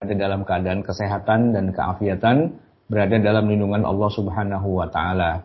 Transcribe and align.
ada 0.00 0.16
dalam 0.16 0.48
keadaan 0.48 0.80
kesehatan 0.80 1.52
dan 1.52 1.76
keafiatan, 1.76 2.56
berada 2.88 3.20
dalam 3.20 3.52
lindungan 3.52 3.84
Allah 3.84 4.08
Subhanahu 4.08 4.80
wa 4.80 4.88
taala. 4.88 5.44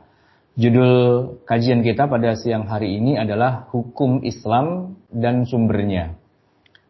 Judul 0.55 1.43
kajian 1.43 1.83
kita 1.83 2.07
pada 2.07 2.39
siang 2.39 2.63
hari 2.63 2.95
ini 2.95 3.19
adalah 3.19 3.67
hukum 3.75 4.23
Islam 4.23 4.95
dan 5.11 5.43
sumbernya. 5.43 6.15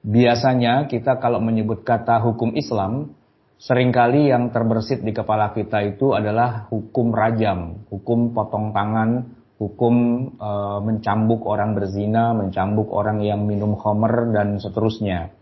Biasanya 0.06 0.86
kita 0.86 1.18
kalau 1.18 1.42
menyebut 1.42 1.82
kata 1.82 2.22
hukum 2.22 2.54
Islam, 2.54 3.18
sering 3.58 3.90
kali 3.90 4.30
yang 4.30 4.54
terbersit 4.54 5.02
di 5.02 5.10
kepala 5.10 5.50
kita 5.50 5.82
itu 5.90 6.14
adalah 6.14 6.70
hukum 6.70 7.10
rajam, 7.10 7.82
hukum 7.90 8.38
potong 8.38 8.78
tangan, 8.78 9.26
hukum 9.58 9.96
e, 10.38 10.50
mencambuk 10.86 11.42
orang 11.50 11.74
berzina, 11.74 12.30
mencambuk 12.38 12.94
orang 12.94 13.26
yang 13.26 13.42
minum 13.42 13.74
khamr 13.74 14.30
dan 14.38 14.62
seterusnya. 14.62 15.34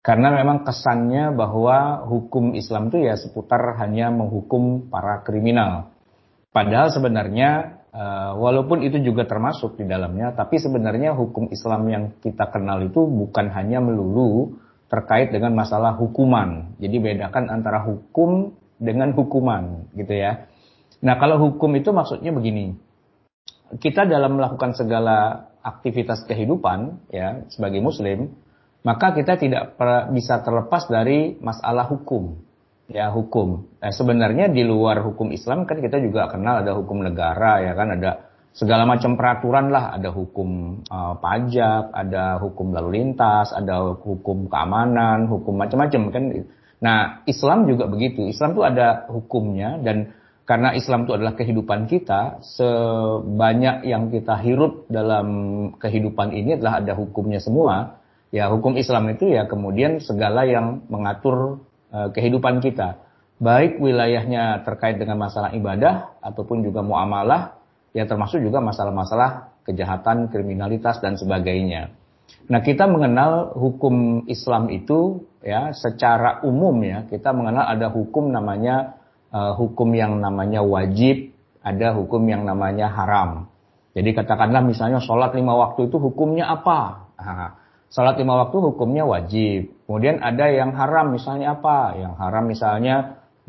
Karena 0.00 0.32
memang 0.32 0.64
kesannya 0.64 1.36
bahwa 1.36 2.08
hukum 2.08 2.56
Islam 2.56 2.88
itu 2.88 3.04
ya 3.04 3.20
seputar 3.20 3.76
hanya 3.84 4.08
menghukum 4.08 4.88
para 4.88 5.20
kriminal. 5.20 5.92
Padahal 6.56 6.88
sebenarnya 6.88 7.80
uh, 7.92 8.32
walaupun 8.40 8.80
itu 8.80 8.96
juga 9.04 9.28
termasuk 9.28 9.76
di 9.76 9.84
dalamnya, 9.84 10.32
tapi 10.32 10.56
sebenarnya 10.56 11.12
hukum 11.12 11.52
Islam 11.52 11.84
yang 11.92 12.04
kita 12.24 12.48
kenal 12.48 12.80
itu 12.80 13.04
bukan 13.04 13.52
hanya 13.52 13.84
melulu 13.84 14.56
terkait 14.88 15.30
dengan 15.36 15.52
masalah 15.52 15.94
hukuman. 16.00 16.74
Jadi 16.80 16.96
bedakan 16.96 17.52
antara 17.52 17.84
hukum 17.84 18.56
dengan 18.80 19.12
hukuman, 19.12 19.92
gitu 19.92 20.16
ya. 20.16 20.48
Nah, 21.04 21.20
kalau 21.20 21.36
hukum 21.36 21.76
itu 21.76 21.92
maksudnya 21.92 22.32
begini. 22.32 22.72
Kita 23.76 24.08
dalam 24.08 24.40
melakukan 24.40 24.74
segala 24.74 25.46
aktivitas 25.60 26.24
kehidupan 26.24 27.12
ya 27.12 27.44
sebagai 27.52 27.78
muslim, 27.84 28.32
maka 28.80 29.12
kita 29.12 29.36
tidak 29.36 29.76
bisa 30.12 30.40
terlepas 30.40 30.88
dari 30.88 31.36
masalah 31.40 31.88
hukum 31.88 32.40
ya 32.90 33.08
hukum. 33.14 33.70
Nah, 33.78 33.94
sebenarnya 33.94 34.50
di 34.50 34.66
luar 34.66 35.00
hukum 35.06 35.30
Islam 35.30 35.64
kan 35.64 35.78
kita 35.78 36.02
juga 36.02 36.26
kenal 36.26 36.66
ada 36.66 36.74
hukum 36.74 37.06
negara 37.06 37.62
ya 37.62 37.72
kan 37.78 37.94
ada 37.94 38.26
segala 38.50 38.82
macam 38.82 39.14
peraturan 39.14 39.70
lah 39.70 39.94
ada 39.94 40.10
hukum 40.10 40.82
uh, 40.90 41.14
pajak, 41.22 41.94
ada 41.94 42.42
hukum 42.42 42.74
lalu 42.74 42.98
lintas, 42.98 43.54
ada 43.54 43.94
hukum 43.94 44.50
keamanan, 44.50 45.30
hukum 45.30 45.54
macam-macam 45.54 46.02
kan. 46.10 46.24
Nah 46.82 47.22
Islam 47.30 47.70
juga 47.70 47.86
begitu. 47.86 48.26
Islam 48.26 48.58
tuh 48.58 48.66
ada 48.66 49.06
hukumnya 49.06 49.78
dan 49.78 50.18
karena 50.50 50.74
Islam 50.74 51.06
itu 51.06 51.14
adalah 51.14 51.38
kehidupan 51.38 51.86
kita, 51.86 52.42
sebanyak 52.42 53.86
yang 53.86 54.10
kita 54.10 54.34
hirup 54.42 54.90
dalam 54.90 55.28
kehidupan 55.78 56.34
ini 56.34 56.58
adalah 56.58 56.82
ada 56.82 56.98
hukumnya 56.98 57.38
semua. 57.38 57.99
Ya 58.30 58.46
hukum 58.46 58.78
Islam 58.78 59.10
itu 59.10 59.26
ya 59.26 59.50
kemudian 59.50 59.98
segala 59.98 60.46
yang 60.46 60.86
mengatur 60.86 61.66
Eh, 61.90 62.08
kehidupan 62.14 62.62
kita. 62.62 63.02
Baik 63.42 63.82
wilayahnya 63.82 64.62
terkait 64.62 64.94
dengan 64.94 65.26
masalah 65.26 65.50
ibadah 65.50 66.22
ataupun 66.22 66.62
juga 66.62 66.86
muamalah, 66.86 67.58
ya 67.90 68.06
termasuk 68.06 68.38
juga 68.38 68.62
masalah-masalah 68.62 69.58
kejahatan, 69.66 70.30
kriminalitas 70.30 71.02
dan 71.02 71.18
sebagainya. 71.18 71.90
Nah, 72.46 72.62
kita 72.62 72.86
mengenal 72.86 73.58
hukum 73.58 74.22
Islam 74.30 74.70
itu 74.70 75.26
ya 75.42 75.74
secara 75.74 76.46
umum 76.46 76.78
ya, 76.86 77.10
kita 77.10 77.34
mengenal 77.34 77.66
ada 77.66 77.90
hukum 77.90 78.30
namanya 78.30 78.94
uh, 79.34 79.58
hukum 79.58 79.90
yang 79.98 80.22
namanya 80.22 80.62
wajib, 80.62 81.34
ada 81.66 81.90
hukum 81.98 82.22
yang 82.30 82.46
namanya 82.46 82.86
haram. 82.86 83.50
Jadi 83.98 84.14
katakanlah 84.14 84.62
misalnya 84.62 85.02
sholat 85.02 85.34
lima 85.34 85.58
waktu 85.58 85.90
itu 85.90 85.98
hukumnya 85.98 86.54
apa? 86.54 87.10
Nah, 87.18 87.59
Salat 87.90 88.22
lima 88.22 88.46
waktu 88.46 88.56
hukumnya 88.62 89.02
wajib. 89.02 89.74
Kemudian 89.90 90.22
ada 90.22 90.46
yang 90.46 90.70
haram 90.78 91.10
misalnya 91.10 91.58
apa? 91.58 91.98
Yang 91.98 92.14
haram 92.22 92.44
misalnya 92.46 92.96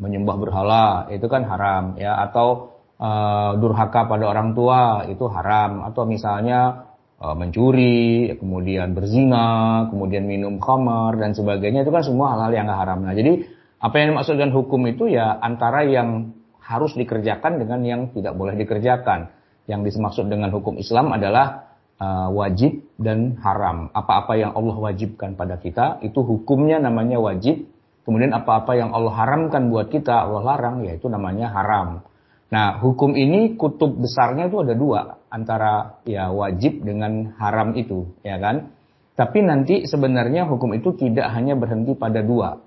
menyembah 0.02 0.34
berhala, 0.34 0.86
itu 1.14 1.30
kan 1.30 1.46
haram 1.46 1.94
ya 1.94 2.18
atau 2.26 2.74
uh, 2.98 3.54
durhaka 3.54 4.10
pada 4.10 4.26
orang 4.26 4.50
tua 4.58 5.06
itu 5.06 5.30
haram 5.30 5.86
atau 5.86 6.02
misalnya 6.10 6.90
uh, 7.22 7.38
mencuri, 7.38 8.34
kemudian 8.34 8.98
berzina, 8.98 9.86
kemudian 9.94 10.26
minum 10.26 10.58
khamar 10.58 11.22
dan 11.22 11.38
sebagainya 11.38 11.86
itu 11.86 11.94
kan 11.94 12.02
semua 12.02 12.34
hal-hal 12.34 12.50
yang 12.50 12.66
haram. 12.66 12.98
Nah, 13.06 13.14
jadi 13.14 13.46
apa 13.78 13.94
yang 13.94 14.18
dimaksud 14.18 14.34
dengan 14.42 14.58
hukum 14.58 14.82
itu 14.90 15.06
ya 15.06 15.38
antara 15.38 15.86
yang 15.86 16.34
harus 16.58 16.98
dikerjakan 16.98 17.62
dengan 17.62 17.78
yang 17.86 18.00
tidak 18.10 18.34
boleh 18.34 18.58
dikerjakan. 18.58 19.30
Yang 19.70 19.94
dimaksud 19.94 20.26
dengan 20.26 20.50
hukum 20.50 20.82
Islam 20.82 21.14
adalah 21.14 21.71
uh, 22.02 22.28
wajib 22.34 22.82
dan 22.98 23.38
haram. 23.38 23.94
Apa-apa 23.94 24.34
yang 24.34 24.58
Allah 24.58 24.74
wajibkan 24.74 25.38
pada 25.38 25.62
kita 25.62 26.02
itu 26.02 26.18
hukumnya 26.26 26.82
namanya 26.82 27.22
wajib. 27.22 27.70
Kemudian 28.02 28.34
apa-apa 28.34 28.74
yang 28.74 28.90
Allah 28.90 29.14
haramkan 29.14 29.70
buat 29.70 29.86
kita, 29.86 30.26
Allah 30.26 30.42
larang, 30.42 30.82
yaitu 30.82 31.06
namanya 31.06 31.54
haram. 31.54 32.02
Nah, 32.50 32.82
hukum 32.82 33.14
ini 33.14 33.54
kutub 33.54 33.94
besarnya 33.94 34.50
itu 34.50 34.58
ada 34.58 34.74
dua 34.74 35.22
antara 35.30 36.02
ya 36.02 36.34
wajib 36.34 36.82
dengan 36.82 37.30
haram 37.38 37.78
itu, 37.78 38.10
ya 38.26 38.42
kan? 38.42 38.74
Tapi 39.14 39.38
nanti 39.46 39.86
sebenarnya 39.86 40.50
hukum 40.50 40.74
itu 40.74 40.98
tidak 40.98 41.30
hanya 41.30 41.54
berhenti 41.54 41.94
pada 41.94 42.26
dua 42.26 42.58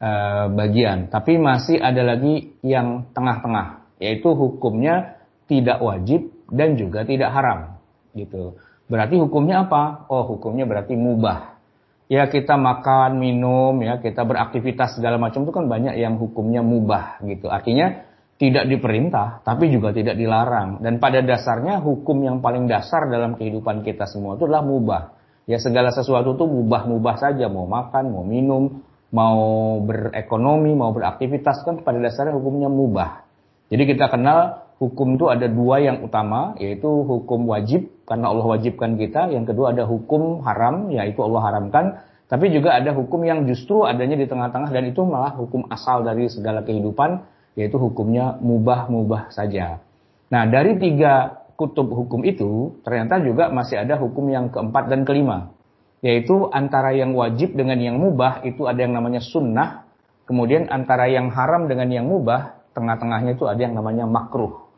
uh, 0.00 0.46
bagian, 0.48 1.12
tapi 1.12 1.36
masih 1.36 1.76
ada 1.76 2.00
lagi 2.00 2.56
yang 2.64 3.12
tengah-tengah, 3.12 3.84
yaitu 4.00 4.32
hukumnya 4.32 5.20
tidak 5.44 5.76
wajib 5.84 6.32
dan 6.48 6.80
juga 6.80 7.04
tidak 7.04 7.30
haram, 7.36 7.76
gitu. 8.16 8.56
Berarti 8.90 9.22
hukumnya 9.22 9.70
apa? 9.70 10.10
Oh, 10.10 10.26
hukumnya 10.26 10.66
berarti 10.66 10.98
mubah. 10.98 11.62
Ya 12.10 12.26
kita 12.26 12.58
makan, 12.58 13.22
minum, 13.22 13.78
ya 13.86 14.02
kita 14.02 14.26
beraktivitas 14.26 14.98
segala 14.98 15.14
macam 15.14 15.46
itu 15.46 15.54
kan 15.54 15.70
banyak 15.70 15.94
yang 15.94 16.18
hukumnya 16.18 16.58
mubah 16.58 17.22
gitu. 17.22 17.46
Artinya 17.46 18.02
tidak 18.34 18.66
diperintah, 18.66 19.46
tapi 19.46 19.70
juga 19.70 19.94
tidak 19.94 20.18
dilarang. 20.18 20.82
Dan 20.82 20.98
pada 20.98 21.22
dasarnya 21.22 21.78
hukum 21.78 22.18
yang 22.26 22.42
paling 22.42 22.66
dasar 22.66 23.06
dalam 23.06 23.38
kehidupan 23.38 23.86
kita 23.86 24.10
semua 24.10 24.34
itu 24.34 24.50
adalah 24.50 24.66
mubah. 24.66 25.02
Ya 25.46 25.62
segala 25.62 25.94
sesuatu 25.94 26.34
itu 26.34 26.50
mubah-mubah 26.50 27.14
saja, 27.14 27.46
mau 27.46 27.70
makan, 27.70 28.10
mau 28.10 28.26
minum, 28.26 28.82
mau 29.14 29.78
berekonomi, 29.86 30.74
mau 30.74 30.90
beraktivitas 30.90 31.62
kan 31.62 31.86
pada 31.86 32.02
dasarnya 32.02 32.34
hukumnya 32.34 32.66
mubah. 32.66 33.22
Jadi 33.70 33.86
kita 33.86 34.10
kenal 34.10 34.69
hukum 34.80 35.20
itu 35.20 35.28
ada 35.28 35.44
dua 35.46 35.84
yang 35.84 36.00
utama, 36.00 36.56
yaitu 36.56 36.88
hukum 36.88 37.44
wajib, 37.52 37.92
karena 38.08 38.32
Allah 38.32 38.46
wajibkan 38.48 38.96
kita. 38.96 39.28
Yang 39.28 39.52
kedua 39.52 39.76
ada 39.76 39.84
hukum 39.84 40.40
haram, 40.42 40.88
yaitu 40.88 41.20
Allah 41.20 41.42
haramkan. 41.52 42.00
Tapi 42.26 42.48
juga 42.48 42.72
ada 42.72 42.96
hukum 42.96 43.20
yang 43.28 43.44
justru 43.44 43.84
adanya 43.84 44.16
di 44.16 44.24
tengah-tengah, 44.24 44.72
dan 44.72 44.88
itu 44.88 45.04
malah 45.04 45.36
hukum 45.36 45.68
asal 45.68 46.00
dari 46.00 46.32
segala 46.32 46.64
kehidupan, 46.64 47.20
yaitu 47.60 47.76
hukumnya 47.76 48.40
mubah-mubah 48.40 49.28
saja. 49.28 49.84
Nah, 50.32 50.48
dari 50.48 50.80
tiga 50.80 51.44
kutub 51.60 51.92
hukum 51.92 52.24
itu, 52.24 52.80
ternyata 52.80 53.20
juga 53.20 53.52
masih 53.52 53.84
ada 53.84 54.00
hukum 54.00 54.32
yang 54.32 54.48
keempat 54.48 54.88
dan 54.88 55.04
kelima. 55.04 55.52
Yaitu 56.00 56.48
antara 56.48 56.96
yang 56.96 57.12
wajib 57.12 57.52
dengan 57.52 57.76
yang 57.76 58.00
mubah, 58.00 58.40
itu 58.48 58.64
ada 58.64 58.80
yang 58.80 58.96
namanya 58.96 59.20
sunnah. 59.20 59.84
Kemudian 60.24 60.72
antara 60.72 61.10
yang 61.10 61.28
haram 61.28 61.68
dengan 61.68 61.92
yang 61.92 62.08
mubah, 62.08 62.62
tengah-tengahnya 62.72 63.36
itu 63.36 63.44
ada 63.44 63.60
yang 63.60 63.76
namanya 63.76 64.08
makruh. 64.08 64.69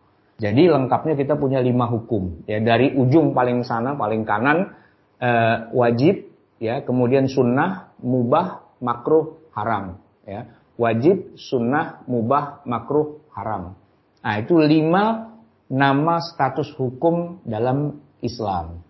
Jadi 0.43 0.67
lengkapnya 0.67 1.15
kita 1.15 1.39
punya 1.39 1.63
lima 1.63 1.87
hukum. 1.87 2.43
Ya 2.51 2.59
dari 2.59 2.99
ujung 2.99 3.31
paling 3.31 3.63
sana, 3.63 3.95
paling 3.95 4.27
kanan 4.27 4.75
eh, 5.23 5.71
wajib, 5.71 6.35
ya 6.59 6.83
kemudian 6.83 7.31
sunnah, 7.31 7.95
mubah, 8.03 8.75
makruh, 8.83 9.39
haram. 9.55 10.03
Ya 10.27 10.51
wajib, 10.75 11.39
sunnah, 11.39 12.03
mubah, 12.11 12.67
makruh, 12.67 13.23
haram. 13.31 13.79
Nah 14.19 14.35
itu 14.43 14.59
lima 14.59 15.31
nama 15.71 16.19
status 16.19 16.75
hukum 16.75 17.47
dalam 17.47 18.03
Islam. 18.19 18.83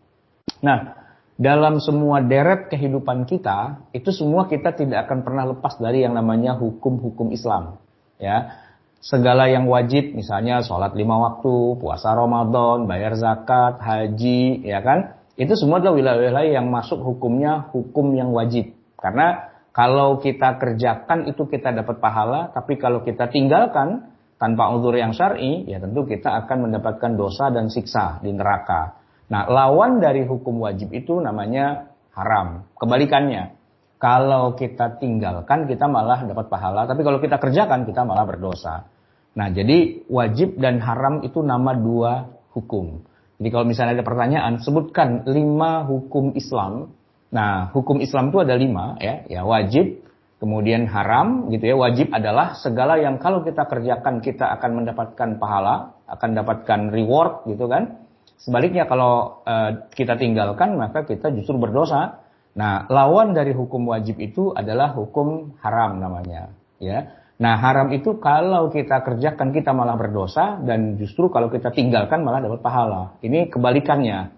Nah 0.65 1.05
dalam 1.37 1.85
semua 1.85 2.25
deret 2.25 2.73
kehidupan 2.73 3.29
kita 3.29 3.93
itu 3.93 4.09
semua 4.09 4.49
kita 4.49 4.73
tidak 4.73 5.05
akan 5.05 5.21
pernah 5.21 5.45
lepas 5.53 5.77
dari 5.77 6.01
yang 6.01 6.17
namanya 6.17 6.57
hukum-hukum 6.57 7.29
Islam. 7.29 7.77
Ya 8.17 8.62
segala 9.03 9.51
yang 9.51 9.67
wajib, 9.67 10.15
misalnya 10.15 10.63
sholat 10.63 10.95
lima 10.95 11.19
waktu, 11.19 11.77
puasa 11.83 12.15
Ramadan, 12.15 12.87
bayar 12.87 13.19
zakat, 13.19 13.83
haji, 13.83 14.63
ya 14.63 14.79
kan? 14.81 15.19
Itu 15.35 15.59
semua 15.59 15.83
adalah 15.83 15.99
wilayah-wilayah 15.99 16.53
yang 16.63 16.71
masuk 16.71 17.03
hukumnya 17.03 17.67
hukum 17.75 18.15
yang 18.15 18.31
wajib. 18.31 18.79
Karena 18.95 19.51
kalau 19.75 20.23
kita 20.23 20.63
kerjakan 20.63 21.27
itu 21.27 21.51
kita 21.51 21.75
dapat 21.75 21.99
pahala, 21.99 22.55
tapi 22.55 22.79
kalau 22.79 23.03
kita 23.03 23.27
tinggalkan 23.27 24.15
tanpa 24.39 24.71
uzur 24.71 24.95
yang 24.95 25.11
syar'i, 25.11 25.67
ya 25.67 25.83
tentu 25.83 26.07
kita 26.07 26.31
akan 26.47 26.71
mendapatkan 26.71 27.19
dosa 27.19 27.51
dan 27.51 27.67
siksa 27.67 28.23
di 28.23 28.31
neraka. 28.31 29.03
Nah, 29.33 29.49
lawan 29.51 29.99
dari 29.99 30.23
hukum 30.29 30.63
wajib 30.63 30.93
itu 30.95 31.19
namanya 31.19 31.91
haram. 32.13 32.69
Kebalikannya, 32.77 33.57
kalau 34.03 34.59
kita 34.59 34.99
tinggalkan 34.99 35.71
kita 35.71 35.87
malah 35.87 36.27
dapat 36.27 36.51
pahala, 36.51 36.91
tapi 36.91 37.07
kalau 37.07 37.23
kita 37.23 37.39
kerjakan 37.39 37.87
kita 37.87 38.03
malah 38.03 38.27
berdosa. 38.27 38.91
Nah, 39.39 39.49
jadi 39.55 40.03
wajib 40.11 40.59
dan 40.59 40.83
haram 40.83 41.23
itu 41.23 41.39
nama 41.41 41.71
dua 41.79 42.35
hukum. 42.51 43.07
Jadi 43.39 43.49
kalau 43.55 43.63
misalnya 43.63 44.03
ada 44.03 44.05
pertanyaan, 44.05 44.59
sebutkan 44.59 45.23
lima 45.31 45.87
hukum 45.87 46.35
Islam. 46.35 46.91
Nah, 47.31 47.71
hukum 47.71 48.03
Islam 48.03 48.35
itu 48.35 48.43
ada 48.43 48.59
lima 48.59 48.99
ya, 48.99 49.23
ya 49.31 49.47
wajib, 49.47 50.03
Kemudian 50.43 50.91
haram 50.91 51.55
gitu 51.55 51.71
ya, 51.71 51.79
wajib 51.79 52.11
adalah 52.11 52.59
segala 52.59 52.99
yang 52.99 53.23
kalau 53.23 53.47
kita 53.47 53.63
kerjakan 53.63 54.19
kita 54.19 54.51
akan 54.59 54.83
mendapatkan 54.83 55.39
pahala, 55.39 55.95
akan 56.11 56.35
mendapatkan 56.35 56.91
reward 56.91 57.47
gitu 57.47 57.71
kan. 57.71 58.03
Sebaliknya 58.43 58.91
kalau 58.91 59.39
uh, 59.47 59.87
kita 59.95 60.19
tinggalkan 60.19 60.75
maka 60.75 61.07
kita 61.07 61.31
justru 61.31 61.63
berdosa. 61.63 62.22
Nah, 62.53 62.85
lawan 62.93 63.33
dari 63.33 63.57
hukum 63.57 63.89
wajib 63.89 64.21
itu 64.21 64.53
adalah 64.53 64.93
hukum 64.93 65.57
haram 65.65 65.97
namanya, 65.97 66.53
ya. 66.77 67.17
Nah, 67.41 67.59
haram 67.59 67.91
itu 67.91 68.21
kalau 68.21 68.69
kita 68.69 69.03
kerjakan 69.03 69.51
kita 69.51 69.73
malah 69.75 69.97
berdosa 69.97 70.61
dan 70.63 70.95
justru 71.01 71.33
kalau 71.33 71.49
kita 71.49 71.73
tinggalkan 71.73 72.23
malah 72.23 72.45
dapat 72.45 72.61
pahala. 72.61 73.19
Ini 73.25 73.51
kebalikannya. 73.51 74.31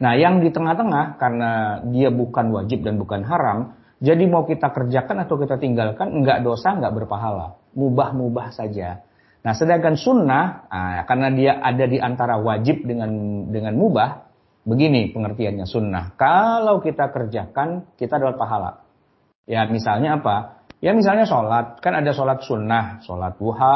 Nah, 0.00 0.12
yang 0.18 0.42
di 0.42 0.50
tengah-tengah 0.50 1.16
karena 1.16 1.80
dia 1.88 2.10
bukan 2.12 2.52
wajib 2.52 2.84
dan 2.84 2.98
bukan 3.00 3.22
haram, 3.24 3.78
jadi 4.00 4.24
mau 4.26 4.48
kita 4.48 4.72
kerjakan 4.72 5.24
atau 5.24 5.36
kita 5.36 5.60
tinggalkan, 5.60 6.10
enggak 6.10 6.40
dosa, 6.40 6.72
enggak 6.72 6.92
berpahala. 6.96 7.56
Mubah-mubah 7.76 8.52
saja. 8.52 9.04
Nah, 9.40 9.56
sedangkan 9.56 9.96
sunnah, 9.96 10.68
nah, 10.68 11.00
karena 11.08 11.28
dia 11.32 11.52
ada 11.64 11.84
di 11.88 11.96
antara 11.96 12.36
wajib 12.40 12.84
dengan 12.84 13.08
dengan 13.48 13.72
mubah, 13.76 14.29
begini 14.64 15.10
pengertiannya 15.12 15.66
sunnah. 15.66 16.16
Kalau 16.16 16.80
kita 16.84 17.08
kerjakan, 17.10 17.96
kita 17.96 18.20
dapat 18.20 18.36
pahala. 18.36 18.70
Ya, 19.48 19.66
misalnya 19.66 20.20
apa? 20.20 20.66
Ya, 20.80 20.96
misalnya 20.96 21.28
sholat. 21.28 21.80
Kan 21.80 21.96
ada 21.96 22.12
sholat 22.12 22.44
sunnah, 22.44 23.00
sholat 23.04 23.36
duha, 23.40 23.74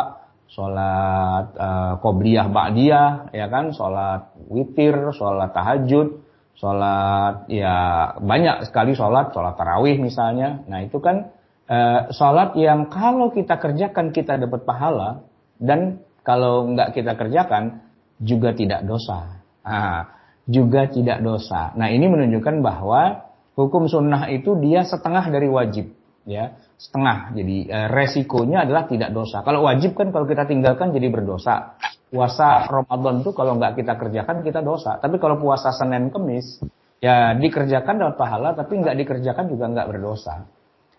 sholat 0.49 1.47
uh, 1.57 1.93
qobliyah 2.01 2.49
ba'diyah, 2.53 3.35
ya 3.35 3.47
kan, 3.49 3.73
sholat 3.73 4.33
witir, 4.49 5.13
sholat 5.17 5.51
tahajud, 5.53 6.25
sholat 6.55 7.51
ya 7.51 7.77
banyak 8.23 8.71
sekali 8.71 8.95
sholat, 8.95 9.35
sholat 9.35 9.59
tarawih 9.59 9.99
misalnya. 9.99 10.63
Nah 10.71 10.87
itu 10.87 11.03
kan 11.03 11.35
e, 11.67 11.79
sholat 12.15 12.55
yang 12.55 12.87
kalau 12.87 13.35
kita 13.35 13.59
kerjakan 13.59 14.15
kita 14.15 14.39
dapat 14.39 14.63
pahala 14.63 15.27
dan 15.59 16.03
kalau 16.23 16.71
nggak 16.73 16.95
kita 16.95 17.19
kerjakan 17.19 17.85
juga 18.23 18.55
tidak 18.55 18.87
dosa. 18.87 19.43
Nah, 19.67 20.07
juga 20.45 20.89
tidak 20.89 21.25
dosa. 21.25 21.73
Nah 21.77 21.89
ini 21.89 22.05
menunjukkan 22.09 22.61
bahwa 22.61 23.33
hukum 23.57 23.89
sunnah 23.89 24.29
itu 24.29 24.57
dia 24.61 24.85
setengah 24.85 25.33
dari 25.33 25.49
wajib, 25.49 25.93
ya 26.29 26.53
setengah. 26.77 27.33
Jadi 27.33 27.57
e, 27.71 27.79
resikonya 27.89 28.69
adalah 28.69 28.85
tidak 28.85 29.11
dosa. 29.17 29.41
Kalau 29.41 29.65
wajib 29.65 29.97
kan 29.97 30.13
kalau 30.13 30.29
kita 30.29 30.45
tinggalkan 30.45 30.93
jadi 30.93 31.09
berdosa 31.09 31.81
puasa 32.15 32.71
Ramadan 32.71 33.27
itu 33.27 33.35
kalau 33.35 33.59
nggak 33.59 33.75
kita 33.81 33.97
kerjakan 33.97 34.45
kita 34.45 34.61
dosa. 34.61 35.01
Tapi 35.01 35.17
kalau 35.17 35.41
puasa 35.41 35.73
Senin 35.73 36.13
Kemis 36.13 36.61
ya 37.03 37.35
dikerjakan 37.35 38.01
dapat 38.01 38.17
pahala 38.17 38.49
tapi 38.55 38.81
nggak 38.81 38.97
dikerjakan 39.01 39.51
juga 39.51 39.65
nggak 39.73 39.89
berdosa. 39.91 40.45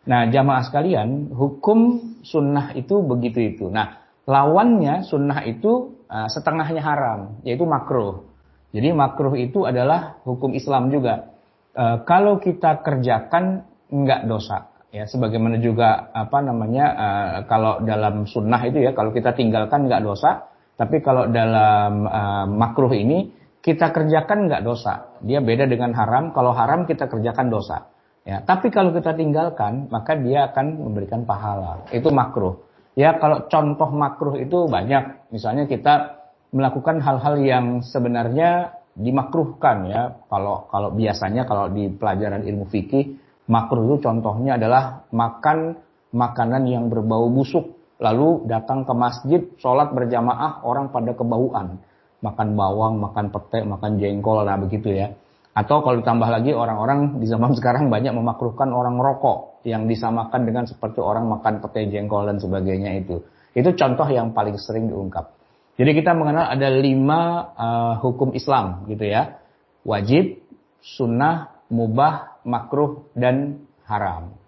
Nah 0.05 0.29
jamaah 0.29 0.63
sekalian 0.65 1.33
hukum 1.33 2.01
sunnah 2.21 2.73
itu 2.77 3.01
begitu 3.05 3.39
itu. 3.41 3.65
Nah 3.71 4.05
lawannya 4.25 5.05
sunnah 5.05 5.45
itu 5.45 6.03
uh, 6.09 6.27
setengahnya 6.29 6.81
haram 6.81 7.41
yaitu 7.47 7.63
makruh. 7.63 8.34
Jadi 8.75 8.91
makruh 8.91 9.39
itu 9.39 9.63
adalah 9.63 10.19
hukum 10.27 10.51
Islam 10.51 10.91
juga. 10.91 11.31
Uh, 11.71 12.03
kalau 12.03 12.43
kita 12.43 12.83
kerjakan 12.83 13.63
nggak 13.91 14.27
dosa 14.31 14.71
ya 14.95 15.03
sebagaimana 15.03 15.59
juga 15.59 16.07
apa 16.15 16.39
namanya 16.39 16.85
uh, 16.95 17.37
kalau 17.51 17.83
dalam 17.83 18.23
sunnah 18.23 18.63
itu 18.63 18.79
ya 18.79 18.95
kalau 18.95 19.11
kita 19.11 19.35
tinggalkan 19.35 19.91
nggak 19.91 19.99
dosa 19.99 20.47
tapi 20.79 21.03
kalau 21.03 21.27
dalam 21.27 22.07
uh, 22.07 22.47
makruh 22.47 22.91
ini 22.95 23.31
kita 23.65 23.89
kerjakan 23.89 24.45
nggak 24.45 24.61
dosa. 24.61 25.17
Dia 25.25 25.41
beda 25.41 25.65
dengan 25.65 25.89
haram. 25.97 26.29
Kalau 26.37 26.53
haram 26.53 26.85
kita 26.85 27.09
kerjakan 27.09 27.49
dosa. 27.49 27.89
Ya, 28.21 28.45
tapi 28.45 28.69
kalau 28.69 28.93
kita 28.93 29.17
tinggalkan, 29.17 29.89
maka 29.89 30.13
dia 30.13 30.53
akan 30.53 30.85
memberikan 30.85 31.25
pahala. 31.25 31.81
Itu 31.89 32.13
makruh. 32.13 32.61
Ya, 32.93 33.17
kalau 33.17 33.49
contoh 33.49 33.89
makruh 33.89 34.37
itu 34.37 34.69
banyak. 34.69 35.33
Misalnya 35.33 35.65
kita 35.65 36.24
melakukan 36.55 37.03
hal-hal 37.03 37.35
yang 37.43 37.65
sebenarnya 37.83 38.79
dimakruhkan 38.95 39.91
ya. 39.91 40.03
Kalau 40.31 40.71
kalau 40.71 40.89
biasanya 40.95 41.43
kalau 41.43 41.67
di 41.67 41.91
pelajaran 41.91 42.47
ilmu 42.47 42.71
fikih, 42.71 43.19
makruh 43.51 43.83
itu 43.83 44.07
contohnya 44.07 44.55
adalah 44.55 45.03
makan 45.11 45.75
makanan 46.15 46.63
yang 46.71 46.87
berbau 46.87 47.27
busuk 47.27 47.75
lalu 47.99 48.47
datang 48.47 48.87
ke 48.87 48.93
masjid, 48.95 49.41
sholat 49.59 49.91
berjamaah, 49.91 50.63
orang 50.63 50.91
pada 50.95 51.11
kebauan. 51.11 51.79
Makan 52.23 52.57
bawang, 52.57 52.97
makan 53.03 53.29
pete, 53.29 53.61
makan 53.67 53.99
jengkol, 53.99 54.41
nah 54.47 54.57
begitu 54.57 54.95
ya. 54.95 55.11
Atau 55.55 55.83
kalau 55.83 55.99
ditambah 56.03 56.27
lagi 56.27 56.51
orang-orang 56.51 57.19
di 57.19 57.27
zaman 57.27 57.51
sekarang 57.59 57.91
banyak 57.91 58.15
memakruhkan 58.15 58.71
orang 58.71 58.95
rokok 58.95 59.63
yang 59.67 59.91
disamakan 59.91 60.47
dengan 60.47 60.63
seperti 60.63 61.03
orang 61.03 61.27
makan 61.27 61.59
pete 61.59 61.91
jengkol 61.91 62.23
dan 62.23 62.39
sebagainya 62.39 62.95
itu. 62.95 63.19
Itu 63.55 63.75
contoh 63.75 64.07
yang 64.07 64.31
paling 64.35 64.55
sering 64.59 64.91
diungkap. 64.91 65.34
Jadi 65.75 65.91
kita 65.91 66.15
mengenal 66.15 66.47
ada 66.47 66.71
lima 66.71 67.51
uh, 67.55 67.93
hukum 67.99 68.31
Islam 68.31 68.87
gitu 68.87 69.03
ya. 69.03 69.43
Wajib, 69.83 70.39
sunnah, 70.79 71.61
mubah, 71.67 72.41
makruh, 72.47 73.11
dan 73.11 73.67
haram. 73.83 74.39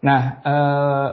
Nah, 0.00 0.20
uh, 0.42 1.08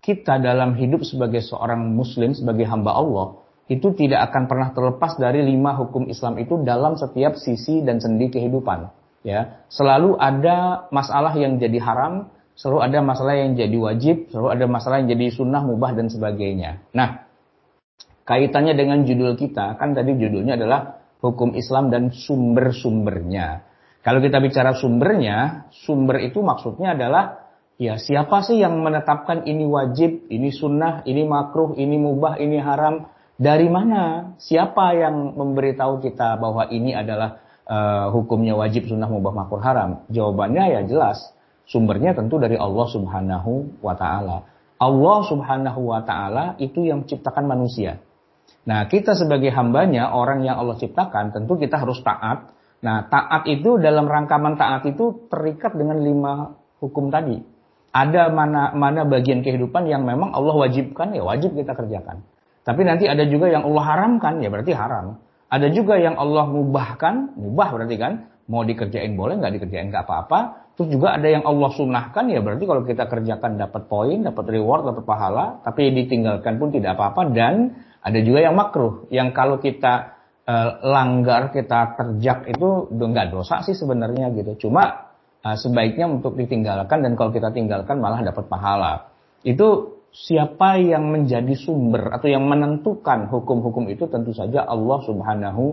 kita 0.00 0.40
dalam 0.40 0.76
hidup 0.76 1.04
sebagai 1.04 1.44
seorang 1.44 1.80
muslim, 1.92 2.32
sebagai 2.32 2.64
hamba 2.68 2.96
Allah, 2.96 3.40
itu 3.68 3.96
tidak 3.96 4.28
akan 4.32 4.44
pernah 4.44 4.68
terlepas 4.76 5.16
dari 5.16 5.40
lima 5.40 5.72
hukum 5.80 6.04
Islam 6.12 6.36
itu 6.36 6.60
dalam 6.60 7.00
setiap 7.00 7.40
sisi 7.40 7.80
dan 7.80 8.00
sendi 8.00 8.28
kehidupan. 8.28 8.92
Ya, 9.24 9.64
selalu 9.72 10.20
ada 10.20 10.84
masalah 10.92 11.32
yang 11.32 11.56
jadi 11.56 11.80
haram, 11.80 12.28
selalu 12.52 12.78
ada 12.84 12.98
masalah 13.00 13.40
yang 13.40 13.56
jadi 13.56 13.76
wajib, 13.80 14.28
selalu 14.28 14.48
ada 14.52 14.64
masalah 14.68 15.00
yang 15.00 15.08
jadi 15.16 15.32
sunnah, 15.32 15.64
mubah 15.64 15.96
dan 15.96 16.12
sebagainya. 16.12 16.84
Nah, 16.92 17.23
kaitannya 18.24 18.74
dengan 18.76 19.04
judul 19.04 19.36
kita, 19.36 19.76
kan 19.76 19.92
tadi 19.92 20.16
judulnya 20.16 20.56
adalah 20.56 21.00
hukum 21.20 21.56
Islam 21.56 21.88
dan 21.88 22.12
sumber-sumbernya. 22.12 23.64
Kalau 24.04 24.20
kita 24.20 24.40
bicara 24.40 24.76
sumbernya, 24.76 25.68
sumber 25.72 26.20
itu 26.20 26.44
maksudnya 26.44 26.92
adalah 26.92 27.44
Ya, 27.74 27.98
siapa 27.98 28.46
sih 28.46 28.62
yang 28.62 28.86
menetapkan 28.86 29.50
ini 29.50 29.66
wajib, 29.66 30.30
ini 30.30 30.54
sunnah, 30.54 31.02
ini 31.10 31.26
makruh, 31.26 31.74
ini 31.74 31.98
mubah, 31.98 32.38
ini 32.38 32.62
haram? 32.62 33.10
Dari 33.34 33.66
mana? 33.66 34.34
Siapa 34.38 34.94
yang 34.94 35.34
memberitahu 35.34 35.98
kita 35.98 36.38
bahwa 36.38 36.70
ini 36.70 36.94
adalah 36.94 37.42
uh, 37.66 38.14
hukumnya 38.14 38.54
wajib, 38.54 38.86
sunnah, 38.86 39.10
mubah, 39.10 39.34
makruh, 39.34 39.58
haram? 39.58 40.06
Jawabannya 40.06 40.70
ya 40.70 40.80
jelas. 40.86 41.18
Sumbernya 41.66 42.14
tentu 42.14 42.38
dari 42.38 42.54
Allah 42.54 42.86
Subhanahu 42.86 43.82
wa 43.82 43.94
taala. 43.98 44.46
Allah 44.78 45.18
Subhanahu 45.26 45.90
wa 45.90 46.00
taala 46.06 46.54
itu 46.62 46.86
yang 46.86 47.02
menciptakan 47.02 47.42
manusia. 47.42 47.98
Nah, 48.64 48.88
kita 48.88 49.12
sebagai 49.12 49.52
hambanya, 49.52 50.12
orang 50.12 50.40
yang 50.44 50.56
Allah 50.56 50.80
ciptakan, 50.80 51.36
tentu 51.36 51.60
kita 51.60 51.76
harus 51.76 52.00
taat. 52.00 52.52
Nah, 52.80 53.08
taat 53.08 53.44
itu 53.48 53.76
dalam 53.76 54.08
rangka 54.08 54.40
taat 54.56 54.84
itu 54.88 55.28
terikat 55.28 55.76
dengan 55.76 56.00
lima 56.00 56.56
hukum 56.80 57.08
tadi 57.12 57.54
ada 57.94 58.26
mana 58.34 58.74
mana 58.74 59.06
bagian 59.06 59.46
kehidupan 59.46 59.86
yang 59.86 60.02
memang 60.02 60.34
Allah 60.34 60.66
wajibkan 60.66 61.14
ya 61.14 61.22
wajib 61.22 61.54
kita 61.54 61.78
kerjakan. 61.78 62.26
Tapi 62.66 62.82
nanti 62.82 63.06
ada 63.06 63.22
juga 63.22 63.46
yang 63.46 63.62
Allah 63.70 63.84
haramkan 63.86 64.42
ya 64.42 64.50
berarti 64.50 64.74
haram. 64.74 65.22
Ada 65.46 65.70
juga 65.70 65.94
yang 66.02 66.18
Allah 66.18 66.50
mubahkan, 66.50 67.38
mubah 67.38 67.68
berarti 67.70 67.94
kan 67.94 68.12
mau 68.50 68.66
dikerjain 68.66 69.14
boleh 69.14 69.38
nggak 69.38 69.62
dikerjain 69.62 69.94
nggak 69.94 70.10
apa-apa. 70.10 70.66
Terus 70.74 70.90
juga 70.90 71.14
ada 71.14 71.30
yang 71.30 71.46
Allah 71.46 71.70
sunnahkan 71.70 72.26
ya 72.26 72.42
berarti 72.42 72.66
kalau 72.66 72.82
kita 72.82 73.06
kerjakan 73.06 73.62
dapat 73.62 73.86
poin, 73.86 74.26
dapat 74.26 74.44
reward, 74.50 74.90
dapat 74.90 75.04
pahala, 75.06 75.62
tapi 75.62 75.94
ditinggalkan 75.94 76.58
pun 76.58 76.74
tidak 76.74 76.98
apa-apa 76.98 77.30
dan 77.30 77.78
ada 78.04 78.18
juga 78.20 78.44
yang 78.44 78.52
makruh 78.52 79.08
yang 79.08 79.32
kalau 79.32 79.56
kita 79.56 80.20
uh, 80.44 80.84
langgar 80.84 81.48
kita 81.56 81.96
terjak 81.96 82.52
itu 82.52 82.92
nggak 82.92 83.32
dosa 83.32 83.64
sih 83.64 83.72
sebenarnya 83.72 84.28
gitu. 84.36 84.68
Cuma 84.68 85.08
uh, 85.40 85.56
sebaiknya 85.56 86.04
untuk 86.04 86.36
ditinggalkan 86.36 87.00
dan 87.00 87.16
kalau 87.16 87.32
kita 87.32 87.48
tinggalkan 87.48 87.96
malah 87.98 88.20
dapat 88.20 88.44
pahala. 88.44 89.08
Itu 89.40 90.00
siapa 90.12 90.78
yang 90.78 91.10
menjadi 91.10 91.56
sumber 91.56 92.12
atau 92.12 92.28
yang 92.28 92.44
menentukan 92.44 93.26
hukum-hukum 93.32 93.90
itu 93.90 94.06
tentu 94.06 94.30
saja 94.30 94.62
Allah 94.68 95.00
Subhanahu 95.02 95.64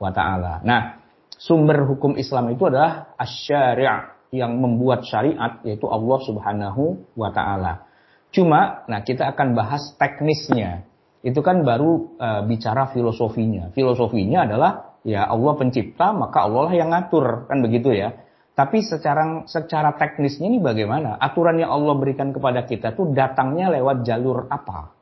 wa 0.00 0.10
taala. 0.10 0.64
Nah, 0.66 1.04
sumber 1.36 1.84
hukum 1.86 2.18
Islam 2.18 2.50
itu 2.50 2.66
adalah 2.66 3.14
asy-syari' 3.20 3.86
yang 4.34 4.58
membuat 4.58 5.06
syariat 5.06 5.62
yaitu 5.62 5.86
Allah 5.86 6.18
Subhanahu 6.26 7.12
wa 7.14 7.30
taala. 7.30 7.86
Cuma 8.34 8.82
nah 8.90 9.04
kita 9.06 9.30
akan 9.30 9.54
bahas 9.54 9.94
teknisnya. 9.94 10.82
Itu 11.24 11.40
kan 11.40 11.64
baru 11.64 12.20
uh, 12.20 12.42
bicara 12.44 12.92
filosofinya. 12.92 13.72
Filosofinya 13.72 14.44
adalah 14.44 15.00
ya 15.08 15.24
Allah 15.24 15.56
pencipta 15.56 16.12
maka 16.12 16.44
Allah 16.44 16.68
lah 16.68 16.74
yang 16.76 16.92
ngatur 16.92 17.48
kan 17.48 17.64
begitu 17.64 17.96
ya. 17.96 18.12
Tapi 18.54 18.84
secara 18.84 19.48
secara 19.48 19.96
teknisnya 19.96 20.46
ini 20.46 20.60
bagaimana? 20.60 21.16
Aturan 21.18 21.58
yang 21.58 21.72
Allah 21.72 21.96
berikan 21.96 22.30
kepada 22.30 22.68
kita 22.68 22.92
tuh 22.92 23.10
datangnya 23.10 23.72
lewat 23.72 24.04
jalur 24.04 24.46
apa? 24.52 24.94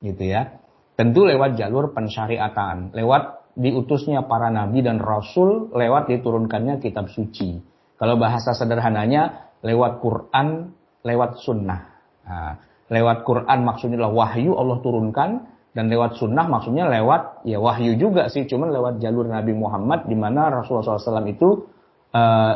Gitu 0.00 0.24
ya. 0.34 0.56
Tentu 0.98 1.22
lewat 1.22 1.54
jalur 1.54 1.94
pensyariatan, 1.94 2.90
lewat 2.90 3.54
diutusnya 3.54 4.26
para 4.26 4.50
nabi 4.50 4.82
dan 4.82 4.98
rasul, 4.98 5.70
lewat 5.70 6.10
diturunkannya 6.10 6.82
kitab 6.82 7.06
suci. 7.06 7.60
Kalau 7.94 8.18
bahasa 8.18 8.50
sederhananya 8.50 9.52
lewat 9.62 10.02
Quran, 10.02 10.74
lewat 11.06 11.38
sunnah. 11.38 11.82
Nah, 12.26 12.52
lewat 12.90 13.22
Quran 13.22 13.58
maksudnya 13.62 14.02
adalah 14.02 14.26
wahyu 14.26 14.58
Allah 14.58 14.78
turunkan 14.82 15.30
dan 15.76 15.92
lewat 15.92 16.16
sunnah 16.16 16.48
maksudnya 16.48 16.88
lewat 16.88 17.44
ya 17.44 17.60
wahyu 17.60 17.94
juga 18.00 18.32
sih, 18.32 18.48
cuman 18.48 18.72
lewat 18.72 18.94
jalur 19.04 19.28
Nabi 19.28 19.52
Muhammad 19.52 20.08
di 20.08 20.16
mana 20.16 20.48
Rasulullah 20.48 20.98
SAW 20.98 21.28
itu 21.28 21.68
uh, 22.16 22.54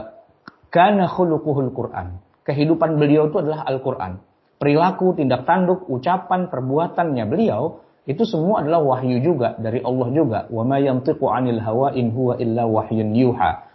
karena 0.73 1.07
khuluquhul 1.07 1.71
Quran. 1.77 2.19
Kehidupan 2.43 2.99
beliau 2.99 3.31
itu 3.31 3.39
adalah 3.39 3.63
Al-Quran. 3.69 4.19
Perilaku, 4.59 5.15
tindak 5.15 5.47
tanduk, 5.47 5.87
ucapan, 5.87 6.51
perbuatannya 6.51 7.25
beliau 7.29 7.83
itu 8.03 8.27
semua 8.27 8.67
adalah 8.67 8.83
wahyu 8.83 9.23
juga 9.23 9.55
dari 9.63 9.79
Allah 9.79 10.09
juga. 10.11 10.41
Wa 10.51 10.67
ma 10.67 10.83
yantiqu 10.83 11.23
'anil 11.23 11.63
hawa 11.63 11.95
in 11.95 12.11
huwa 12.11 12.35
illa 12.43 12.67
wahyun 12.67 13.15
yuha. 13.15 13.71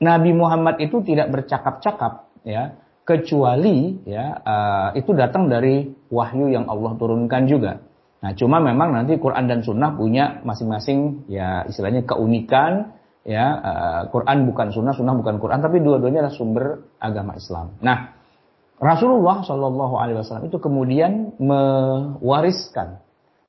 Nabi 0.00 0.32
Muhammad 0.32 0.80
itu 0.80 1.04
tidak 1.04 1.28
bercakap-cakap 1.28 2.32
ya, 2.48 2.80
kecuali 3.04 4.00
ya 4.08 4.40
uh, 4.40 4.88
itu 4.96 5.12
datang 5.12 5.52
dari 5.52 5.92
wahyu 6.08 6.48
yang 6.48 6.72
Allah 6.72 6.96
turunkan 6.96 7.44
juga. 7.44 7.84
Nah, 8.20 8.36
cuma 8.36 8.60
memang 8.60 8.92
nanti 8.92 9.16
Quran 9.16 9.48
dan 9.48 9.64
Sunnah 9.64 9.96
punya 9.96 10.44
masing-masing 10.44 11.24
ya 11.32 11.64
istilahnya 11.64 12.04
keunikan 12.04 12.92
ya 13.24 13.44
uh, 13.56 14.02
Quran 14.12 14.44
bukan 14.44 14.68
Sunnah, 14.76 14.92
Sunnah 14.92 15.16
bukan 15.16 15.40
Quran, 15.40 15.60
tapi 15.64 15.80
dua-duanya 15.80 16.28
adalah 16.28 16.36
sumber 16.36 16.64
agama 17.00 17.32
Islam. 17.40 17.80
Nah, 17.80 18.12
Rasulullah 18.80 19.40
Shallallahu 19.44 19.94
Alaihi 19.96 20.16
Wasallam 20.20 20.48
itu 20.48 20.60
kemudian 20.60 21.36
mewariskan 21.40 23.00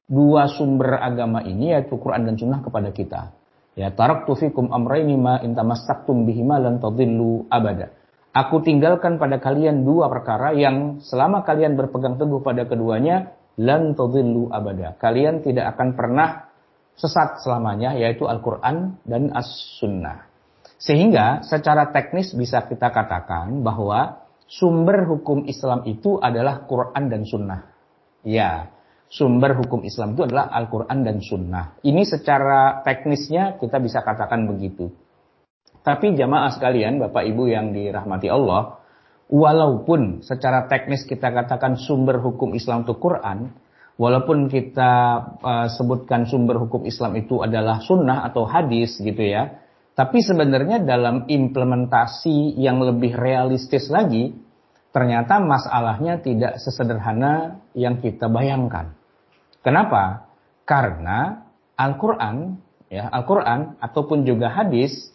dua 0.07 0.51
sumber 0.51 0.99
agama 0.99 1.43
ini 1.43 1.71
yaitu 1.75 1.95
Quran 1.99 2.27
dan 2.27 2.35
Sunnah 2.39 2.59
kepada 2.63 2.91
kita. 2.91 3.35
Ya, 3.75 3.91
taraktu 3.95 4.35
fikum 4.35 4.67
amrayni 4.71 5.15
ma 5.15 5.39
in 5.39 5.55
tamassaktum 5.55 6.27
bihima 6.27 6.59
lan 6.59 6.83
tadhillu 6.83 7.47
abada. 7.47 7.95
Aku 8.31 8.63
tinggalkan 8.63 9.19
pada 9.19 9.39
kalian 9.39 9.83
dua 9.83 10.07
perkara 10.07 10.55
yang 10.55 11.03
selama 11.03 11.43
kalian 11.43 11.75
berpegang 11.75 12.15
teguh 12.15 12.39
pada 12.39 12.63
keduanya 12.63 13.35
lan 13.59 13.97
tadhillu 13.97 14.47
abada. 14.53 14.95
Kalian 14.95 15.43
tidak 15.43 15.75
akan 15.75 15.97
pernah 15.97 16.51
sesat 16.95 17.41
selamanya 17.41 17.97
yaitu 17.97 18.29
Al-Qur'an 18.29 19.01
dan 19.03 19.33
As-Sunnah. 19.33 20.29
Sehingga 20.81 21.45
secara 21.45 21.93
teknis 21.93 22.33
bisa 22.33 22.65
kita 22.65 22.89
katakan 22.89 23.61
bahwa 23.61 24.25
sumber 24.49 25.05
hukum 25.05 25.45
Islam 25.45 25.85
itu 25.85 26.17
adalah 26.17 26.65
Quran 26.65 27.05
dan 27.07 27.21
Sunnah. 27.23 27.61
Ya, 28.25 28.73
sumber 29.07 29.53
hukum 29.61 29.85
Islam 29.85 30.17
itu 30.17 30.25
adalah 30.25 30.49
Al-Quran 30.49 31.05
dan 31.05 31.21
Sunnah. 31.21 31.77
Ini 31.85 32.01
secara 32.01 32.81
teknisnya 32.81 33.61
kita 33.61 33.77
bisa 33.77 34.01
katakan 34.01 34.49
begitu. 34.49 34.89
Tapi 35.81 36.13
jamaah 36.13 36.53
sekalian, 36.53 37.01
Bapak 37.01 37.25
Ibu 37.25 37.49
yang 37.49 37.73
dirahmati 37.73 38.29
Allah, 38.29 38.80
walaupun 39.31 40.21
secara 40.21 40.67
teknis 40.67 41.07
kita 41.07 41.31
katakan 41.31 41.79
sumber 41.79 42.19
hukum 42.19 42.51
Islam 42.51 42.83
itu 42.83 42.99
Quran, 42.99 43.55
walaupun 43.95 44.51
kita 44.51 44.91
uh, 45.39 45.67
sebutkan 45.71 46.27
sumber 46.27 46.59
hukum 46.59 46.83
Islam 46.83 47.15
itu 47.15 47.39
adalah 47.39 47.79
sunnah 47.79 48.27
atau 48.27 48.43
hadis 48.43 48.99
gitu 48.99 49.23
ya, 49.23 49.55
tapi 49.95 50.19
sebenarnya 50.19 50.83
dalam 50.83 51.31
implementasi 51.31 52.59
yang 52.59 52.83
lebih 52.83 53.15
realistis 53.15 53.87
lagi, 53.87 54.35
ternyata 54.91 55.39
masalahnya 55.39 56.19
tidak 56.19 56.59
sesederhana 56.59 57.63
yang 57.71 58.03
kita 58.03 58.27
bayangkan. 58.27 58.91
Kenapa? 59.63 60.27
Karena 60.67 61.47
Al-Quran, 61.79 62.59
ya 62.91 63.07
Al-Quran 63.07 63.79
ataupun 63.79 64.27
juga 64.27 64.51
hadis 64.51 65.11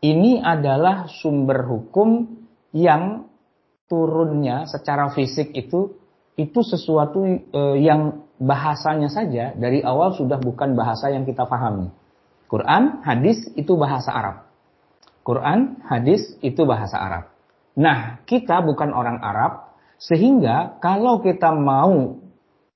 ini 0.00 0.40
adalah 0.40 1.10
sumber 1.10 1.66
hukum 1.68 2.40
yang 2.72 3.28
turunnya 3.88 4.68
secara 4.68 5.10
fisik 5.10 5.50
itu 5.56 5.96
itu 6.38 6.60
sesuatu 6.62 7.24
e, 7.26 7.62
yang 7.82 8.28
bahasanya 8.38 9.10
saja 9.10 9.50
dari 9.58 9.82
awal 9.82 10.14
sudah 10.14 10.38
bukan 10.38 10.78
bahasa 10.78 11.10
yang 11.10 11.26
kita 11.26 11.42
pahami. 11.48 11.90
Quran, 12.46 13.02
hadis 13.02 13.50
itu 13.58 13.74
bahasa 13.74 14.14
Arab. 14.14 14.36
Quran, 15.26 15.82
hadis 15.84 16.38
itu 16.40 16.64
bahasa 16.64 16.96
Arab. 16.96 17.24
Nah, 17.76 18.22
kita 18.24 18.64
bukan 18.64 18.94
orang 18.94 19.20
Arab, 19.20 19.76
sehingga 20.00 20.78
kalau 20.80 21.20
kita 21.20 21.52
mau 21.52 22.16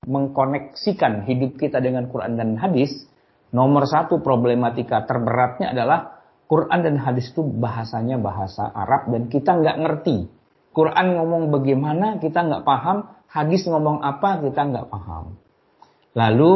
mengkoneksikan 0.03 1.23
hidup 1.25 1.55
kita 1.57 1.79
dengan 1.79 2.11
Quran 2.11 2.35
dan 2.35 2.59
hadis, 2.59 3.07
nomor 3.55 3.87
satu 3.87 4.19
problematika 4.19 5.07
terberatnya 5.07 5.71
adalah 5.71 6.21
Quran 6.51 6.79
dan 6.83 6.95
hadis 6.99 7.31
itu 7.31 7.41
bahasanya 7.41 8.19
bahasa 8.19 8.67
Arab 8.69 9.09
dan 9.09 9.31
kita 9.31 9.57
nggak 9.57 9.77
ngerti. 9.79 10.17
Quran 10.73 11.07
ngomong 11.15 11.53
bagaimana 11.53 12.17
kita 12.17 12.41
nggak 12.41 12.65
paham, 12.65 13.05
hadis 13.29 13.63
ngomong 13.69 14.01
apa 14.01 14.41
kita 14.41 14.61
nggak 14.73 14.89
paham. 14.89 15.37
Lalu 16.17 16.53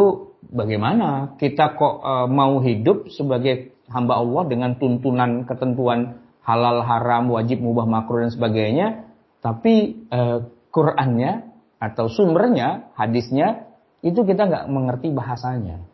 bagaimana 0.49 1.37
kita 1.37 1.77
kok 1.77 1.95
e, 2.01 2.13
mau 2.29 2.57
hidup 2.61 3.09
sebagai 3.13 3.77
hamba 3.89 4.17
Allah 4.17 4.43
dengan 4.49 4.77
tuntunan 4.81 5.45
ketentuan 5.45 6.21
halal 6.41 6.81
haram 6.81 7.29
wajib 7.29 7.61
mubah 7.61 7.85
makruh 7.85 8.25
dan 8.25 8.33
sebagainya, 8.33 8.87
tapi 9.41 10.05
e, 10.09 10.21
Qurannya 10.73 11.45
atau 11.77 12.09
sumbernya, 12.09 12.89
hadisnya, 12.97 13.69
itu 14.01 14.25
kita 14.25 14.49
nggak 14.49 14.65
mengerti 14.69 15.13
bahasanya. 15.13 15.85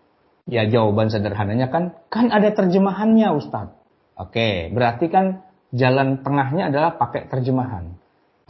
Ya 0.44 0.68
jawaban 0.68 1.08
sederhananya 1.08 1.72
kan, 1.72 1.96
kan 2.12 2.32
ada 2.32 2.52
terjemahannya 2.52 3.32
Ustadz. 3.36 3.80
Oke, 4.20 4.68
berarti 4.72 5.08
kan 5.08 5.44
jalan 5.72 6.20
tengahnya 6.20 6.68
adalah 6.68 7.00
pakai 7.00 7.32
terjemahan. 7.32 8.03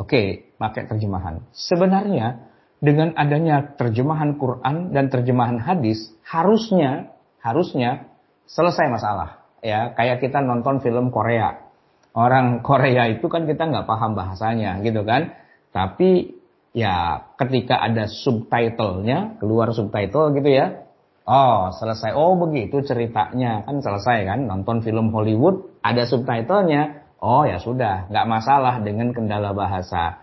Oke, 0.04 0.52
pakai 0.60 0.84
terjemahan. 0.92 1.48
Sebenarnya 1.56 2.44
dengan 2.84 3.16
adanya 3.16 3.80
terjemahan 3.80 4.36
Quran 4.36 4.92
dan 4.92 5.08
terjemahan 5.08 5.64
hadis, 5.64 6.12
harusnya, 6.28 7.16
harusnya 7.40 8.12
selesai 8.44 8.92
masalah. 8.92 9.48
Ya, 9.64 9.96
kayak 9.96 10.20
kita 10.20 10.44
nonton 10.44 10.84
film 10.84 11.08
Korea. 11.08 11.72
Orang 12.12 12.60
Korea 12.68 13.08
itu 13.08 13.32
kan 13.32 13.48
kita 13.48 13.64
nggak 13.64 13.88
paham 13.88 14.12
bahasanya 14.20 14.84
gitu 14.84 15.08
kan. 15.08 15.32
Tapi 15.72 16.36
ya 16.76 17.24
ketika 17.40 17.80
ada 17.80 18.12
subtitlenya, 18.12 19.40
keluar 19.40 19.72
subtitle 19.72 20.36
gitu 20.36 20.52
ya. 20.52 20.84
Oh, 21.24 21.72
selesai. 21.72 22.12
Oh, 22.20 22.36
begitu 22.36 22.84
ceritanya. 22.84 23.64
Kan 23.64 23.80
selesai 23.80 24.28
kan 24.28 24.44
nonton 24.44 24.84
film 24.84 25.16
Hollywood 25.16 25.80
ada 25.80 26.04
subtitlenya. 26.04 27.03
Oh, 27.24 27.48
ya 27.48 27.56
sudah, 27.56 28.12
nggak 28.12 28.28
masalah 28.28 28.84
dengan 28.84 29.16
kendala 29.16 29.56
bahasa. 29.56 30.20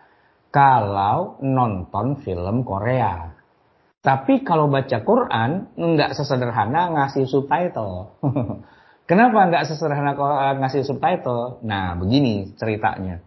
Kalau 0.52 1.40
nonton 1.40 2.20
film 2.20 2.60
Korea. 2.60 3.32
Tapi 4.04 4.44
kalau 4.44 4.68
baca 4.68 5.00
Quran 5.00 5.72
nggak 5.80 6.12
sesederhana 6.12 6.92
ngasih 6.92 7.24
subtitle. 7.24 8.20
Kenapa 9.08 9.48
nggak 9.48 9.64
sesederhana 9.72 10.12
ngasih 10.60 10.84
subtitle? 10.84 11.64
Nah, 11.64 11.96
begini 11.96 12.52
ceritanya. 12.60 13.24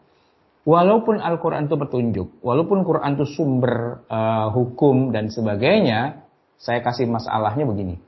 Walaupun 0.69 1.17
Al-Quran 1.17 1.65
itu 1.65 1.75
petunjuk, 1.75 2.27
walaupun 2.45 2.85
Quran 2.85 3.19
itu 3.19 3.25
sumber 3.25 4.05
uh, 4.07 4.53
hukum 4.53 5.11
dan 5.11 5.27
sebagainya, 5.33 6.23
saya 6.61 6.79
kasih 6.79 7.09
masalahnya 7.09 7.67
begini. 7.67 7.99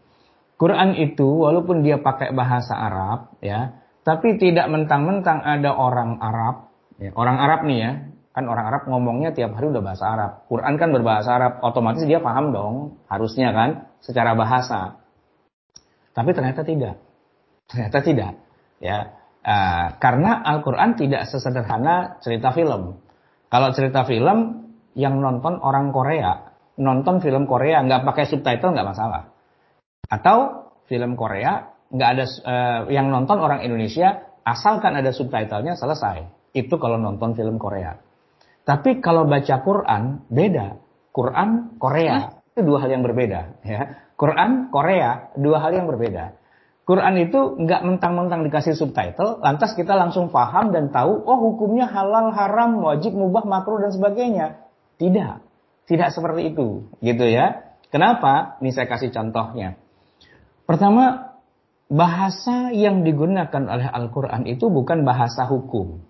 Quran 0.56 0.96
itu 0.96 1.26
walaupun 1.26 1.84
dia 1.84 2.00
pakai 2.00 2.32
bahasa 2.32 2.80
Arab, 2.80 3.36
ya, 3.44 3.76
tapi 4.06 4.38
tidak 4.38 4.70
mentang-mentang 4.70 5.42
ada 5.42 5.74
orang 5.74 6.22
Arab, 6.22 6.70
ya, 7.02 7.10
orang 7.18 7.42
Arab 7.42 7.66
nih 7.66 7.80
ya, 7.82 7.92
kan 8.38 8.46
orang 8.46 8.66
Arab 8.70 8.82
ngomongnya 8.86 9.34
tiap 9.34 9.58
hari 9.58 9.74
udah 9.74 9.82
bahasa 9.82 10.06
Arab. 10.14 10.32
Quran 10.46 10.78
kan 10.78 10.94
berbahasa 10.94 11.30
Arab, 11.34 11.54
otomatis 11.66 12.06
dia 12.06 12.22
paham 12.22 12.54
dong, 12.54 13.02
harusnya 13.10 13.50
kan, 13.50 13.90
secara 14.06 14.38
bahasa. 14.38 15.02
Tapi 16.14 16.38
ternyata 16.38 16.62
tidak, 16.62 17.02
ternyata 17.66 17.98
tidak, 18.06 18.32
ya. 18.78 19.18
Uh, 19.46 19.94
karena 20.02 20.42
Al-Quran 20.42 20.98
tidak 20.98 21.30
sesederhana 21.30 22.18
cerita 22.22 22.50
film. 22.50 22.98
Kalau 23.50 23.70
cerita 23.78 24.02
film, 24.06 24.66
yang 24.98 25.22
nonton 25.22 25.60
orang 25.62 25.94
Korea, 25.94 26.56
nonton 26.78 27.20
film 27.22 27.46
Korea 27.46 27.84
nggak 27.84 28.06
pakai 28.06 28.26
subtitle 28.26 28.74
nggak 28.74 28.90
masalah. 28.90 29.34
Atau 30.08 30.70
film 30.88 31.14
Korea 31.20 31.75
nggak 31.94 32.10
ada 32.18 32.26
uh, 32.26 32.82
yang 32.90 33.10
nonton 33.14 33.38
orang 33.38 33.62
Indonesia, 33.62 34.26
asalkan 34.46 34.98
ada 34.98 35.12
subtitlenya 35.14 35.78
selesai. 35.78 36.26
Itu 36.56 36.80
kalau 36.80 36.98
nonton 37.02 37.36
film 37.36 37.60
Korea. 37.60 38.00
Tapi 38.66 39.04
kalau 39.04 39.30
baca 39.30 39.62
Quran 39.62 40.26
beda. 40.32 40.82
Quran 41.14 41.78
Korea 41.78 42.42
itu 42.52 42.62
dua 42.66 42.84
hal 42.84 42.90
yang 42.92 43.04
berbeda. 43.06 43.42
Ya. 43.64 43.82
Quran 44.16 44.72
Korea 44.72 45.32
dua 45.38 45.62
hal 45.62 45.72
yang 45.76 45.86
berbeda. 45.86 46.40
Quran 46.86 47.18
itu 47.18 47.58
nggak 47.66 47.82
mentang-mentang 47.82 48.46
dikasih 48.46 48.78
subtitle, 48.78 49.42
lantas 49.42 49.74
kita 49.74 49.98
langsung 49.98 50.30
paham 50.30 50.70
dan 50.70 50.94
tahu, 50.94 51.18
oh 51.26 51.40
hukumnya 51.50 51.90
halal, 51.90 52.30
haram, 52.30 52.78
wajib, 52.78 53.18
mubah, 53.18 53.42
makruh 53.42 53.82
dan 53.82 53.90
sebagainya. 53.90 54.62
Tidak, 55.02 55.34
tidak 55.90 56.14
seperti 56.14 56.54
itu, 56.54 56.86
gitu 57.02 57.26
ya. 57.26 57.74
Kenapa? 57.90 58.62
Ini 58.62 58.70
saya 58.70 58.86
kasih 58.86 59.10
contohnya. 59.10 59.82
Pertama, 60.70 61.25
bahasa 61.92 62.74
yang 62.74 63.06
digunakan 63.06 63.64
oleh 63.66 63.88
Al-Quran 63.90 64.50
itu 64.50 64.70
bukan 64.70 65.06
bahasa 65.06 65.46
hukum. 65.46 66.02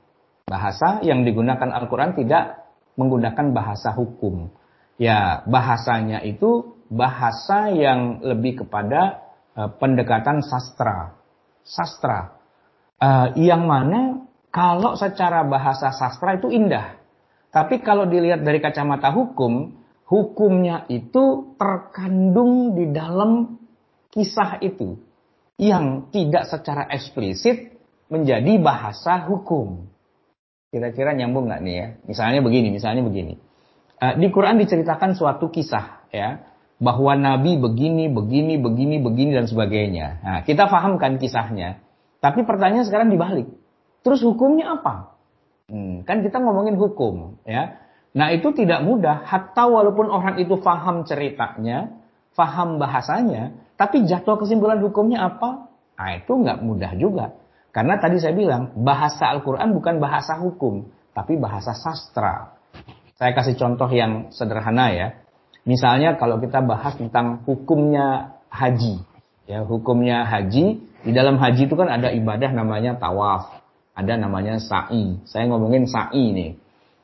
Bahasa 0.48 1.01
yang 1.01 1.25
digunakan 1.25 1.67
Al-Quran 1.74 2.15
tidak 2.15 2.70
menggunakan 2.96 3.51
bahasa 3.51 3.91
hukum. 3.91 4.53
Ya, 4.96 5.44
bahasanya 5.50 6.24
itu 6.24 6.79
bahasa 6.88 7.67
yang 7.74 8.24
lebih 8.24 8.63
kepada 8.63 9.25
uh, 9.58 9.70
pendekatan 9.75 10.39
sastra. 10.46 11.17
Sastra. 11.65 12.39
Uh, 12.96 13.36
yang 13.36 13.67
mana 13.67 14.24
kalau 14.53 14.96
secara 14.96 15.44
bahasa 15.44 15.91
sastra 15.91 16.39
itu 16.39 16.48
indah. 16.48 16.96
Tapi 17.51 17.84
kalau 17.84 18.08
dilihat 18.08 18.44
dari 18.44 18.63
kacamata 18.63 19.12
hukum, 19.12 19.75
hukumnya 20.08 20.88
itu 20.88 21.55
terkandung 21.60 22.77
di 22.77 22.91
dalam 22.96 23.60
kisah 24.13 24.63
itu. 24.63 25.04
Yang 25.55 26.12
tidak 26.12 26.43
secara 26.51 26.83
eksplisit 26.91 27.75
menjadi 28.12 28.59
bahasa 28.59 29.24
hukum. 29.25 29.88
Kira-kira 30.69 31.15
nyambung 31.15 31.47
nggak 31.47 31.62
nih 31.63 31.75
ya? 31.75 31.88
Misalnya 32.03 32.43
begini, 32.43 32.67
misalnya 32.75 33.01
begini. 33.07 33.39
Uh, 33.95 34.19
di 34.19 34.27
Quran 34.27 34.59
diceritakan 34.59 35.15
suatu 35.15 35.47
kisah 35.47 36.03
ya 36.12 36.43
bahwa 36.75 37.15
Nabi 37.15 37.55
begini, 37.55 38.12
begini, 38.12 38.59
begini, 38.59 39.00
begini 39.00 39.31
dan 39.31 39.47
sebagainya. 39.47 40.07
Nah, 40.19 40.39
kita 40.43 40.67
pahamkan 40.67 41.15
kisahnya. 41.15 41.79
Tapi 42.19 42.43
pertanyaan 42.43 42.83
sekarang 42.83 43.07
dibalik. 43.07 43.47
Terus 44.03 44.19
hukumnya 44.21 44.75
apa? 44.75 45.15
Hmm, 45.71 46.05
kan 46.05 46.21
kita 46.21 46.38
ngomongin 46.43 46.77
hukum, 46.77 47.41
ya. 47.47 47.81
Nah 48.15 48.31
itu 48.31 48.53
tidak 48.53 48.85
mudah. 48.85 49.25
Hatta 49.25 49.65
walaupun 49.65 50.07
orang 50.07 50.38
itu 50.38 50.55
faham 50.62 51.03
ceritanya, 51.03 52.04
faham 52.36 52.77
bahasanya, 52.77 53.56
tapi 53.80 54.04
jatuh 54.04 54.38
kesimpulan 54.38 54.84
hukumnya 54.84 55.25
apa? 55.32 55.72
Nah 55.96 56.10
itu 56.20 56.32
nggak 56.36 56.60
mudah 56.62 56.92
juga. 57.00 57.25
Karena 57.72 58.00
tadi 58.00 58.20
saya 58.20 58.32
bilang, 58.32 58.72
bahasa 58.84 59.32
Al-Quran 59.36 59.75
bukan 59.75 60.00
bahasa 60.00 60.39
hukum, 60.39 60.88
tapi 61.12 61.36
bahasa 61.36 61.75
sastra. 61.75 62.56
Saya 63.15 63.32
kasih 63.36 63.56
contoh 63.60 63.88
yang 63.92 64.32
sederhana 64.32 64.92
ya. 64.92 65.08
Misalnya 65.68 66.15
kalau 66.15 66.39
kita 66.39 66.63
bahas 66.63 66.96
tentang 66.96 67.44
hukumnya 67.44 68.38
haji. 68.51 69.04
Ya, 69.46 69.62
hukumnya 69.62 70.24
haji, 70.24 70.82
di 71.04 71.12
dalam 71.13 71.36
haji 71.38 71.68
itu 71.68 71.75
kan 71.75 71.92
ada 71.92 72.15
ibadah 72.15 72.51
namanya 72.51 72.96
tawaf. 72.96 73.62
Ada 73.96 74.20
namanya 74.20 74.60
sa'i. 74.60 75.24
Saya 75.24 75.48
ngomongin 75.48 75.88
sa'i 75.88 76.32
nih. 76.36 76.51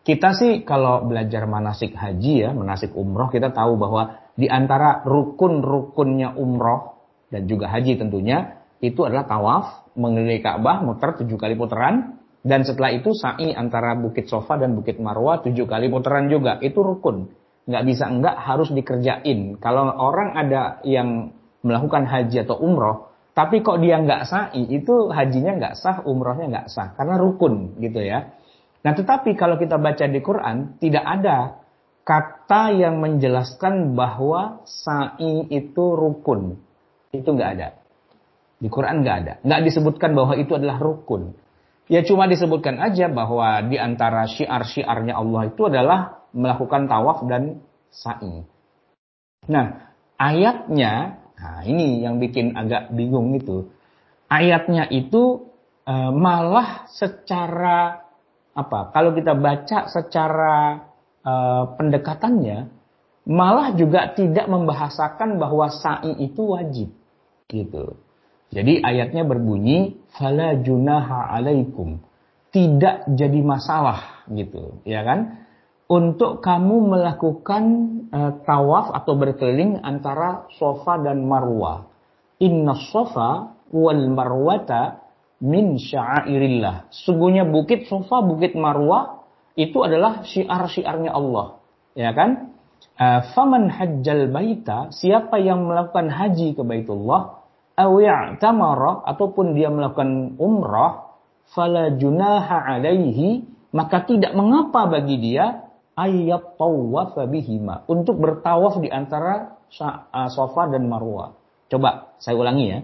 Kita 0.02 0.34
sih 0.34 0.66
kalau 0.66 1.06
belajar 1.06 1.46
manasik 1.46 1.94
haji 1.94 2.48
ya, 2.48 2.50
manasik 2.52 2.92
umroh, 2.98 3.30
kita 3.30 3.54
tahu 3.54 3.78
bahwa 3.78 4.21
di 4.42 4.50
antara 4.50 5.06
rukun-rukunnya 5.06 6.34
umroh 6.34 6.98
dan 7.30 7.46
juga 7.46 7.70
haji 7.70 8.02
tentunya, 8.02 8.66
itu 8.82 9.06
adalah 9.06 9.30
tawaf, 9.30 9.94
mengelilingi 9.94 10.42
Ka'bah, 10.42 10.82
muter 10.82 11.14
tujuh 11.22 11.38
kali 11.38 11.54
putaran, 11.54 12.18
dan 12.42 12.66
setelah 12.66 12.90
itu 12.90 13.14
sa'i 13.14 13.54
antara 13.54 13.94
Bukit 13.94 14.26
Sofa 14.26 14.58
dan 14.58 14.74
Bukit 14.74 14.98
Marwah 14.98 15.46
tujuh 15.46 15.70
kali 15.70 15.94
putaran 15.94 16.26
juga. 16.26 16.58
Itu 16.58 16.82
rukun. 16.82 17.30
Nggak 17.70 17.84
bisa 17.86 18.10
enggak 18.10 18.36
harus 18.42 18.74
dikerjain. 18.74 19.62
Kalau 19.62 19.86
orang 19.94 20.34
ada 20.34 20.82
yang 20.82 21.38
melakukan 21.62 22.10
haji 22.10 22.42
atau 22.42 22.58
umroh, 22.58 23.14
tapi 23.38 23.62
kok 23.62 23.78
dia 23.78 24.02
nggak 24.02 24.26
sa'i, 24.26 24.66
itu 24.74 25.14
hajinya 25.14 25.54
nggak 25.62 25.76
sah, 25.78 26.02
umrohnya 26.10 26.50
nggak 26.50 26.68
sah. 26.74 26.98
Karena 26.98 27.22
rukun 27.22 27.78
gitu 27.78 28.02
ya. 28.02 28.34
Nah 28.82 28.98
tetapi 28.98 29.38
kalau 29.38 29.62
kita 29.62 29.78
baca 29.78 30.10
di 30.10 30.20
Quran, 30.26 30.82
tidak 30.82 31.06
ada 31.06 31.61
kata 32.02 32.74
yang 32.74 33.00
menjelaskan 33.00 33.94
bahwa 33.94 34.66
sa'i 34.66 35.48
itu 35.50 35.84
rukun. 35.94 36.58
Itu 37.14 37.36
nggak 37.36 37.52
ada. 37.60 37.70
Di 38.62 38.70
Quran 38.70 39.02
nggak 39.06 39.18
ada. 39.26 39.34
Nggak 39.42 39.62
disebutkan 39.70 40.12
bahwa 40.14 40.34
itu 40.38 40.54
adalah 40.58 40.78
rukun. 40.82 41.34
Ya 41.92 42.06
cuma 42.08 42.30
disebutkan 42.30 42.80
aja 42.80 43.12
bahwa 43.12 43.60
di 43.68 43.76
antara 43.76 44.24
syiar-syiarnya 44.30 45.18
Allah 45.18 45.52
itu 45.52 45.68
adalah 45.68 46.24
melakukan 46.32 46.88
tawaf 46.88 47.28
dan 47.28 47.60
sa'i. 47.92 48.48
Nah, 49.52 49.92
ayatnya, 50.16 51.20
nah 51.36 51.60
ini 51.68 52.06
yang 52.06 52.22
bikin 52.22 52.56
agak 52.56 52.94
bingung 52.96 53.36
itu. 53.36 53.68
Ayatnya 54.32 54.88
itu 54.88 55.52
e, 55.84 55.94
malah 56.16 56.88
secara 56.88 58.08
apa? 58.56 58.94
Kalau 58.96 59.12
kita 59.12 59.36
baca 59.36 59.92
secara 59.92 60.91
e, 61.22 61.34
pendekatannya, 61.78 62.70
malah 63.30 63.78
juga 63.78 64.12
tidak 64.18 64.50
membahasakan 64.50 65.38
bahwa 65.38 65.70
sa'i 65.70 66.26
itu 66.26 66.42
wajib, 66.42 66.90
gitu. 67.46 68.02
Jadi 68.52 68.84
ayatnya 68.84 69.24
berbunyi 69.24 70.04
fala 70.12 70.60
junaha 70.60 71.32
alaikum. 71.32 72.04
Tidak 72.52 73.16
jadi 73.16 73.40
masalah 73.40 74.28
gitu, 74.28 74.84
ya 74.84 75.08
kan? 75.08 75.48
Untuk 75.88 76.44
kamu 76.44 76.92
melakukan 76.92 77.64
uh, 78.12 78.32
tawaf 78.44 78.92
atau 78.92 79.16
berkeliling 79.16 79.80
antara 79.80 80.52
Sofa 80.60 81.00
dan 81.00 81.24
Marwah. 81.24 81.88
Inna 82.44 82.76
Sofa 82.92 83.56
wal 83.72 84.04
Marwata 84.12 85.00
min 85.40 85.80
syairillah. 85.80 86.92
Sungguhnya 86.92 87.48
bukit 87.48 87.88
Sofa, 87.88 88.20
bukit 88.20 88.52
Marwah 88.56 89.21
itu 89.56 89.78
adalah 89.84 90.24
syiar-syiarnya 90.24 91.12
Allah, 91.12 91.60
ya 91.98 92.12
kan? 92.16 92.54
Uh, 92.98 93.22
faman 93.34 93.70
hajjal 93.70 94.30
baita, 94.30 94.90
siapa 94.94 95.38
yang 95.38 95.66
melakukan 95.70 96.10
haji 96.10 96.54
ke 96.58 96.62
Baitullah, 96.66 97.42
tamara 98.38 99.02
ataupun 99.06 99.58
dia 99.58 99.74
melakukan 99.74 100.38
umrah 100.38 101.18
fala 101.56 101.94
junaha 101.96 102.62
alaihi 102.62 103.48
maka 103.72 104.04
tidak 104.04 104.36
mengapa 104.36 104.88
bagi 104.92 105.18
dia 105.18 105.72
ayat 105.96 106.60
tawaf 106.60 107.16
bihima 107.28 107.88
untuk 107.88 108.20
bertawaf 108.20 108.80
di 108.84 108.92
antara 108.92 109.56
Safa 110.12 110.68
dan 110.68 110.92
Marwah. 110.92 111.40
Coba 111.72 112.12
saya 112.20 112.36
ulangi 112.36 112.66
ya. 112.68 112.80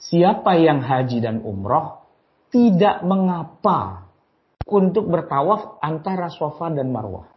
Siapa 0.00 0.56
yang 0.56 0.80
haji 0.80 1.18
dan 1.18 1.42
umrah 1.42 2.00
tidak 2.54 3.02
mengapa 3.02 4.09
untuk 4.70 5.10
bertawaf 5.10 5.82
antara 5.82 6.30
Safa 6.30 6.70
dan 6.70 6.94
Marwah. 6.94 7.28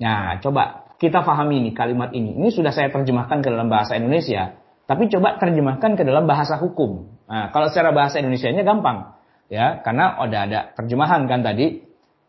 Nah, 0.00 0.40
coba 0.40 0.88
kita 0.98 1.22
pahami 1.22 1.62
ini 1.62 1.70
kalimat 1.76 2.10
ini. 2.10 2.34
Ini 2.34 2.50
sudah 2.50 2.74
saya 2.74 2.90
terjemahkan 2.90 3.44
ke 3.44 3.48
dalam 3.52 3.70
bahasa 3.70 3.94
Indonesia. 3.94 4.58
Tapi 4.88 5.06
coba 5.12 5.36
terjemahkan 5.36 5.94
ke 5.94 6.02
dalam 6.02 6.24
bahasa 6.24 6.56
hukum. 6.56 7.20
Nah, 7.28 7.52
kalau 7.52 7.68
secara 7.68 7.92
bahasa 7.92 8.18
Indonesia-nya 8.18 8.64
gampang. 8.64 9.14
Ya, 9.48 9.80
karena 9.80 10.16
udah 10.20 10.40
ada 10.48 10.60
terjemahan 10.76 11.28
kan 11.28 11.44
tadi. 11.44 11.84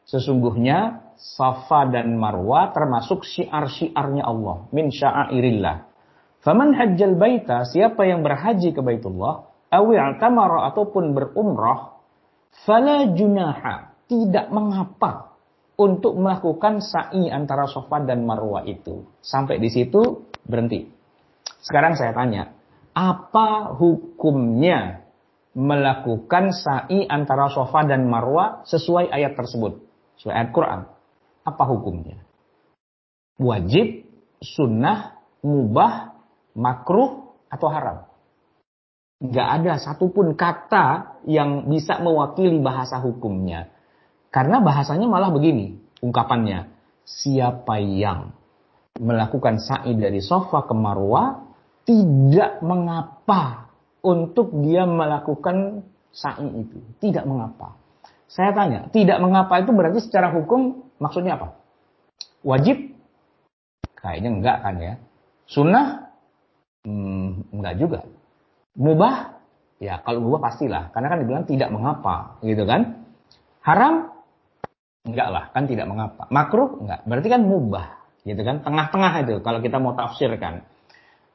Sesungguhnya 0.08 1.08
Safa 1.20 1.88
dan 1.92 2.16
Marwa 2.16 2.72
termasuk 2.72 3.28
syiar-syiarnya 3.28 4.24
Allah. 4.24 4.68
Min 4.72 4.92
sya'airillah. 4.92 5.90
Faman 6.40 6.72
hajjal 6.72 7.20
baita, 7.20 7.68
siapa 7.68 8.08
yang 8.08 8.24
berhaji 8.24 8.72
ke 8.72 8.80
Baitullah, 8.80 9.52
awi'tamara 9.68 10.72
ataupun 10.72 11.12
berumrah, 11.12 12.00
fala 12.64 13.12
junaha, 13.12 13.88
tidak 14.10 14.50
mengapa 14.50 15.38
untuk 15.80 16.17
melakukan 16.17 16.82
sa'i 16.82 17.30
antara 17.30 17.69
Safa 17.69 18.04
dan 18.04 18.26
Marwa 18.26 18.65
itu. 18.65 19.06
Sampai 19.22 19.62
di 19.62 19.69
situ 19.72 20.28
berhenti. 20.43 20.89
Sekarang 21.60 21.93
saya 21.93 22.15
tanya, 22.15 22.56
apa 22.95 23.76
hukumnya 23.76 25.06
melakukan 25.54 26.56
sa'i 26.56 27.04
antara 27.06 27.52
sofa 27.52 27.84
dan 27.84 28.08
marwa 28.08 28.63
sesuai 28.63 29.12
ayat 29.12 29.36
tersebut? 29.36 29.84
Sesuai 30.19 30.34
ayat 30.36 30.50
Quran. 30.56 30.80
Apa 31.43 31.63
hukumnya? 31.67 32.24
Wajib, 33.39 34.08
sunnah, 34.43 35.19
mubah, 35.43 36.15
makruh, 36.56 37.32
atau 37.50 37.67
haram? 37.72 37.98
Gak 39.19 39.48
ada 39.63 39.76
satupun 39.80 40.36
kata 40.36 41.19
yang 41.28 41.67
bisa 41.67 42.00
mewakili 42.00 42.60
bahasa 42.63 43.04
hukumnya. 43.04 43.67
Karena 44.30 44.62
bahasanya 44.62 45.10
malah 45.10 45.34
begini, 45.34 45.78
ungkapannya. 46.06 46.70
Siapa 47.10 47.82
yang 47.82 48.38
melakukan 49.02 49.58
sa'i 49.58 49.98
dari 49.98 50.22
sofa 50.22 50.70
ke 50.70 50.78
marwah, 50.78 51.50
tidak 51.89 52.62
mengapa 52.62 53.74
untuk 54.06 54.54
dia 54.62 54.86
melakukan 54.86 55.82
sa'i 56.13 56.46
itu. 56.62 56.78
Tidak 57.02 57.26
mengapa. 57.26 57.74
Saya 58.30 58.54
tanya, 58.54 58.86
tidak 58.94 59.18
mengapa 59.18 59.58
itu 59.58 59.74
berarti 59.74 60.06
secara 60.06 60.30
hukum 60.30 60.86
maksudnya 61.02 61.42
apa? 61.42 61.58
Wajib? 62.46 62.94
Kayaknya 63.98 64.30
enggak 64.30 64.58
kan 64.62 64.76
ya. 64.78 64.94
Sunnah? 65.50 66.13
Hmm, 66.86 67.50
enggak 67.50 67.82
juga. 67.82 68.00
Mubah? 68.78 69.42
Ya 69.82 69.98
kalau 70.06 70.22
mubah 70.24 70.39
pastilah. 70.46 70.94
Karena 70.94 71.08
kan 71.10 71.20
dibilang 71.26 71.46
tidak 71.50 71.74
mengapa. 71.74 72.38
Gitu 72.46 72.63
kan. 72.70 73.02
Haram? 73.65 74.19
Enggak 75.08 75.28
lah, 75.32 75.46
kan 75.56 75.64
tidak 75.70 75.88
mengapa. 75.88 76.28
Makruh? 76.28 76.84
Enggak. 76.84 77.00
Berarti 77.08 77.28
kan 77.32 77.42
mubah. 77.48 77.88
Gitu 78.28 78.42
kan. 78.44 78.62
Tengah-tengah 78.66 79.14
itu 79.24 79.36
kalau 79.40 79.60
kita 79.64 79.78
mau 79.80 79.96
tafsirkan. 79.96 80.68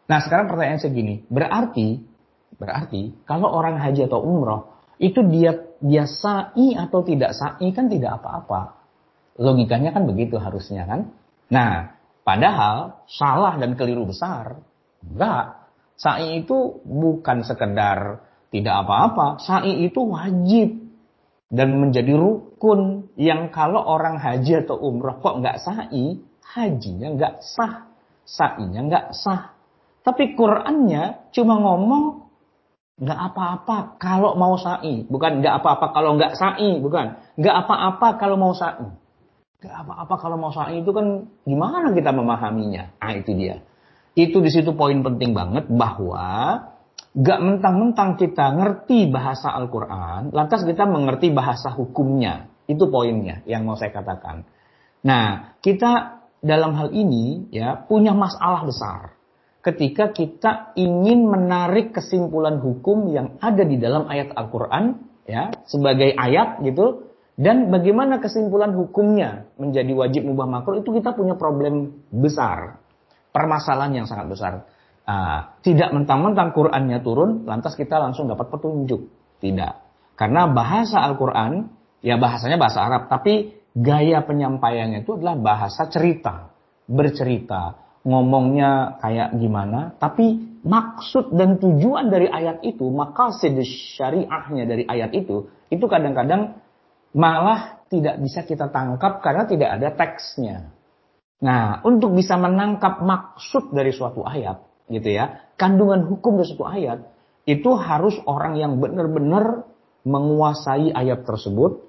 Nah 0.04 0.18
sekarang 0.20 0.52
pertanyaan 0.52 0.80
segini, 0.80 1.24
berarti 1.32 2.04
berarti 2.54 3.24
kalau 3.26 3.50
orang 3.50 3.80
haji 3.80 4.06
atau 4.06 4.20
umroh 4.22 4.74
itu 5.00 5.26
dia 5.26 5.58
dia 5.82 6.06
sa'i 6.06 6.76
atau 6.78 7.02
tidak 7.02 7.34
sa'i 7.34 7.72
kan 7.72 7.88
tidak 7.90 8.20
apa-apa. 8.20 8.78
Logikanya 9.40 9.90
kan 9.90 10.06
begitu 10.06 10.38
harusnya 10.38 10.86
kan. 10.86 11.10
Nah, 11.50 11.98
padahal 12.22 13.02
salah 13.10 13.58
dan 13.58 13.74
keliru 13.74 14.06
besar. 14.06 14.62
Enggak. 15.02 15.66
Sa'i 15.98 16.42
itu 16.42 16.78
bukan 16.86 17.42
sekedar 17.42 18.22
tidak 18.54 18.74
apa-apa. 18.86 19.42
Sa'i 19.42 19.82
itu 19.88 20.00
wajib 20.06 20.84
dan 21.50 21.68
menjadi 21.78 22.14
rukun 22.64 23.12
yang 23.20 23.52
kalau 23.52 23.84
orang 23.84 24.16
haji 24.16 24.64
atau 24.64 24.80
umroh 24.80 25.20
kok 25.20 25.44
nggak 25.44 25.60
sa'i, 25.60 26.16
hajinya 26.40 27.12
nggak 27.12 27.34
sah, 27.44 27.92
sa'inya 28.24 28.80
nggak 28.88 29.06
sah. 29.12 29.52
Tapi 30.00 30.32
Qurannya 30.32 31.28
cuma 31.36 31.60
ngomong 31.60 32.24
nggak 33.04 33.20
apa-apa 33.20 34.00
kalau 34.00 34.32
mau 34.40 34.56
sa'i, 34.56 35.04
bukan 35.04 35.44
nggak 35.44 35.60
apa-apa 35.60 35.92
kalau 35.92 36.16
nggak 36.16 36.32
sa'i, 36.40 36.80
bukan 36.80 37.20
nggak 37.36 37.56
apa-apa 37.68 38.08
kalau 38.16 38.40
mau 38.40 38.56
sa'i. 38.56 38.88
Nggak 39.60 39.76
apa-apa 39.84 40.14
kalau 40.16 40.36
mau 40.40 40.52
sa'i 40.52 40.80
itu 40.80 40.88
kan 40.96 41.28
gimana 41.44 41.92
kita 41.92 42.16
memahaminya? 42.16 42.96
Ah 42.96 43.12
itu 43.12 43.36
dia. 43.36 43.60
Itu 44.16 44.40
di 44.40 44.48
situ 44.48 44.72
poin 44.72 45.04
penting 45.04 45.36
banget 45.36 45.68
bahwa 45.68 46.56
gak 47.14 47.40
mentang-mentang 47.42 48.18
kita 48.18 48.50
ngerti 48.54 49.10
bahasa 49.10 49.54
Al-Quran, 49.54 50.30
lantas 50.34 50.66
kita 50.66 50.86
mengerti 50.86 51.30
bahasa 51.30 51.70
hukumnya. 51.70 52.53
Itu 52.64 52.88
poinnya 52.88 53.44
yang 53.44 53.68
mau 53.68 53.76
saya 53.76 53.92
katakan. 53.92 54.48
Nah, 55.04 55.56
kita 55.60 56.22
dalam 56.44 56.76
hal 56.76 56.92
ini 56.92 57.48
ya 57.52 57.76
punya 57.88 58.12
masalah 58.12 58.64
besar 58.68 59.16
ketika 59.64 60.12
kita 60.12 60.76
ingin 60.76 61.24
menarik 61.24 61.96
kesimpulan 61.96 62.60
hukum 62.60 63.08
yang 63.08 63.40
ada 63.40 63.64
di 63.64 63.80
dalam 63.80 64.04
ayat 64.04 64.36
Al-Quran 64.36 65.00
ya 65.24 65.56
sebagai 65.64 66.12
ayat 66.12 66.60
gitu 66.60 67.08
dan 67.40 67.72
bagaimana 67.72 68.20
kesimpulan 68.20 68.76
hukumnya 68.76 69.48
menjadi 69.56 69.88
wajib 69.96 70.28
mubah 70.28 70.46
makruh 70.46 70.84
itu 70.84 70.92
kita 71.00 71.16
punya 71.16 71.34
problem 71.40 72.04
besar 72.12 72.84
permasalahan 73.34 74.04
yang 74.04 74.06
sangat 74.06 74.26
besar. 74.30 74.52
Uh, 75.04 75.52
tidak 75.60 75.92
mentang-mentang 75.92 76.54
Qurannya 76.54 77.02
turun 77.02 77.44
lantas 77.44 77.74
kita 77.74 77.98
langsung 77.98 78.30
dapat 78.30 78.48
petunjuk. 78.48 79.10
Tidak. 79.42 79.72
Karena 80.14 80.48
bahasa 80.48 81.02
Al-Quran 81.02 81.68
ya 82.04 82.20
bahasanya 82.20 82.60
bahasa 82.60 82.84
Arab 82.84 83.08
tapi 83.08 83.56
gaya 83.72 84.20
penyampaiannya 84.22 85.02
itu 85.02 85.16
adalah 85.16 85.34
bahasa 85.40 85.88
cerita 85.88 86.52
bercerita 86.84 87.84
ngomongnya 88.04 89.00
kayak 89.00 89.40
gimana, 89.40 89.96
tapi 89.96 90.60
maksud 90.60 91.32
dan 91.32 91.56
tujuan 91.56 92.12
dari 92.12 92.28
ayat 92.28 92.60
itu, 92.60 92.84
maka 92.92 93.32
syariahnya 93.40 94.64
dari 94.68 94.84
ayat 94.84 95.10
itu, 95.16 95.48
itu 95.72 95.84
kadang-kadang 95.88 96.60
malah 97.16 97.80
tidak 97.88 98.20
bisa 98.20 98.44
kita 98.44 98.68
tangkap 98.68 99.24
karena 99.24 99.48
tidak 99.48 99.70
ada 99.80 99.88
teksnya. 99.96 100.68
Nah, 101.40 101.80
untuk 101.84 102.12
bisa 102.12 102.36
menangkap 102.36 103.00
maksud 103.00 103.72
dari 103.72 103.92
suatu 103.92 104.20
ayat, 104.20 104.60
gitu 104.92 105.08
ya, 105.08 105.56
kandungan 105.56 106.04
hukum 106.04 106.36
dari 106.36 106.48
suatu 106.52 106.68
ayat, 106.68 106.98
itu 107.48 107.72
harus 107.72 108.20
orang 108.28 108.60
yang 108.60 108.76
benar-benar 108.80 109.64
menguasai 110.04 110.92
ayat 110.92 111.24
tersebut, 111.24 111.80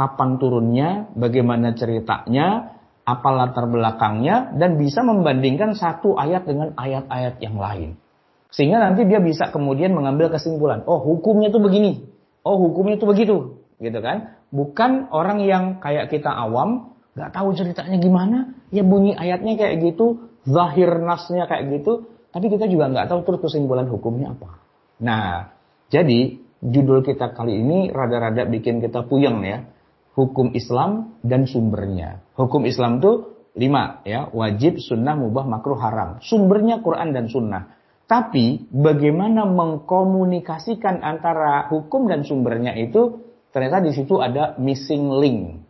kapan 0.00 0.40
turunnya, 0.40 1.12
bagaimana 1.12 1.76
ceritanya, 1.76 2.72
apa 3.04 3.28
latar 3.36 3.68
belakangnya 3.68 4.56
dan 4.56 4.80
bisa 4.80 5.04
membandingkan 5.04 5.76
satu 5.76 6.16
ayat 6.16 6.48
dengan 6.48 6.72
ayat-ayat 6.72 7.36
yang 7.44 7.60
lain. 7.60 8.00
Sehingga 8.48 8.80
nanti 8.80 9.04
dia 9.04 9.20
bisa 9.20 9.52
kemudian 9.52 9.92
mengambil 9.92 10.32
kesimpulan, 10.32 10.80
oh 10.88 11.04
hukumnya 11.04 11.52
itu 11.52 11.60
begini, 11.60 12.08
oh 12.48 12.56
hukumnya 12.56 12.96
itu 12.96 13.04
begitu, 13.04 13.36
gitu 13.76 14.00
kan? 14.00 14.40
Bukan 14.48 15.12
orang 15.12 15.44
yang 15.44 15.84
kayak 15.84 16.08
kita 16.08 16.32
awam, 16.32 16.96
nggak 17.12 17.36
tahu 17.36 17.52
ceritanya 17.52 18.00
gimana, 18.00 18.56
ya 18.72 18.80
bunyi 18.80 19.12
ayatnya 19.12 19.60
kayak 19.60 19.84
gitu, 19.84 20.32
zahir 20.48 20.96
nasnya 20.96 21.44
kayak 21.44 21.76
gitu, 21.76 22.08
tapi 22.32 22.48
kita 22.48 22.72
juga 22.72 22.88
nggak 22.88 23.12
tahu 23.12 23.20
terus 23.28 23.52
kesimpulan 23.52 23.84
hukumnya 23.84 24.32
apa. 24.32 24.64
Nah, 25.04 25.52
jadi 25.92 26.40
judul 26.64 27.04
kita 27.04 27.36
kali 27.36 27.60
ini 27.60 27.92
rada-rada 27.92 28.48
bikin 28.48 28.80
kita 28.80 29.04
puyeng 29.04 29.44
ya 29.44 29.68
hukum 30.14 30.52
Islam 30.56 31.20
dan 31.22 31.46
sumbernya. 31.46 32.24
Hukum 32.34 32.66
Islam 32.66 32.98
itu 32.98 33.12
lima 33.58 34.02
ya, 34.06 34.30
wajib, 34.30 34.78
sunnah, 34.78 35.18
mubah, 35.18 35.46
makruh, 35.46 35.78
haram. 35.78 36.22
Sumbernya 36.22 36.82
Quran 36.82 37.14
dan 37.14 37.26
sunnah. 37.26 37.76
Tapi 38.10 38.66
bagaimana 38.74 39.46
mengkomunikasikan 39.46 40.98
antara 41.06 41.70
hukum 41.70 42.10
dan 42.10 42.26
sumbernya 42.26 42.74
itu 42.74 43.22
ternyata 43.54 43.86
di 43.86 43.94
situ 43.94 44.18
ada 44.18 44.58
missing 44.58 45.14
link. 45.14 45.62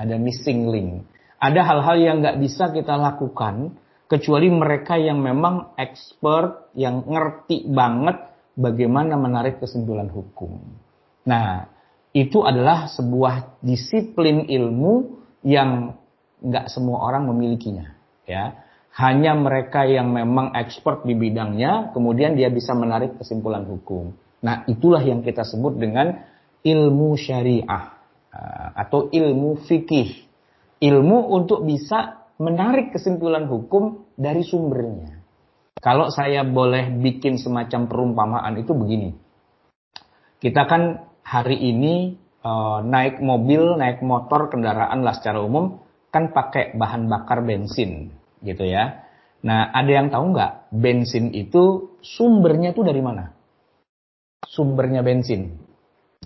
Ada 0.00 0.16
missing 0.16 0.72
link. 0.72 1.04
Ada 1.36 1.60
hal-hal 1.68 1.96
yang 2.00 2.16
nggak 2.24 2.40
bisa 2.40 2.72
kita 2.72 2.96
lakukan 2.96 3.76
kecuali 4.08 4.48
mereka 4.48 4.96
yang 4.96 5.20
memang 5.20 5.76
expert, 5.76 6.72
yang 6.76 7.04
ngerti 7.04 7.68
banget 7.68 8.20
bagaimana 8.56 9.16
menarik 9.16 9.60
kesimpulan 9.60 10.08
hukum. 10.12 10.60
Nah, 11.24 11.71
itu 12.12 12.44
adalah 12.44 12.92
sebuah 12.92 13.64
disiplin 13.64 14.44
ilmu 14.44 15.24
yang 15.42 15.96
nggak 16.44 16.68
semua 16.68 17.08
orang 17.08 17.28
memilikinya. 17.32 17.96
Ya, 18.28 18.62
hanya 19.00 19.32
mereka 19.32 19.88
yang 19.88 20.12
memang 20.12 20.52
expert 20.52 21.08
di 21.08 21.16
bidangnya, 21.16 21.96
kemudian 21.96 22.36
dia 22.36 22.52
bisa 22.52 22.76
menarik 22.76 23.16
kesimpulan 23.16 23.64
hukum. 23.64 24.12
Nah, 24.44 24.68
itulah 24.68 25.00
yang 25.00 25.24
kita 25.24 25.48
sebut 25.48 25.80
dengan 25.80 26.20
ilmu 26.60 27.16
syariah 27.16 27.96
eh, 28.28 28.68
atau 28.76 29.08
ilmu 29.08 29.64
fikih. 29.64 30.28
Ilmu 30.82 31.18
untuk 31.30 31.62
bisa 31.62 32.28
menarik 32.42 32.90
kesimpulan 32.92 33.46
hukum 33.46 34.12
dari 34.18 34.42
sumbernya. 34.42 35.22
Kalau 35.78 36.10
saya 36.10 36.42
boleh 36.42 36.90
bikin 36.98 37.38
semacam 37.38 37.86
perumpamaan 37.86 38.54
itu 38.58 38.74
begini. 38.74 39.14
Kita 40.42 40.66
kan 40.66 41.11
hari 41.22 41.56
ini 41.58 42.18
uh, 42.42 42.82
naik 42.84 43.22
mobil, 43.22 43.78
naik 43.78 44.02
motor, 44.04 44.50
kendaraan 44.50 45.02
lah 45.02 45.14
secara 45.16 45.42
umum 45.42 45.80
kan 46.12 46.30
pakai 46.30 46.76
bahan 46.76 47.08
bakar 47.08 47.40
bensin 47.40 48.12
gitu 48.44 48.68
ya. 48.68 49.02
Nah, 49.42 49.74
ada 49.74 49.90
yang 49.90 50.12
tahu 50.12 50.36
nggak 50.36 50.70
bensin 50.70 51.34
itu 51.34 51.96
sumbernya 52.04 52.76
itu 52.76 52.84
dari 52.86 53.02
mana? 53.02 53.32
Sumbernya 54.46 55.02
bensin. 55.02 55.58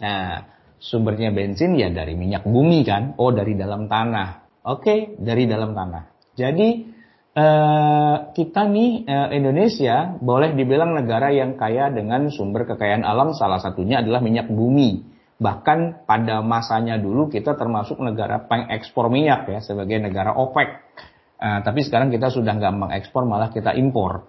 Nah, 0.02 0.44
sumbernya 0.76 1.32
bensin 1.32 1.78
ya 1.78 1.88
dari 1.88 2.12
minyak 2.12 2.44
bumi 2.44 2.84
kan? 2.84 3.16
Oh, 3.16 3.32
dari 3.32 3.56
dalam 3.56 3.88
tanah. 3.88 4.44
Oke, 4.66 5.16
dari 5.16 5.46
dalam 5.46 5.72
tanah. 5.72 6.34
Jadi 6.36 6.95
eh, 7.36 8.16
kita 8.32 8.62
nih 8.64 9.04
eh, 9.04 9.28
Indonesia 9.36 10.16
boleh 10.16 10.56
dibilang 10.56 10.96
negara 10.96 11.28
yang 11.28 11.60
kaya 11.60 11.92
dengan 11.92 12.32
sumber 12.32 12.64
kekayaan 12.64 13.04
alam 13.04 13.36
salah 13.36 13.60
satunya 13.60 14.00
adalah 14.00 14.24
minyak 14.24 14.48
bumi. 14.48 15.04
Bahkan 15.36 16.08
pada 16.08 16.40
masanya 16.40 16.96
dulu 16.96 17.28
kita 17.28 17.60
termasuk 17.60 18.00
negara 18.00 18.40
pengekspor 18.48 19.12
minyak 19.12 19.44
ya 19.52 19.60
sebagai 19.60 20.00
negara 20.00 20.32
OPEC. 20.32 20.68
Uh, 21.36 21.60
tapi 21.60 21.84
sekarang 21.84 22.08
kita 22.08 22.32
sudah 22.32 22.56
nggak 22.56 22.72
mengekspor 22.72 23.28
malah 23.28 23.52
kita 23.52 23.76
impor. 23.76 24.24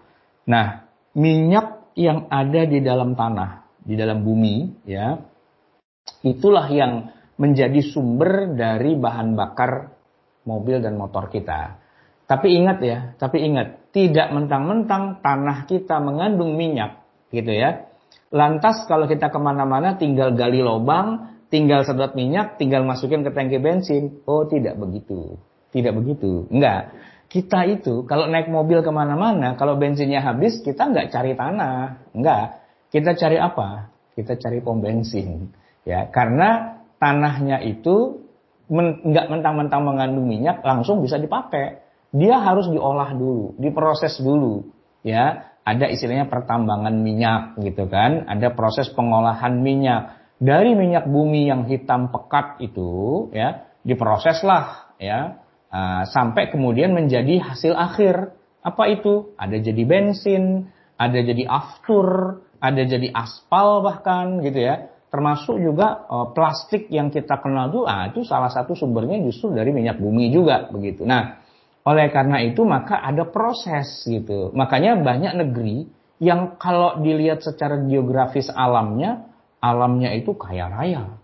Nah 0.51 0.83
minyak 1.15 1.95
yang 1.95 2.27
ada 2.27 2.67
di 2.67 2.83
dalam 2.83 3.15
tanah, 3.15 3.79
di 3.79 3.95
dalam 3.95 4.19
bumi 4.19 4.83
ya, 4.83 5.15
itulah 6.27 6.67
yang 6.67 7.07
menjadi 7.39 7.79
sumber 7.79 8.51
dari 8.51 8.99
bahan 8.99 9.31
bakar 9.31 9.95
mobil 10.43 10.83
dan 10.83 10.99
motor 10.99 11.31
kita. 11.31 11.86
Tapi 12.27 12.59
ingat 12.59 12.77
ya, 12.83 13.15
tapi 13.15 13.39
ingat, 13.39 13.95
tidak 13.95 14.35
mentang-mentang 14.35 15.23
tanah 15.23 15.63
kita 15.63 16.03
mengandung 16.03 16.59
minyak, 16.59 17.07
gitu 17.31 17.55
ya. 17.55 17.87
Lantas 18.27 18.83
kalau 18.83 19.07
kita 19.07 19.31
ke 19.31 19.39
mana-mana 19.39 19.95
tinggal 19.95 20.35
gali 20.35 20.59
lubang, 20.59 21.39
tinggal 21.47 21.87
sedot 21.87 22.11
minyak, 22.13 22.59
tinggal 22.59 22.83
masukin 22.83 23.23
ke 23.23 23.31
tangki 23.31 23.59
bensin. 23.63 24.19
Oh 24.27 24.43
tidak 24.43 24.75
begitu. 24.75 25.39
Tidak 25.71 25.95
begitu. 25.95 26.47
Enggak. 26.51 26.91
Kita 27.27 27.67
itu 27.67 28.07
kalau 28.07 28.27
naik 28.27 28.47
mobil 28.51 28.83
ke 28.83 28.91
mana-mana, 28.91 29.55
kalau 29.59 29.75
bensinnya 29.79 30.23
habis, 30.23 30.59
kita 30.63 30.91
enggak 30.91 31.11
cari 31.11 31.35
tanah. 31.35 32.11
Enggak. 32.11 32.63
Kita 32.91 33.15
cari 33.15 33.39
apa? 33.39 33.91
Kita 34.15 34.35
cari 34.39 34.59
pom 34.63 34.79
bensin. 34.79 35.51
Ya, 35.87 36.07
karena 36.11 36.83
tanahnya 36.99 37.63
itu 37.63 38.27
men, 38.67 38.99
enggak 39.07 39.31
mentang-mentang 39.31 39.87
mengandung 39.87 40.27
minyak 40.27 40.59
langsung 40.63 40.99
bisa 40.99 41.15
dipakai. 41.15 41.86
Dia 42.17 42.41
harus 42.41 42.65
diolah 42.73 43.13
dulu, 43.13 43.53
diproses 43.61 44.17
dulu. 44.17 44.65
Ya, 45.05 45.53
ada 45.61 45.85
istilahnya 45.85 46.25
pertambangan 46.25 46.95
minyak 46.97 47.61
gitu 47.61 47.85
kan, 47.85 48.25
ada 48.25 48.49
proses 48.57 48.89
pengolahan 48.89 49.61
minyak. 49.61 50.17
Dari 50.41 50.73
minyak 50.73 51.05
bumi 51.09 51.49
yang 51.49 51.69
hitam 51.69 52.09
pekat 52.09 52.61
itu 52.61 53.25
ya, 53.33 53.65
diproseslah 53.85 54.97
ya 55.01 55.41
uh, 55.69 56.03
sampai 56.09 56.49
kemudian 56.49 56.93
menjadi 56.93 57.41
hasil 57.41 57.73
akhir. 57.73 58.33
Apa 58.65 58.89
itu? 58.91 59.31
Ada 59.39 59.63
jadi 59.63 59.83
bensin, 59.87 60.67
ada 60.99 61.19
jadi 61.23 61.47
aftur, 61.47 62.41
ada 62.59 62.81
jadi 62.83 63.13
aspal 63.13 63.85
bahkan 63.85 64.41
gitu 64.41 64.59
ya. 64.59 64.91
termasuk 65.07 65.55
juga 65.63 66.03
uh, 66.11 66.35
plastik 66.35 66.91
yang 66.91 67.07
kita 67.07 67.39
kenal 67.39 67.71
tuh, 67.71 67.87
ah, 67.87 68.11
itu 68.11 68.27
salah 68.27 68.51
satu 68.51 68.75
sumbernya 68.75 69.15
justru 69.23 69.55
dari 69.55 69.71
minyak 69.71 70.03
bumi 70.03 70.35
juga 70.35 70.67
begitu. 70.67 71.07
Nah, 71.07 71.46
oleh 71.87 72.11
karena 72.11 72.43
itu 72.43 72.67
maka 72.67 72.99
ada 72.99 73.23
proses 73.23 74.03
gitu. 74.03 74.51
Makanya 74.51 74.99
banyak 74.99 75.33
negeri 75.39 75.87
yang 76.19 76.59
kalau 76.59 76.99
dilihat 76.99 77.39
secara 77.39 77.79
geografis 77.87 78.51
alamnya, 78.51 79.31
alamnya 79.63 80.11
itu 80.11 80.35
kaya 80.35 80.67
raya. 80.67 81.15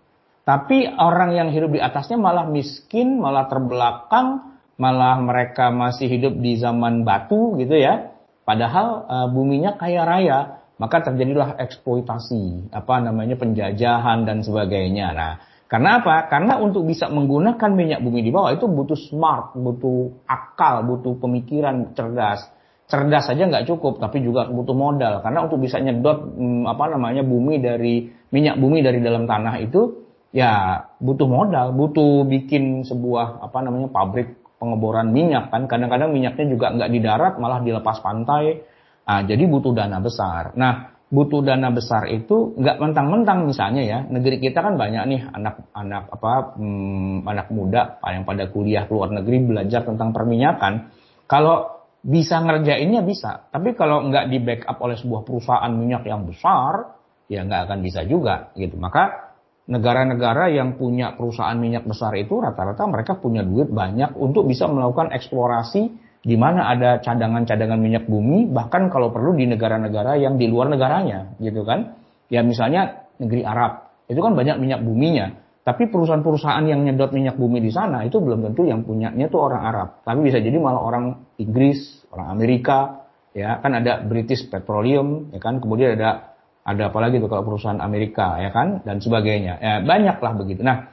Tapi 0.48 0.88
orang 0.88 1.36
yang 1.36 1.48
hidup 1.52 1.72
di 1.72 1.80
atasnya 1.84 2.16
malah 2.16 2.48
miskin, 2.48 3.20
malah 3.20 3.44
terbelakang, 3.48 4.56
malah 4.80 5.20
mereka 5.20 5.68
masih 5.68 6.08
hidup 6.08 6.40
di 6.40 6.56
zaman 6.56 7.04
batu 7.04 7.60
gitu 7.60 7.76
ya. 7.76 8.16
Padahal 8.44 9.04
uh, 9.08 9.28
buminya 9.32 9.76
kaya 9.76 10.04
raya 10.04 10.64
maka 10.74 11.06
terjadilah 11.06 11.54
eksploitasi, 11.62 12.74
apa 12.74 12.98
namanya 12.98 13.38
penjajahan 13.38 14.26
dan 14.26 14.42
sebagainya. 14.42 15.14
Nah, 15.14 15.32
karena 15.64 16.04
apa? 16.04 16.28
Karena 16.28 16.60
untuk 16.60 16.84
bisa 16.84 17.08
menggunakan 17.08 17.70
minyak 17.72 18.00
bumi 18.04 18.20
di 18.20 18.30
bawah 18.30 18.52
itu 18.52 18.68
butuh 18.68 18.96
smart, 18.96 19.56
butuh 19.56 20.24
akal, 20.28 20.84
butuh 20.84 21.16
pemikiran 21.18 21.96
cerdas. 21.96 22.44
Cerdas 22.84 23.24
saja 23.24 23.48
nggak 23.48 23.64
cukup, 23.72 23.96
tapi 23.96 24.20
juga 24.20 24.44
butuh 24.52 24.76
modal. 24.76 25.24
Karena 25.24 25.48
untuk 25.48 25.64
bisa 25.64 25.80
nyedot 25.80 26.36
hmm, 26.36 26.68
apa 26.68 26.84
namanya 26.92 27.24
bumi 27.24 27.64
dari 27.64 28.06
minyak 28.28 28.60
bumi 28.60 28.84
dari 28.84 29.00
dalam 29.00 29.24
tanah 29.24 29.56
itu 29.64 30.04
ya 30.36 30.84
butuh 31.00 31.26
modal, 31.26 31.72
butuh 31.72 32.28
bikin 32.28 32.84
sebuah 32.84 33.40
apa 33.40 33.58
namanya 33.64 33.88
pabrik 33.88 34.36
pengeboran 34.60 35.10
minyak 35.10 35.48
kan. 35.48 35.64
Kadang-kadang 35.64 36.12
minyaknya 36.12 36.46
juga 36.46 36.76
nggak 36.76 36.90
di 36.92 37.00
darat, 37.00 37.34
malah 37.40 37.64
dilepas 37.64 38.04
pantai 38.04 38.74
Nah, 39.04 39.20
jadi 39.28 39.44
butuh 39.44 39.76
dana 39.76 40.00
besar. 40.00 40.56
Nah, 40.56 40.93
butuh 41.12 41.44
dana 41.44 41.68
besar 41.70 42.08
itu 42.08 42.56
nggak 42.56 42.76
mentang-mentang 42.80 43.44
misalnya 43.44 43.82
ya. 43.84 43.98
Negeri 44.08 44.40
kita 44.40 44.64
kan 44.64 44.74
banyak 44.80 45.02
nih 45.08 45.20
anak-anak 45.30 46.02
apa 46.10 46.30
hmm, 46.56 47.28
anak 47.28 47.48
muda 47.52 48.00
yang 48.08 48.24
pada 48.24 48.48
kuliah 48.48 48.84
luar 48.88 49.12
negeri 49.12 49.44
belajar 49.44 49.84
tentang 49.84 50.10
perminyakan. 50.10 50.90
Kalau 51.28 51.86
bisa 52.04 52.36
ngerjainnya 52.44 53.00
bisa 53.00 53.48
tapi 53.48 53.72
kalau 53.72 54.04
nggak 54.04 54.28
di 54.28 54.38
backup 54.40 54.76
oleh 54.84 54.96
sebuah 55.00 55.24
perusahaan 55.24 55.72
minyak 55.72 56.04
yang 56.04 56.28
besar 56.28 57.00
ya 57.32 57.40
nggak 57.44 57.60
akan 57.68 57.78
bisa 57.80 58.04
juga 58.04 58.52
gitu. 58.56 58.76
Maka 58.76 59.34
negara-negara 59.64 60.52
yang 60.52 60.76
punya 60.76 61.16
perusahaan 61.16 61.56
minyak 61.56 61.88
besar 61.88 62.12
itu 62.20 62.36
rata-rata 62.36 62.84
mereka 62.84 63.16
punya 63.16 63.40
duit 63.40 63.72
banyak 63.72 64.12
untuk 64.20 64.44
bisa 64.44 64.68
melakukan 64.68 65.08
eksplorasi 65.16 66.03
di 66.24 66.40
mana 66.40 66.72
ada 66.72 67.04
cadangan-cadangan 67.04 67.76
minyak 67.76 68.08
bumi, 68.08 68.48
bahkan 68.48 68.88
kalau 68.88 69.12
perlu 69.12 69.36
di 69.36 69.44
negara-negara 69.44 70.16
yang 70.16 70.40
di 70.40 70.48
luar 70.48 70.72
negaranya, 70.72 71.36
gitu 71.36 71.68
kan? 71.68 72.00
Ya 72.32 72.40
misalnya 72.40 73.04
negeri 73.20 73.44
Arab, 73.44 73.92
itu 74.08 74.16
kan 74.24 74.32
banyak 74.32 74.56
minyak 74.56 74.80
buminya. 74.80 75.36
Tapi 75.64 75.88
perusahaan-perusahaan 75.88 76.64
yang 76.64 76.84
nyedot 76.84 77.12
minyak 77.12 77.40
bumi 77.40 77.60
di 77.60 77.72
sana 77.72 78.04
itu 78.04 78.20
belum 78.20 78.40
tentu 78.40 78.68
yang 78.68 78.84
punyanya 78.84 79.28
itu 79.28 79.36
orang 79.40 79.62
Arab. 79.64 79.88
Tapi 80.04 80.20
bisa 80.24 80.40
jadi 80.40 80.56
malah 80.60 80.80
orang 80.80 81.24
Inggris, 81.40 82.04
orang 82.12 82.36
Amerika, 82.36 83.08
ya 83.32 83.60
kan 83.60 83.72
ada 83.76 84.04
British 84.04 84.44
Petroleum, 84.48 85.32
ya 85.32 85.40
kan. 85.40 85.60
Kemudian 85.64 85.96
ada 85.96 86.36
ada 86.64 86.88
apa 86.88 86.98
lagi 87.00 87.20
tuh 87.20 87.28
kalau 87.32 87.44
perusahaan 87.48 87.80
Amerika, 87.80 88.40
ya 88.40 88.52
kan, 88.52 88.84
dan 88.84 89.00
sebagainya. 89.00 89.60
Ya 89.60 89.74
banyak 89.80 90.16
lah 90.20 90.32
begitu. 90.36 90.60
Nah, 90.64 90.88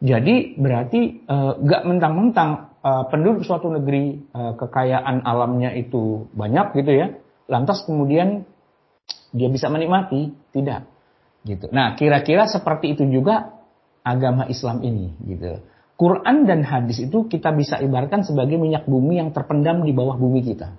jadi 0.00 0.56
berarti 0.56 1.00
eh, 1.24 1.52
nggak 1.60 1.82
uh, 1.84 1.86
mentang-mentang 1.88 2.50
uh, 2.84 3.08
penduduk 3.08 3.48
suatu 3.48 3.72
negeri 3.72 4.20
uh, 4.36 4.52
kekayaan 4.60 5.24
alamnya 5.24 5.72
itu 5.72 6.28
banyak 6.36 6.76
gitu 6.76 6.92
ya, 6.92 7.06
lantas 7.48 7.82
kemudian 7.88 8.44
dia 9.32 9.48
bisa 9.48 9.72
menikmati, 9.72 10.36
tidak 10.52 10.86
gitu. 11.48 11.72
Nah, 11.72 11.96
kira-kira 11.96 12.46
seperti 12.46 12.94
itu 12.94 13.08
juga 13.08 13.56
agama 14.04 14.44
Islam 14.46 14.84
ini 14.84 15.16
gitu. 15.24 15.64
Quran 15.94 16.44
dan 16.44 16.66
hadis 16.66 17.00
itu 17.06 17.30
kita 17.30 17.54
bisa 17.54 17.78
ibaratkan 17.78 18.26
sebagai 18.26 18.58
minyak 18.58 18.84
bumi 18.84 19.22
yang 19.22 19.30
terpendam 19.30 19.86
di 19.86 19.94
bawah 19.94 20.18
bumi 20.18 20.42
kita. 20.42 20.74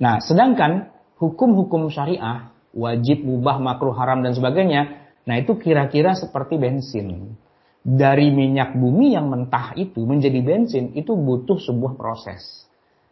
Nah, 0.00 0.20
sedangkan 0.20 0.92
hukum-hukum 1.16 1.88
syariah, 1.88 2.52
wajib, 2.76 3.24
mubah, 3.24 3.56
makruh, 3.60 3.96
haram 3.96 4.20
dan 4.20 4.36
sebagainya, 4.36 5.00
nah 5.24 5.36
itu 5.40 5.56
kira-kira 5.56 6.12
seperti 6.12 6.60
bensin 6.60 7.36
dari 7.80 8.28
minyak 8.28 8.76
bumi 8.76 9.16
yang 9.16 9.32
mentah 9.32 9.72
itu 9.72 10.04
menjadi 10.04 10.40
bensin 10.44 10.92
itu 10.92 11.16
butuh 11.16 11.56
sebuah 11.56 11.96
proses. 11.96 12.68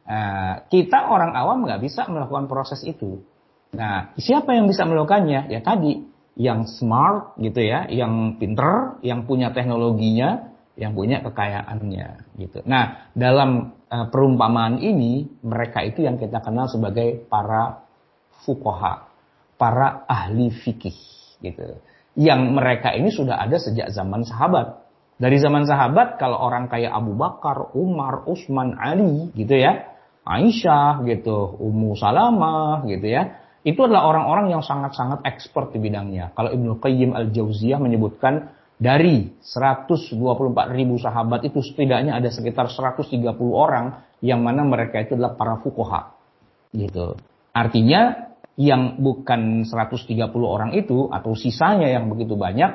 Nah, 0.09 0.65
kita 0.69 1.09
orang 1.09 1.33
awam 1.37 1.65
nggak 1.65 1.81
bisa 1.85 2.09
melakukan 2.09 2.49
proses 2.49 2.81
itu. 2.85 3.21
Nah, 3.73 4.13
siapa 4.17 4.57
yang 4.57 4.69
bisa 4.69 4.89
melakukannya? 4.89 5.53
Ya 5.53 5.61
tadi, 5.61 6.01
yang 6.37 6.65
smart 6.69 7.37
gitu 7.41 7.61
ya, 7.61 7.89
yang 7.93 8.37
pinter, 8.41 9.01
yang 9.05 9.29
punya 9.29 9.53
teknologinya, 9.53 10.53
yang 10.77 10.97
punya 10.97 11.21
kekayaannya 11.21 12.39
gitu. 12.41 12.65
Nah, 12.65 13.13
dalam 13.13 13.77
uh, 13.89 14.07
perumpamaan 14.09 14.81
ini 14.81 15.29
mereka 15.45 15.85
itu 15.85 16.05
yang 16.05 16.17
kita 16.17 16.41
kenal 16.41 16.69
sebagai 16.69 17.25
para 17.29 17.85
fukoha, 18.45 19.13
para 19.61 20.09
ahli 20.09 20.49
fikih 20.53 20.97
gitu 21.43 21.79
yang 22.19 22.51
mereka 22.51 22.91
ini 22.99 23.15
sudah 23.15 23.39
ada 23.39 23.63
sejak 23.63 23.95
zaman 23.95 24.27
sahabat. 24.27 24.83
Dari 25.19 25.39
zaman 25.39 25.67
sahabat 25.67 26.19
kalau 26.19 26.39
orang 26.43 26.67
kayak 26.67 26.91
Abu 26.91 27.15
Bakar, 27.15 27.75
Umar, 27.79 28.27
Utsman, 28.27 28.75
Ali 28.75 29.31
gitu 29.39 29.55
ya, 29.55 29.95
Aisyah 30.27 31.07
gitu, 31.07 31.59
Ummu 31.63 31.95
Salamah 31.95 32.83
gitu 32.91 33.07
ya. 33.07 33.39
Itu 33.63 33.87
adalah 33.87 34.11
orang-orang 34.11 34.51
yang 34.51 34.63
sangat-sangat 34.63 35.23
expert 35.27 35.71
di 35.75 35.79
bidangnya. 35.79 36.35
Kalau 36.35 36.55
Ibnu 36.55 36.79
Qayyim 36.79 37.15
Al-Jauziyah 37.15 37.79
menyebutkan 37.79 38.51
dari 38.79 39.35
124 39.43 40.15
ribu 40.71 40.95
sahabat 41.03 41.43
itu 41.43 41.59
setidaknya 41.63 42.15
ada 42.15 42.31
sekitar 42.31 42.71
130 42.71 43.11
orang 43.51 44.07
yang 44.23 44.43
mana 44.43 44.63
mereka 44.63 45.03
itu 45.03 45.19
adalah 45.19 45.35
para 45.35 45.59
fukoha. 45.59 46.15
Gitu. 46.71 47.19
Artinya 47.51 48.28
yang 48.59 48.99
bukan 48.99 49.63
130 49.63 50.11
orang 50.43 50.75
itu 50.75 51.07
atau 51.15 51.39
sisanya 51.39 51.87
yang 51.87 52.11
begitu 52.11 52.35
banyak, 52.35 52.75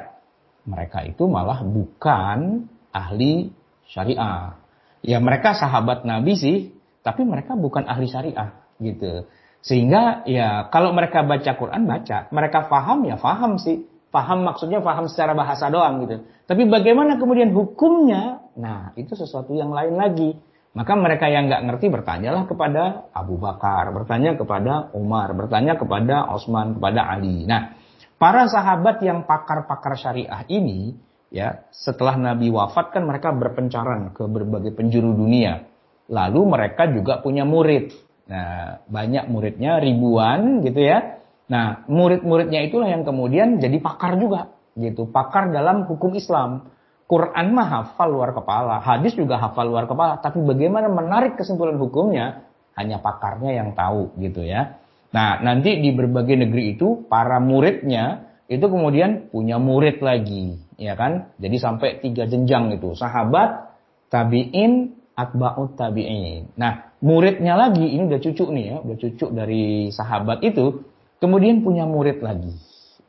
mereka 0.64 1.04
itu 1.04 1.28
malah 1.28 1.60
bukan 1.60 2.72
ahli 2.96 3.52
syariah. 3.92 4.56
Ya 5.04 5.20
mereka 5.20 5.52
sahabat 5.52 6.08
Nabi 6.08 6.40
sih, 6.40 6.72
tapi 7.04 7.28
mereka 7.28 7.60
bukan 7.60 7.84
ahli 7.84 8.08
syariah 8.08 8.56
gitu. 8.80 9.28
Sehingga 9.60 10.24
ya 10.24 10.72
kalau 10.72 10.96
mereka 10.96 11.28
baca 11.28 11.52
Quran 11.60 11.84
baca, 11.84 12.32
mereka 12.32 12.72
paham 12.72 13.04
ya 13.04 13.20
paham 13.20 13.60
sih. 13.60 13.84
Paham 14.08 14.46
maksudnya 14.46 14.80
paham 14.80 15.10
secara 15.12 15.36
bahasa 15.36 15.68
doang 15.68 16.06
gitu. 16.06 16.24
Tapi 16.48 16.70
bagaimana 16.70 17.18
kemudian 17.18 17.50
hukumnya? 17.50 18.46
Nah, 18.54 18.94
itu 18.94 19.18
sesuatu 19.18 19.58
yang 19.58 19.74
lain 19.74 19.98
lagi. 19.98 20.38
Maka 20.74 20.98
mereka 20.98 21.30
yang 21.30 21.46
nggak 21.46 21.64
ngerti 21.70 21.86
bertanyalah 21.94 22.50
kepada 22.50 23.06
Abu 23.14 23.38
Bakar, 23.38 23.94
bertanya 23.94 24.34
kepada 24.34 24.90
Umar, 24.98 25.30
bertanya 25.38 25.78
kepada 25.78 26.26
Osman, 26.34 26.82
kepada 26.82 27.14
Ali. 27.14 27.46
Nah, 27.46 27.78
para 28.18 28.50
sahabat 28.50 28.98
yang 29.06 29.30
pakar-pakar 29.30 29.94
syariah 29.94 30.42
ini, 30.50 30.98
ya, 31.30 31.62
setelah 31.70 32.18
Nabi 32.18 32.50
wafat 32.50 32.90
kan 32.90 33.06
mereka 33.06 33.30
berpencaran 33.38 34.18
ke 34.18 34.26
berbagai 34.26 34.74
penjuru 34.74 35.14
dunia. 35.14 35.70
Lalu 36.10 36.42
mereka 36.42 36.90
juga 36.90 37.22
punya 37.22 37.46
murid. 37.46 37.94
Nah, 38.34 38.82
banyak 38.90 39.30
muridnya 39.30 39.78
ribuan 39.78 40.66
gitu 40.66 40.82
ya. 40.82 41.22
Nah, 41.54 41.86
murid-muridnya 41.86 42.66
itulah 42.66 42.90
yang 42.90 43.06
kemudian 43.06 43.62
jadi 43.62 43.78
pakar 43.78 44.18
juga 44.18 44.50
gitu, 44.74 45.06
pakar 45.06 45.54
dalam 45.54 45.86
hukum 45.86 46.18
Islam. 46.18 46.73
Quran 47.14 47.54
mah 47.54 47.68
hafal 47.70 48.10
luar 48.10 48.34
kepala, 48.34 48.82
hadis 48.82 49.14
juga 49.14 49.38
hafal 49.38 49.70
luar 49.70 49.86
kepala, 49.86 50.18
tapi 50.18 50.42
bagaimana 50.42 50.90
menarik 50.90 51.38
kesimpulan 51.38 51.78
hukumnya 51.78 52.50
hanya 52.74 52.98
pakarnya 52.98 53.54
yang 53.54 53.78
tahu 53.78 54.18
gitu 54.18 54.42
ya. 54.42 54.82
Nah, 55.14 55.38
nanti 55.46 55.78
di 55.78 55.94
berbagai 55.94 56.34
negeri 56.34 56.74
itu 56.74 57.06
para 57.06 57.38
muridnya 57.38 58.34
itu 58.50 58.66
kemudian 58.66 59.30
punya 59.30 59.62
murid 59.62 60.02
lagi, 60.02 60.58
ya 60.82 60.98
kan? 60.98 61.30
Jadi 61.38 61.58
sampai 61.62 62.02
tiga 62.02 62.26
jenjang 62.26 62.74
itu, 62.74 62.98
sahabat, 62.98 63.78
tabiin, 64.10 64.98
atba'ut 65.14 65.78
tabi'in. 65.78 66.58
Nah, 66.58 66.98
muridnya 66.98 67.54
lagi, 67.54 67.94
ini 67.94 68.10
udah 68.10 68.22
cucu 68.26 68.50
nih 68.50 68.66
ya, 68.74 68.76
udah 68.82 68.98
cucu 68.98 69.26
dari 69.30 69.94
sahabat 69.94 70.42
itu, 70.42 70.82
kemudian 71.22 71.62
punya 71.62 71.86
murid 71.86 72.26
lagi. 72.26 72.58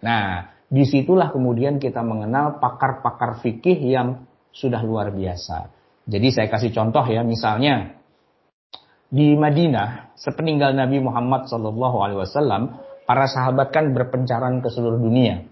Nah, 0.05 0.54
di 0.69 0.85
situlah 0.89 1.31
kemudian 1.31 1.77
kita 1.79 2.01
mengenal 2.01 2.59
pakar-pakar 2.59 3.41
fikih 3.45 3.79
yang 3.79 4.25
sudah 4.55 4.81
luar 4.81 5.11
biasa. 5.13 5.71
Jadi 6.05 6.29
saya 6.31 6.49
kasih 6.53 6.71
contoh 6.73 7.05
ya, 7.09 7.25
misalnya 7.25 7.97
di 9.09 9.35
Madinah 9.39 10.17
sepeninggal 10.19 10.77
Nabi 10.77 11.01
Muhammad 11.01 11.49
SAW, 11.49 12.35
para 13.05 13.27
sahabat 13.29 13.73
kan 13.73 13.93
berpencaran 13.93 14.61
ke 14.61 14.69
seluruh 14.73 15.01
dunia. 15.01 15.45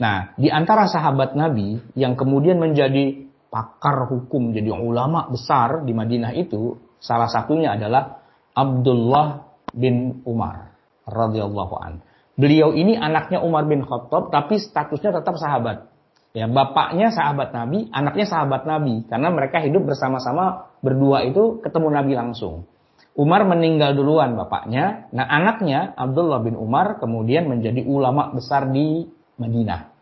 Nah, 0.00 0.34
di 0.34 0.50
antara 0.50 0.90
sahabat 0.90 1.38
Nabi 1.38 1.78
yang 1.94 2.18
kemudian 2.18 2.58
menjadi 2.58 3.30
pakar 3.48 4.10
hukum, 4.10 4.50
jadi 4.50 4.74
ulama 4.74 5.30
besar 5.30 5.86
di 5.86 5.94
Madinah 5.94 6.34
itu, 6.34 6.74
salah 6.98 7.30
satunya 7.30 7.78
adalah 7.78 8.18
Abdullah 8.54 9.46
bin 9.70 10.22
Umar 10.26 10.74
radhiyallahu 11.06 11.74
an. 11.78 11.92
Beliau 12.34 12.74
ini 12.74 12.98
anaknya 12.98 13.38
Umar 13.38 13.66
bin 13.70 13.86
Khattab 13.86 14.34
tapi 14.34 14.58
statusnya 14.58 15.22
tetap 15.22 15.38
sahabat. 15.38 15.90
Ya, 16.34 16.50
bapaknya 16.50 17.14
sahabat 17.14 17.54
Nabi, 17.54 17.86
anaknya 17.94 18.26
sahabat 18.26 18.66
Nabi 18.66 19.06
karena 19.06 19.30
mereka 19.30 19.62
hidup 19.62 19.86
bersama-sama 19.86 20.66
berdua 20.82 21.22
itu 21.22 21.62
ketemu 21.62 21.94
Nabi 21.94 22.12
langsung. 22.18 22.66
Umar 23.14 23.46
meninggal 23.46 23.94
duluan 23.94 24.34
bapaknya. 24.34 25.06
Nah, 25.14 25.22
anaknya 25.30 25.94
Abdullah 25.94 26.42
bin 26.42 26.58
Umar 26.58 26.98
kemudian 26.98 27.46
menjadi 27.46 27.86
ulama 27.86 28.34
besar 28.34 28.66
di 28.74 29.06
Madinah. 29.38 29.94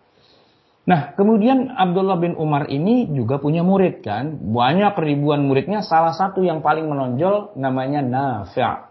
Nah, 0.83 1.15
kemudian 1.15 1.69
Abdullah 1.69 2.17
bin 2.17 2.35
Umar 2.35 2.67
ini 2.73 3.13
juga 3.13 3.37
punya 3.37 3.61
murid 3.61 4.01
kan. 4.01 4.41
Banyak 4.41 4.97
ribuan 4.99 5.45
muridnya, 5.45 5.85
salah 5.85 6.17
satu 6.17 6.43
yang 6.43 6.65
paling 6.65 6.89
menonjol 6.89 7.55
namanya 7.61 8.01
Nafi'. 8.03 8.89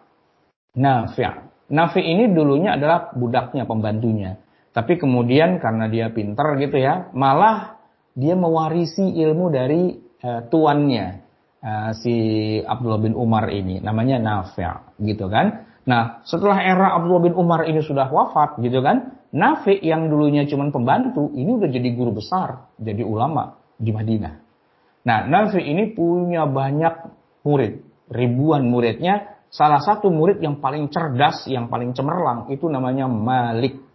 Nafi'. 0.77 1.50
Nafi' 1.71 2.03
ini 2.03 2.35
dulunya 2.35 2.75
adalah 2.75 3.15
budaknya, 3.15 3.63
pembantunya. 3.63 4.35
Tapi 4.75 4.99
kemudian 4.99 5.59
karena 5.63 5.87
dia 5.87 6.11
pinter 6.11 6.59
gitu 6.59 6.75
ya, 6.79 7.11
malah 7.15 7.79
dia 8.11 8.35
mewarisi 8.35 9.07
ilmu 9.07 9.47
dari 9.47 9.95
uh, 10.23 10.47
tuannya 10.51 11.05
uh, 11.63 11.91
si 11.95 12.15
Abdullah 12.59 12.99
bin 12.99 13.15
Umar 13.15 13.47
ini, 13.51 13.79
namanya 13.79 14.19
Nafi' 14.19 14.99
gitu 14.99 15.31
kan. 15.31 15.67
Nah, 15.87 16.21
setelah 16.27 16.61
era 16.61 16.93
Abdullah 16.93 17.23
bin 17.23 17.35
Umar 17.39 17.65
ini 17.65 17.79
sudah 17.79 18.11
wafat 18.11 18.59
gitu 18.59 18.83
kan, 18.83 19.17
Nafi' 19.31 19.79
yang 19.79 20.11
dulunya 20.11 20.43
cuma 20.45 20.67
pembantu, 20.69 21.31
ini 21.31 21.55
udah 21.55 21.71
jadi 21.71 21.89
guru 21.95 22.19
besar, 22.19 22.67
jadi 22.75 23.01
ulama 23.07 23.55
di 23.79 23.95
Madinah. 23.95 24.33
Nah, 25.07 25.19
Nafi' 25.25 25.63
ini 25.65 25.95
punya 25.95 26.45
banyak 26.45 26.93
murid, 27.47 27.81
ribuan 28.11 28.69
muridnya. 28.69 29.40
Salah 29.51 29.83
satu 29.83 30.07
murid 30.07 30.39
yang 30.39 30.63
paling 30.63 30.87
cerdas, 30.87 31.43
yang 31.51 31.67
paling 31.67 31.91
cemerlang 31.91 32.47
itu 32.49 32.71
namanya 32.71 33.05
Malik 33.11 33.91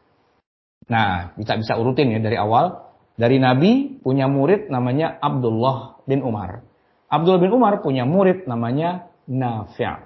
Nah, 0.86 1.34
bisa 1.34 1.58
bisa 1.58 1.72
urutin 1.78 2.14
ya 2.14 2.20
dari 2.22 2.38
awal. 2.38 2.86
Dari 3.16 3.40
Nabi 3.40 3.98
punya 4.04 4.28
murid 4.30 4.68
namanya 4.68 5.18
Abdullah 5.18 6.04
bin 6.06 6.22
Umar. 6.22 6.62
Abdullah 7.08 7.40
bin 7.42 7.52
Umar 7.54 7.80
punya 7.82 8.04
murid 8.06 8.44
namanya 8.46 9.10
Nafi'. 9.26 10.04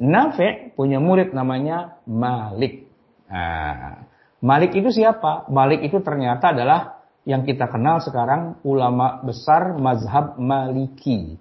Nafi' 0.00 0.72
punya 0.72 1.02
murid 1.02 1.36
namanya 1.36 2.00
Malik. 2.08 2.88
Nah, 3.28 4.08
Malik 4.40 4.72
itu 4.72 4.88
siapa? 4.88 5.50
Malik 5.52 5.84
itu 5.84 6.00
ternyata 6.00 6.54
adalah 6.54 7.02
yang 7.22 7.46
kita 7.46 7.68
kenal 7.70 8.02
sekarang 8.02 8.58
ulama 8.64 9.20
besar 9.22 9.76
mazhab 9.78 10.38
Maliki. 10.38 11.38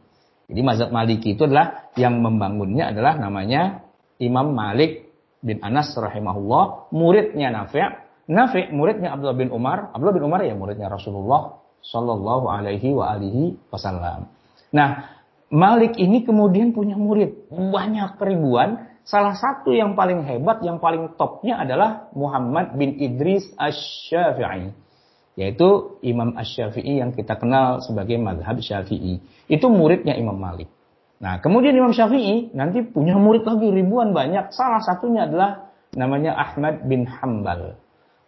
Jadi 0.52 0.62
mazhab 0.68 0.92
Maliki 0.92 1.40
itu 1.40 1.48
adalah 1.48 1.90
yang 1.96 2.20
membangunnya 2.20 2.92
adalah 2.92 3.16
namanya 3.16 3.88
Imam 4.20 4.52
Malik 4.52 5.08
bin 5.40 5.64
Anas 5.64 5.96
rahimahullah, 5.96 6.92
muridnya 6.92 7.50
Nafi' 7.50 8.12
Nafi 8.32 8.72
muridnya 8.72 9.12
Abdullah 9.12 9.36
bin 9.36 9.50
Umar, 9.52 9.92
Abdullah 9.92 10.16
bin 10.16 10.24
Umar 10.24 10.40
ya 10.46 10.56
muridnya 10.56 10.88
Rasulullah 10.88 11.60
Shallallahu 11.84 12.48
Alaihi 12.48 12.94
wa 12.94 13.12
alihi 13.12 13.58
Wasallam. 13.74 14.32
Nah, 14.72 15.20
Malik 15.52 16.00
ini 16.00 16.24
kemudian 16.24 16.72
punya 16.72 16.96
murid 16.96 17.52
banyak 17.52 18.16
ribuan. 18.24 18.88
Salah 19.04 19.36
satu 19.36 19.76
yang 19.76 20.00
paling 20.00 20.24
hebat, 20.24 20.64
yang 20.64 20.80
paling 20.80 21.18
topnya 21.20 21.60
adalah 21.60 22.08
Muhammad 22.16 22.78
bin 22.80 22.96
Idris 23.02 23.52
Ash-Syafi'i. 23.60 24.72
Yaitu 25.40 26.00
Imam 26.04 26.36
Ash-Syafi'i 26.36 27.00
yang 27.00 27.16
kita 27.16 27.40
kenal 27.40 27.80
sebagai 27.80 28.20
madhab 28.20 28.60
Syafi'i. 28.60 29.24
Itu 29.48 29.72
muridnya 29.72 30.20
Imam 30.20 30.36
Malik. 30.36 30.68
Nah, 31.22 31.40
kemudian 31.40 31.78
Imam 31.78 31.96
Syafi'i 31.96 32.52
nanti 32.52 32.84
punya 32.84 33.16
murid 33.16 33.48
lagi 33.48 33.70
ribuan 33.72 34.12
banyak. 34.12 34.52
Salah 34.52 34.84
satunya 34.84 35.30
adalah 35.30 35.72
namanya 35.96 36.36
Ahmad 36.36 36.84
bin 36.90 37.08
Hambal. 37.08 37.80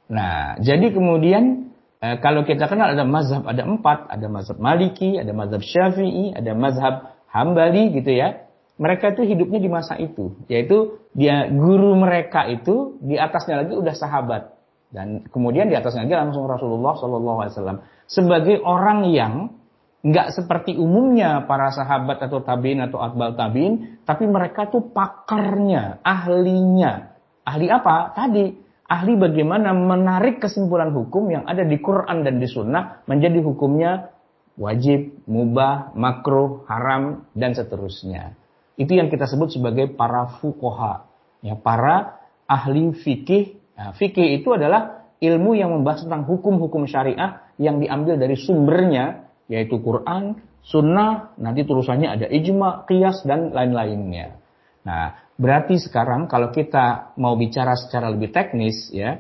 Nah, 0.08 0.56
jadi 0.62 0.94
kemudian 0.94 1.74
eh, 2.00 2.22
kalau 2.22 2.48
kita 2.48 2.70
kenal 2.70 2.94
ada 2.94 3.04
mazhab 3.04 3.44
ada 3.50 3.66
empat, 3.66 4.08
ada 4.13 4.28
mazhab 4.30 4.62
Maliki, 4.62 5.18
ada 5.18 5.34
mazhab 5.34 5.60
Syafi'i, 5.66 6.38
ada 6.38 6.54
mazhab 6.54 7.18
Hambali 7.34 7.98
gitu 7.98 8.13
ya. 8.13 8.46
Mereka 8.78 9.18
itu 9.18 9.22
hidupnya 9.26 9.60
di 9.62 9.70
masa 9.70 9.98
itu, 10.02 10.34
yaitu 10.50 10.98
dia 11.13 11.46
guru 11.50 11.94
mereka 11.94 12.50
itu 12.50 12.98
di 13.06 13.22
atasnya 13.22 13.62
lagi 13.62 13.74
udah 13.78 13.94
sahabat 13.94 14.53
dan 14.93 15.25
kemudian 15.34 15.67
di 15.67 15.75
atasnya 15.75 16.06
lagi 16.06 16.29
langsung 16.29 16.45
Rasulullah 16.45 16.93
Wasallam 16.93 17.82
sebagai 18.06 18.62
orang 18.62 19.10
yang 19.10 19.58
nggak 20.03 20.36
seperti 20.36 20.75
umumnya 20.75 21.47
para 21.47 21.71
sahabat 21.71 22.19
atau 22.27 22.43
tabiin 22.43 22.84
atau 22.84 22.99
atbal 22.99 23.39
tabiin, 23.39 24.03
tapi 24.03 24.27
mereka 24.27 24.67
tuh 24.67 24.91
pakarnya, 24.91 26.03
ahlinya. 26.03 27.15
Ahli 27.47 27.71
apa? 27.71 28.12
Tadi 28.12 28.51
ahli 28.84 29.13
bagaimana 29.15 29.71
menarik 29.71 30.43
kesimpulan 30.43 30.91
hukum 30.91 31.32
yang 31.32 31.47
ada 31.47 31.63
di 31.63 31.79
Quran 31.79 32.27
dan 32.27 32.36
di 32.38 32.47
Sunnah 32.51 33.08
menjadi 33.08 33.39
hukumnya 33.39 34.12
wajib, 34.60 35.23
mubah, 35.25 35.95
makruh, 35.95 36.67
haram, 36.67 37.23
dan 37.32 37.56
seterusnya. 37.56 38.36
Itu 38.75 38.99
yang 38.99 39.08
kita 39.08 39.23
sebut 39.25 39.56
sebagai 39.56 39.88
para 39.95 40.27
fukoha, 40.43 41.08
ya 41.39 41.56
para 41.56 42.27
ahli 42.43 42.91
fikih. 42.91 43.62
Nah, 43.74 43.90
fikih 43.96 44.42
itu 44.42 44.54
adalah 44.54 45.10
ilmu 45.18 45.58
yang 45.58 45.74
membahas 45.74 46.06
tentang 46.06 46.28
hukum-hukum 46.30 46.86
syariah 46.86 47.42
yang 47.58 47.82
diambil 47.82 48.20
dari 48.20 48.38
sumbernya, 48.38 49.30
yaitu 49.50 49.82
Quran, 49.82 50.40
Sunnah, 50.64 51.36
nanti 51.36 51.68
tulisannya 51.68 52.08
ada 52.08 52.26
ijma, 52.32 52.88
qiyas, 52.88 53.28
dan 53.28 53.52
lain-lainnya. 53.52 54.40
Nah, 54.88 55.24
Berarti 55.34 55.82
sekarang 55.82 56.30
kalau 56.30 56.54
kita 56.54 57.18
mau 57.18 57.34
bicara 57.34 57.74
secara 57.74 58.14
lebih 58.14 58.30
teknis 58.30 58.94
ya, 58.94 59.18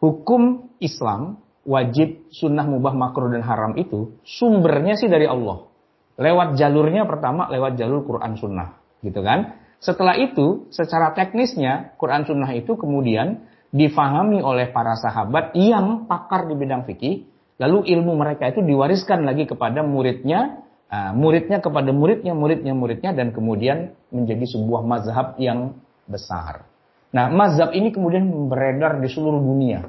hukum 0.00 0.72
Islam 0.80 1.44
wajib, 1.68 2.26
sunnah, 2.32 2.64
mubah, 2.64 2.96
makruh 2.96 3.30
dan 3.30 3.44
haram 3.44 3.76
itu 3.76 4.16
sumbernya 4.24 4.96
sih 4.96 5.12
dari 5.12 5.28
Allah. 5.28 5.68
Lewat 6.16 6.56
jalurnya 6.56 7.04
pertama 7.04 7.48
lewat 7.52 7.76
jalur 7.76 8.04
Quran 8.04 8.36
Sunnah, 8.36 8.80
gitu 9.04 9.20
kan? 9.20 9.60
Setelah 9.82 10.16
itu, 10.16 10.68
secara 10.72 11.12
teknisnya 11.12 11.96
Quran 12.00 12.24
Sunnah 12.24 12.52
itu 12.56 12.76
kemudian 12.78 13.44
difahami 13.72 14.44
oleh 14.44 14.68
para 14.70 14.94
sahabat 14.94 15.56
yang 15.56 16.04
pakar 16.04 16.44
di 16.46 16.54
bidang 16.54 16.84
fikih, 16.84 17.24
lalu 17.56 17.88
ilmu 17.96 18.12
mereka 18.14 18.52
itu 18.52 18.60
diwariskan 18.60 19.24
lagi 19.24 19.48
kepada 19.48 19.80
muridnya 19.80 20.62
uh, 20.92 21.12
muridnya 21.16 21.58
kepada 21.64 21.90
muridnya, 21.90 22.36
muridnya, 22.36 22.76
muridnya, 22.76 23.10
dan 23.16 23.32
kemudian 23.32 23.96
menjadi 24.12 24.44
sebuah 24.44 24.84
mazhab 24.84 25.40
yang 25.40 25.80
besar. 26.04 26.68
Nah, 27.16 27.32
mazhab 27.32 27.72
ini 27.72 27.92
kemudian 27.92 28.28
beredar 28.52 29.00
di 29.00 29.08
seluruh 29.08 29.40
dunia. 29.40 29.88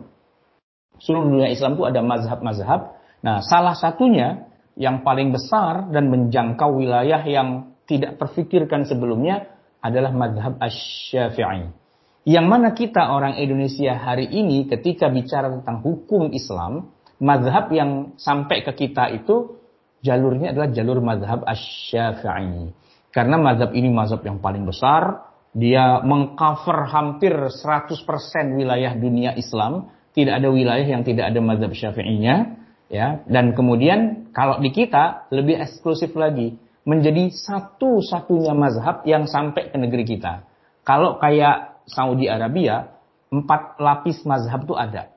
Seluruh 1.04 1.28
dunia 1.28 1.52
Islam 1.52 1.76
itu 1.76 1.84
ada 1.84 2.00
mazhab-mazhab. 2.00 2.96
Nah, 3.24 3.43
salah 3.43 3.76
satunya 3.76 4.48
yang 4.80 5.04
paling 5.04 5.36
besar 5.36 5.91
dan 5.91 6.08
menjangkau 6.08 6.80
wilayah 6.80 7.19
yang 7.24 7.76
tidak 7.84 8.15
terfikirkan 8.19 8.88
sebelumnya 8.88 9.52
adalah 9.84 10.15
mazhab 10.15 10.56
asy-syafi'i. 10.60 11.83
Yang 12.23 12.45
mana 12.47 12.71
kita 12.71 13.12
orang 13.12 13.36
Indonesia 13.36 13.99
hari 13.99 14.31
ini 14.31 14.63
ketika 14.71 15.12
bicara 15.12 15.51
tentang 15.51 15.83
hukum 15.83 16.31
Islam, 16.31 16.95
mazhab 17.19 17.67
yang 17.75 18.15
sampai 18.15 18.63
ke 18.63 18.71
kita 18.71 19.12
itu 19.12 19.59
jalurnya 19.99 20.55
adalah 20.55 20.71
jalur 20.71 21.03
mazhab 21.03 21.43
asy-syafi'i. 21.43 22.71
Karena 23.12 23.36
mazhab 23.36 23.75
ini 23.75 23.91
mazhab 23.91 24.23
yang 24.23 24.39
paling 24.39 24.63
besar, 24.63 25.27
dia 25.51 25.99
mengcover 25.99 26.88
hampir 26.88 27.36
100% 27.36 27.91
wilayah 28.55 28.95
dunia 28.95 29.36
Islam, 29.36 29.91
tidak 30.15 30.39
ada 30.39 30.47
wilayah 30.47 30.88
yang 30.88 31.03
tidak 31.03 31.27
ada 31.27 31.39
mazhab 31.43 31.75
syafi'inya, 31.75 32.55
ya. 32.88 33.19
Dan 33.27 33.51
kemudian 33.51 34.31
kalau 34.31 34.63
di 34.63 34.71
kita 34.71 35.27
lebih 35.27 35.59
eksklusif 35.59 36.15
lagi, 36.15 36.55
menjadi 36.88 37.31
satu-satunya 37.31 38.55
mazhab 38.55 39.03
yang 39.07 39.27
sampai 39.27 39.71
ke 39.71 39.77
negeri 39.79 40.03
kita. 40.07 40.47
Kalau 40.83 41.15
kayak 41.15 41.72
Saudi 41.86 42.32
Arabia, 42.32 42.93
empat 43.34 43.80
lapis 43.82 44.24
mazhab 44.24 44.63
itu 44.63 44.76
ada. 44.78 45.10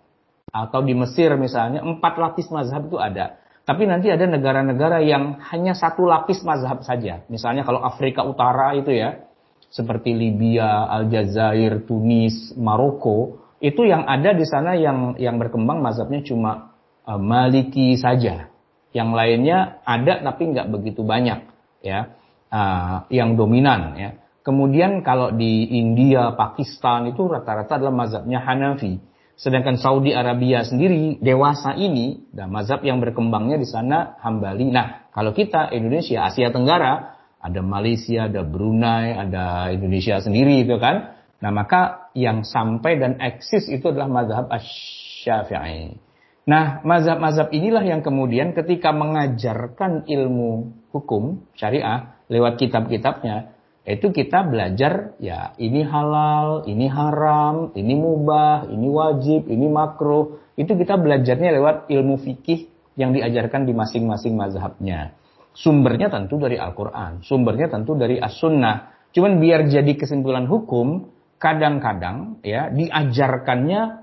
Atau 0.51 0.81
di 0.87 0.97
Mesir 0.97 1.35
misalnya, 1.37 1.85
empat 1.85 2.17
lapis 2.17 2.49
mazhab 2.49 2.89
itu 2.89 2.97
ada. 2.97 3.37
Tapi 3.67 3.83
nanti 3.83 4.09
ada 4.15 4.31
negara-negara 4.31 5.03
yang 5.03 5.43
hanya 5.51 5.75
satu 5.75 6.07
lapis 6.07 6.47
mazhab 6.47 6.87
saja. 6.87 7.27
Misalnya 7.27 7.67
kalau 7.67 7.83
Afrika 7.83 8.23
Utara 8.23 8.79
itu 8.79 8.95
ya, 8.95 9.27
seperti 9.67 10.15
Libya, 10.15 10.87
Aljazair, 10.87 11.83
Tunis, 11.83 12.55
Maroko, 12.55 13.43
itu 13.59 13.83
yang 13.83 14.07
ada 14.07 14.31
di 14.37 14.47
sana 14.47 14.79
yang 14.79 15.19
yang 15.19 15.41
berkembang 15.43 15.83
mazhabnya 15.83 16.23
cuma 16.23 16.79
uh, 17.09 17.19
Maliki 17.19 17.99
saja. 17.99 18.49
Yang 18.95 19.11
lainnya 19.13 19.83
ada 19.85 20.23
tapi 20.25 20.55
nggak 20.55 20.71
begitu 20.73 21.03
banyak 21.03 21.45
ya, 21.83 22.15
uh, 22.55 23.05
yang 23.11 23.35
dominan 23.35 23.99
ya. 23.99 24.11
Kemudian 24.47 25.03
kalau 25.03 25.35
di 25.35 25.75
India, 25.75 26.31
Pakistan 26.39 27.11
itu 27.11 27.27
rata-rata 27.27 27.83
adalah 27.83 28.07
mazhabnya 28.07 28.39
Hanafi. 28.39 29.03
Sedangkan 29.35 29.75
Saudi 29.75 30.15
Arabia 30.15 30.63
sendiri 30.63 31.19
dewasa 31.19 31.75
ini, 31.75 32.31
dan 32.31 32.55
mazhab 32.55 32.87
yang 32.87 33.03
berkembangnya 33.03 33.59
di 33.59 33.67
sana 33.67 34.15
Hambali. 34.23 34.71
Nah, 34.71 35.11
kalau 35.11 35.35
kita 35.35 35.75
Indonesia, 35.75 36.31
Asia 36.31 36.55
Tenggara, 36.55 37.19
ada 37.43 37.59
Malaysia, 37.59 38.31
ada 38.31 38.47
Brunei, 38.47 39.19
ada 39.19 39.75
Indonesia 39.75 40.23
sendiri 40.23 40.63
itu 40.63 40.79
kan. 40.79 41.19
Nah, 41.43 41.51
maka 41.51 42.07
yang 42.15 42.47
sampai 42.47 43.03
dan 43.03 43.19
eksis 43.19 43.67
itu 43.67 43.91
adalah 43.91 44.07
mazhab 44.07 44.47
Asy-Syafi'i. 44.47 45.99
Nah, 46.47 46.87
mazhab-mazhab 46.87 47.51
inilah 47.51 47.83
yang 47.83 48.07
kemudian 48.07 48.55
ketika 48.55 48.95
mengajarkan 48.95 50.07
ilmu 50.07 50.71
hukum 50.95 51.43
syariah 51.59 52.15
lewat 52.31 52.63
kitab-kitabnya, 52.63 53.56
itu 53.87 54.11
kita 54.11 54.43
belajar 54.43 55.15
ya 55.23 55.55
ini 55.63 55.87
halal, 55.87 56.67
ini 56.67 56.91
haram, 56.91 57.71
ini 57.79 57.95
mubah, 57.95 58.67
ini 58.67 58.91
wajib, 58.91 59.47
ini 59.47 59.71
makruh. 59.71 60.43
Itu 60.59 60.75
kita 60.75 60.99
belajarnya 60.99 61.55
lewat 61.55 61.77
ilmu 61.95 62.19
fikih 62.19 62.67
yang 62.99 63.15
diajarkan 63.15 63.63
di 63.63 63.71
masing-masing 63.71 64.35
mazhabnya. 64.35 65.15
Sumbernya 65.55 66.11
tentu 66.11 66.37
dari 66.43 66.59
Al-Quran, 66.59 67.23
sumbernya 67.23 67.71
tentu 67.71 67.95
dari 67.95 68.19
As-Sunnah. 68.19 69.09
Cuman 69.15 69.39
biar 69.39 69.71
jadi 69.71 69.95
kesimpulan 69.95 70.51
hukum, 70.51 71.09
kadang-kadang 71.39 72.43
ya 72.43 72.69
diajarkannya 72.75 74.03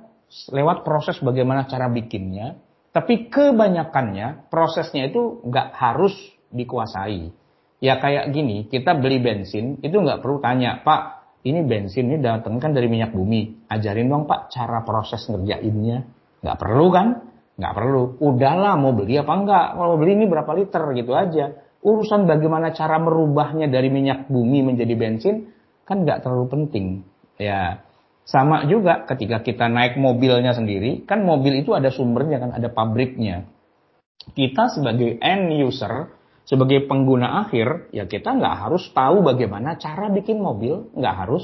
lewat 0.49 0.87
proses 0.87 1.19
bagaimana 1.19 1.67
cara 1.67 1.91
bikinnya, 1.91 2.57
tapi 2.95 3.27
kebanyakannya 3.27 4.47
prosesnya 4.47 5.11
itu 5.11 5.43
nggak 5.43 5.75
harus 5.75 6.15
dikuasai. 6.53 7.42
Ya 7.83 7.99
kayak 7.99 8.31
gini, 8.31 8.71
kita 8.71 8.95
beli 8.95 9.19
bensin 9.19 9.75
itu 9.83 9.91
nggak 9.91 10.23
perlu 10.23 10.39
tanya, 10.39 10.79
Pak, 10.79 11.01
ini 11.43 11.59
bensin 11.67 12.07
ini 12.07 12.23
datang 12.23 12.55
kan 12.63 12.71
dari 12.71 12.87
minyak 12.87 13.11
bumi. 13.11 13.67
Ajarin 13.67 14.07
dong 14.07 14.23
Pak 14.23 14.47
cara 14.47 14.79
proses 14.87 15.27
ngerjainnya. 15.27 16.07
Nggak 16.39 16.57
perlu 16.59 16.87
kan? 16.95 17.07
Nggak 17.59 17.73
perlu. 17.75 18.03
Udahlah 18.23 18.79
mau 18.79 18.95
beli 18.95 19.19
apa 19.19 19.33
enggak? 19.35 19.65
Kalau 19.75 19.95
beli 19.99 20.15
ini 20.15 20.25
berapa 20.31 20.51
liter 20.55 20.83
gitu 20.95 21.11
aja. 21.11 21.51
Urusan 21.83 22.23
bagaimana 22.23 22.71
cara 22.71 22.95
merubahnya 22.95 23.67
dari 23.67 23.91
minyak 23.91 24.31
bumi 24.31 24.63
menjadi 24.63 24.95
bensin 24.95 25.51
kan 25.83 26.07
nggak 26.07 26.23
terlalu 26.23 26.47
penting. 26.47 27.03
Ya 27.35 27.83
sama 28.23 28.63
juga 28.71 29.03
ketika 29.03 29.43
kita 29.43 29.67
naik 29.67 29.99
mobilnya 29.99 30.55
sendiri, 30.55 31.03
kan 31.03 31.27
mobil 31.27 31.59
itu 31.59 31.75
ada 31.75 31.91
sumbernya 31.91 32.39
kan, 32.39 32.55
ada 32.55 32.71
pabriknya. 32.71 33.51
Kita 34.31 34.71
sebagai 34.71 35.19
end 35.19 35.51
user, 35.59 36.07
sebagai 36.43 36.85
pengguna 36.85 37.47
akhir, 37.47 37.93
ya 37.95 38.03
kita 38.03 38.35
nggak 38.35 38.55
harus 38.67 38.83
tahu 38.91 39.23
bagaimana 39.23 39.79
cara 39.79 40.11
bikin 40.11 40.43
mobil, 40.43 40.91
nggak 40.91 41.15
harus 41.25 41.43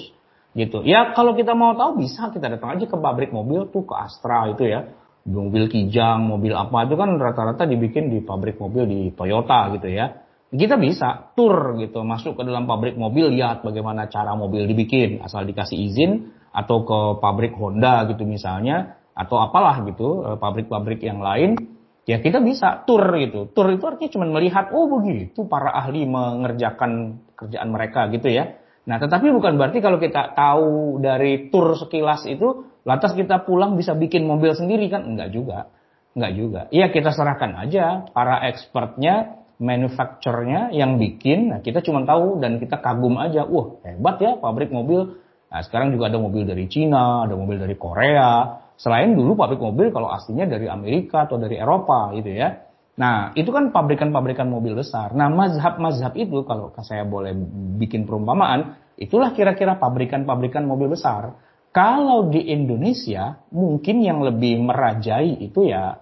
gitu. 0.57 0.83
Ya 0.83 1.15
kalau 1.15 1.37
kita 1.37 1.55
mau 1.55 1.77
tahu 1.77 2.03
bisa 2.03 2.33
kita 2.33 2.51
datang 2.51 2.75
aja 2.75 2.85
ke 2.89 2.97
pabrik 2.99 3.31
mobil 3.31 3.69
tuh 3.71 3.87
ke 3.87 3.95
Astra 3.95 4.51
itu 4.51 4.67
ya, 4.67 4.91
mobil 5.23 5.71
Kijang, 5.71 6.27
mobil 6.27 6.51
apa 6.51 6.89
itu 6.89 6.95
kan 6.99 7.15
rata-rata 7.15 7.63
dibikin 7.63 8.11
di 8.11 8.19
pabrik 8.19 8.59
mobil 8.59 8.83
di 8.89 8.99
Toyota 9.15 9.71
gitu 9.77 9.87
ya. 9.87 10.25
Kita 10.49 10.81
bisa 10.81 11.29
tur 11.37 11.77
gitu, 11.77 12.01
masuk 12.01 12.33
ke 12.33 12.41
dalam 12.41 12.65
pabrik 12.65 12.97
mobil, 12.97 13.29
lihat 13.37 13.61
bagaimana 13.61 14.09
cara 14.09 14.33
mobil 14.33 14.65
dibikin, 14.65 15.21
asal 15.21 15.45
dikasih 15.45 15.77
izin 15.77 16.33
atau 16.49 16.81
ke 16.81 16.99
pabrik 17.21 17.53
Honda 17.53 18.09
gitu 18.09 18.25
misalnya, 18.25 18.97
atau 19.13 19.37
apalah 19.37 19.85
gitu, 19.85 20.25
eh, 20.25 20.37
pabrik-pabrik 20.41 21.05
yang 21.05 21.21
lain, 21.21 21.78
ya 22.09 22.17
kita 22.17 22.41
bisa 22.41 22.81
tur 22.89 23.05
gitu. 23.21 23.53
Tur 23.53 23.69
itu 23.69 23.85
artinya 23.85 24.09
cuma 24.09 24.25
melihat, 24.25 24.73
oh 24.73 24.89
begitu 24.89 25.45
para 25.45 25.69
ahli 25.69 26.09
mengerjakan 26.09 27.21
kerjaan 27.37 27.69
mereka 27.69 28.09
gitu 28.09 28.33
ya. 28.33 28.57
Nah, 28.89 28.97
tetapi 28.97 29.29
bukan 29.29 29.61
berarti 29.61 29.85
kalau 29.85 30.01
kita 30.01 30.33
tahu 30.33 30.97
dari 30.97 31.53
tur 31.53 31.77
sekilas 31.77 32.25
itu, 32.25 32.65
lantas 32.81 33.13
kita 33.13 33.45
pulang 33.45 33.77
bisa 33.77 33.93
bikin 33.93 34.25
mobil 34.25 34.57
sendiri 34.57 34.89
kan? 34.89 35.05
Enggak 35.05 35.29
juga. 35.29 35.69
Enggak 36.17 36.31
juga. 36.33 36.61
Iya 36.73 36.89
kita 36.89 37.13
serahkan 37.13 37.53
aja 37.53 38.09
para 38.09 38.41
expertnya, 38.49 39.45
manufacturernya 39.61 40.73
yang 40.73 40.97
bikin, 40.97 41.53
nah 41.53 41.59
kita 41.61 41.85
cuma 41.85 42.01
tahu 42.07 42.41
dan 42.41 42.57
kita 42.57 42.81
kagum 42.81 43.19
aja, 43.21 43.45
wah 43.45 43.77
hebat 43.85 44.17
ya 44.17 44.31
pabrik 44.41 44.73
mobil. 44.73 45.21
Nah 45.53 45.61
sekarang 45.61 45.93
juga 45.93 46.09
ada 46.09 46.17
mobil 46.17 46.49
dari 46.49 46.65
Cina, 46.65 47.29
ada 47.29 47.37
mobil 47.37 47.61
dari 47.61 47.77
Korea, 47.77 48.57
Selain 48.79 49.11
dulu 49.11 49.35
pabrik 49.35 49.59
mobil 49.59 49.91
kalau 49.91 50.07
aslinya 50.07 50.47
dari 50.47 50.71
Amerika 50.71 51.27
atau 51.27 51.35
dari 51.35 51.59
Eropa 51.59 52.15
gitu 52.15 52.31
ya. 52.31 52.63
Nah, 52.99 53.35
itu 53.35 53.51
kan 53.51 53.75
pabrikan-pabrikan 53.75 54.47
mobil 54.47 54.75
besar. 54.75 55.11
Nah, 55.15 55.27
mazhab-mazhab 55.27 56.15
itu 56.15 56.43
kalau 56.47 56.71
saya 56.83 57.03
boleh 57.03 57.35
bikin 57.79 58.07
perumpamaan, 58.07 58.79
itulah 58.95 59.35
kira-kira 59.35 59.79
pabrikan-pabrikan 59.79 60.63
mobil 60.63 60.91
besar. 60.95 61.35
Kalau 61.75 62.31
di 62.31 62.39
Indonesia, 62.51 63.39
mungkin 63.51 64.03
yang 64.03 64.23
lebih 64.23 64.63
merajai 64.63 65.43
itu 65.43 65.67
ya 65.67 65.99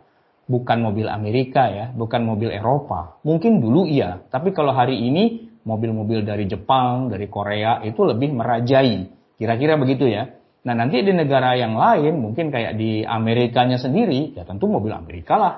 bukan 0.48 0.80
mobil 0.80 1.06
Amerika 1.12 1.70
ya, 1.70 1.92
bukan 1.94 2.24
mobil 2.24 2.50
Eropa. 2.54 3.20
Mungkin 3.26 3.60
dulu 3.60 3.86
iya, 3.90 4.22
tapi 4.30 4.56
kalau 4.56 4.72
hari 4.74 4.98
ini 4.98 5.50
mobil-mobil 5.68 6.24
dari 6.24 6.48
Jepang, 6.48 7.12
dari 7.12 7.28
Korea 7.28 7.84
itu 7.84 8.06
lebih 8.08 8.32
merajai. 8.32 9.12
Kira-kira 9.38 9.76
begitu 9.76 10.08
ya. 10.08 10.37
Nah 10.68 10.76
nanti 10.76 11.00
di 11.00 11.16
negara 11.16 11.56
yang 11.56 11.80
lain, 11.80 12.20
mungkin 12.20 12.52
kayak 12.52 12.76
di 12.76 13.00
Amerikanya 13.08 13.80
sendiri, 13.80 14.36
ya 14.36 14.44
tentu 14.44 14.68
mobil 14.68 14.92
Amerika 14.92 15.40
lah. 15.40 15.54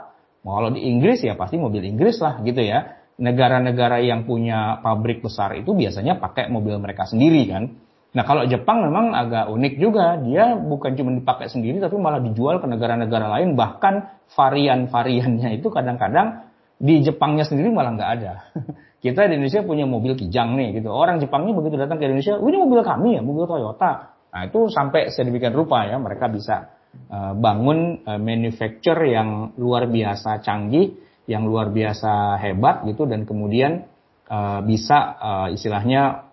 Kalau 0.45 0.69
di 0.69 0.85
Inggris 0.85 1.25
ya 1.25 1.33
pasti 1.33 1.57
mobil 1.57 1.81
Inggris 1.81 2.21
lah 2.21 2.37
gitu 2.45 2.61
ya. 2.61 2.93
Negara-negara 3.17 4.05
yang 4.05 4.29
punya 4.29 4.79
pabrik 4.85 5.25
besar 5.25 5.57
itu 5.57 5.73
biasanya 5.73 6.21
pakai 6.21 6.53
mobil 6.53 6.77
mereka 6.77 7.09
sendiri 7.09 7.41
kan. 7.49 7.73
Nah 8.13 8.23
kalau 8.23 8.45
Jepang 8.45 8.85
memang 8.85 9.17
agak 9.17 9.49
unik 9.49 9.73
juga, 9.81 10.21
dia 10.21 10.53
bukan 10.55 10.93
cuma 10.93 11.09
dipakai 11.17 11.49
sendiri 11.49 11.81
tapi 11.81 11.97
malah 11.97 12.21
dijual 12.21 12.61
ke 12.61 12.69
negara-negara 12.69 13.33
lain. 13.33 13.57
Bahkan 13.57 14.29
varian-variannya 14.29 15.57
itu 15.57 15.73
kadang-kadang 15.73 16.53
di 16.77 17.01
Jepangnya 17.01 17.49
sendiri 17.49 17.73
malah 17.73 17.97
nggak 17.97 18.11
ada. 18.21 18.33
Kita 19.03 19.25
di 19.25 19.41
Indonesia 19.41 19.65
punya 19.65 19.89
mobil 19.89 20.13
kijang 20.13 20.53
nih 20.53 20.79
gitu. 20.79 20.93
Orang 20.93 21.17
Jepangnya 21.17 21.57
begitu 21.57 21.81
datang 21.81 21.97
ke 21.97 22.05
Indonesia, 22.05 22.37
ini 22.37 22.57
mobil 22.61 22.81
kami 22.85 23.09
ya, 23.17 23.21
mobil 23.25 23.49
Toyota. 23.49 24.18
Nah 24.29 24.41
itu 24.45 24.69
sampai 24.69 25.09
sedemikian 25.09 25.53
rupa 25.53 25.89
ya 25.89 25.97
mereka 25.97 26.29
bisa 26.29 26.69
uh, 27.09 27.33
bangun 27.33 28.05
uh, 28.05 28.21
manufacture 28.21 29.01
yang 29.05 29.57
luar 29.57 29.89
biasa 29.89 30.41
canggih, 30.45 30.93
yang 31.25 31.45
luar 31.45 31.73
biasa 31.73 32.37
hebat 32.41 32.85
gitu 32.89 33.05
dan 33.09 33.25
kemudian 33.25 33.85
uh, 34.29 34.61
bisa 34.65 35.17
istilahnya 35.53 36.31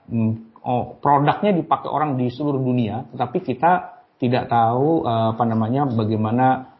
oh, 0.64 0.96
produknya 1.00 1.52
dipakai 1.56 1.88
orang 1.88 2.16
di 2.20 2.28
seluruh 2.32 2.60
dunia, 2.60 3.08
tetapi 3.12 3.44
kita 3.44 3.72
tidak 4.16 4.48
tahu 4.48 5.04
apa 5.04 5.44
namanya 5.44 5.84
bagaimana 5.84 6.72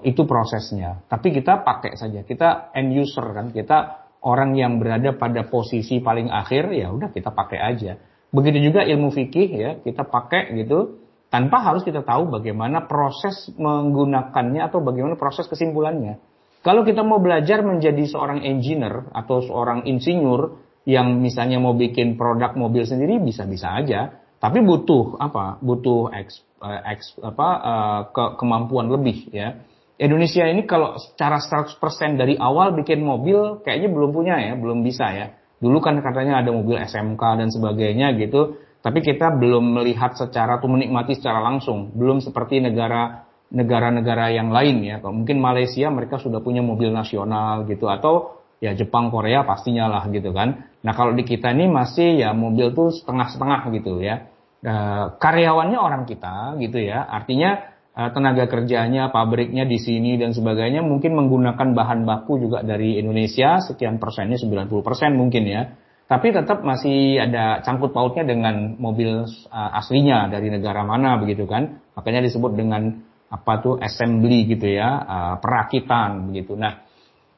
itu 0.00 0.24
prosesnya. 0.24 1.04
Tapi 1.04 1.28
kita 1.28 1.60
pakai 1.60 1.92
saja, 1.92 2.24
kita 2.24 2.72
end 2.72 2.96
user 2.96 3.36
kan, 3.36 3.52
kita 3.52 4.08
orang 4.24 4.56
yang 4.56 4.80
berada 4.80 5.16
pada 5.16 5.44
posisi 5.48 6.00
paling 6.00 6.28
akhir 6.28 6.72
ya 6.72 6.88
udah 6.92 7.12
kita 7.12 7.32
pakai 7.32 7.60
aja. 7.60 7.92
Begitu 8.30 8.70
juga 8.70 8.86
ilmu 8.86 9.10
fikih 9.10 9.48
ya, 9.50 9.70
kita 9.82 10.06
pakai 10.06 10.54
gitu 10.54 11.02
tanpa 11.30 11.62
harus 11.62 11.86
kita 11.86 12.02
tahu 12.02 12.30
bagaimana 12.30 12.86
proses 12.90 13.50
menggunakannya 13.54 14.66
atau 14.66 14.82
bagaimana 14.82 15.14
proses 15.18 15.46
kesimpulannya. 15.46 16.18
Kalau 16.60 16.84
kita 16.84 17.00
mau 17.00 17.22
belajar 17.22 17.64
menjadi 17.64 18.04
seorang 18.04 18.44
engineer 18.44 19.08
atau 19.16 19.40
seorang 19.40 19.88
insinyur 19.88 20.60
yang 20.84 21.22
misalnya 21.22 21.56
mau 21.56 21.72
bikin 21.72 22.20
produk 22.20 22.52
mobil 22.52 22.84
sendiri 22.84 23.16
bisa-bisa 23.22 23.72
aja, 23.80 24.20
tapi 24.40 24.60
butuh 24.60 25.16
apa? 25.16 25.56
Butuh 25.64 26.12
eks, 26.12 26.44
eh, 26.60 26.80
eks, 26.96 27.16
apa 27.24 27.48
uh, 27.60 28.00
ke, 28.12 28.24
kemampuan 28.36 28.92
lebih 28.92 29.32
ya. 29.32 29.60
Indonesia 30.00 30.48
ini 30.48 30.64
kalau 30.64 30.96
secara 30.96 31.40
100% 31.40 31.76
dari 32.16 32.32
awal 32.40 32.72
bikin 32.72 33.04
mobil 33.04 33.60
kayaknya 33.60 33.88
belum 33.92 34.10
punya 34.16 34.36
ya, 34.40 34.52
belum 34.56 34.80
bisa 34.80 35.12
ya. 35.12 35.26
Dulu 35.60 35.78
kan 35.84 36.00
katanya 36.00 36.40
ada 36.40 36.50
mobil 36.50 36.80
SMK 36.80 37.20
dan 37.20 37.48
sebagainya 37.52 38.16
gitu, 38.16 38.56
tapi 38.80 39.04
kita 39.04 39.36
belum 39.36 39.76
melihat 39.76 40.16
secara 40.16 40.56
atau 40.56 40.72
menikmati 40.72 41.20
secara 41.20 41.44
langsung, 41.44 41.92
belum 41.92 42.24
seperti 42.24 42.64
negara 42.64 43.28
negara-negara 43.52 44.32
yang 44.32 44.48
lain 44.48 44.80
ya. 44.80 44.96
Mungkin 45.04 45.36
Malaysia 45.36 45.92
mereka 45.92 46.16
sudah 46.16 46.40
punya 46.40 46.64
mobil 46.64 46.88
nasional 46.88 47.68
gitu 47.68 47.92
atau 47.92 48.40
ya 48.62 48.72
Jepang, 48.72 49.12
Korea 49.12 49.44
pastinya 49.44 49.90
lah 49.90 50.08
gitu 50.08 50.32
kan. 50.32 50.64
Nah 50.80 50.92
kalau 50.96 51.12
di 51.12 51.28
kita 51.28 51.52
ini 51.52 51.68
masih 51.68 52.24
ya 52.24 52.30
mobil 52.32 52.72
tuh 52.72 52.94
setengah-setengah 52.94 53.60
gitu 53.74 54.00
ya. 54.00 54.30
E, 54.62 54.74
karyawannya 55.18 55.76
orang 55.76 56.06
kita 56.06 56.56
gitu 56.62 56.78
ya. 56.78 57.04
Artinya 57.04 57.58
Eh, 57.58 57.79
tenaga 58.08 58.48
kerjanya, 58.48 59.12
pabriknya 59.12 59.68
di 59.68 59.76
sini 59.76 60.16
dan 60.16 60.32
sebagainya 60.32 60.80
mungkin 60.80 61.12
menggunakan 61.12 61.76
bahan 61.76 62.08
baku 62.08 62.40
juga 62.40 62.64
dari 62.64 62.96
Indonesia 62.96 63.60
sekian 63.60 64.00
persennya 64.00 64.40
90 64.40 64.72
persen 64.80 65.20
mungkin 65.20 65.44
ya. 65.44 65.76
Tapi 66.08 66.32
tetap 66.32 66.64
masih 66.64 67.20
ada 67.20 67.60
cangkut 67.60 67.92
pautnya 67.92 68.24
dengan 68.26 68.74
mobil 68.80 69.28
uh, 69.28 69.78
aslinya 69.78 70.32
dari 70.32 70.48
negara 70.48 70.80
mana 70.82 71.20
begitu 71.20 71.44
kan. 71.44 71.84
Makanya 71.92 72.24
disebut 72.24 72.56
dengan 72.56 73.04
apa 73.30 73.52
tuh 73.62 73.78
assembly 73.78 74.48
gitu 74.48 74.66
ya, 74.66 74.88
uh, 75.04 75.34
perakitan 75.38 76.32
begitu. 76.32 76.56
Nah, 76.56 76.82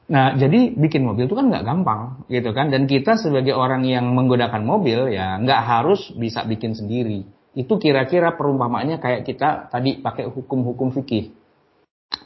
nah 0.08 0.32
jadi 0.38 0.72
bikin 0.72 1.04
mobil 1.04 1.28
itu 1.28 1.36
kan 1.36 1.52
nggak 1.52 1.64
gampang 1.68 2.24
gitu 2.30 2.54
kan. 2.56 2.70
Dan 2.70 2.88
kita 2.88 3.18
sebagai 3.18 3.52
orang 3.52 3.82
yang 3.84 4.08
menggunakan 4.14 4.62
mobil 4.64 5.10
ya 5.10 5.36
nggak 5.42 5.62
harus 5.66 6.14
bisa 6.16 6.46
bikin 6.46 6.72
sendiri 6.72 7.41
itu 7.52 7.76
kira-kira 7.76 8.32
perumpamaannya 8.32 8.96
kayak 8.96 9.28
kita 9.28 9.68
tadi 9.68 10.00
pakai 10.00 10.28
hukum-hukum 10.28 10.92
fikih. 10.96 11.36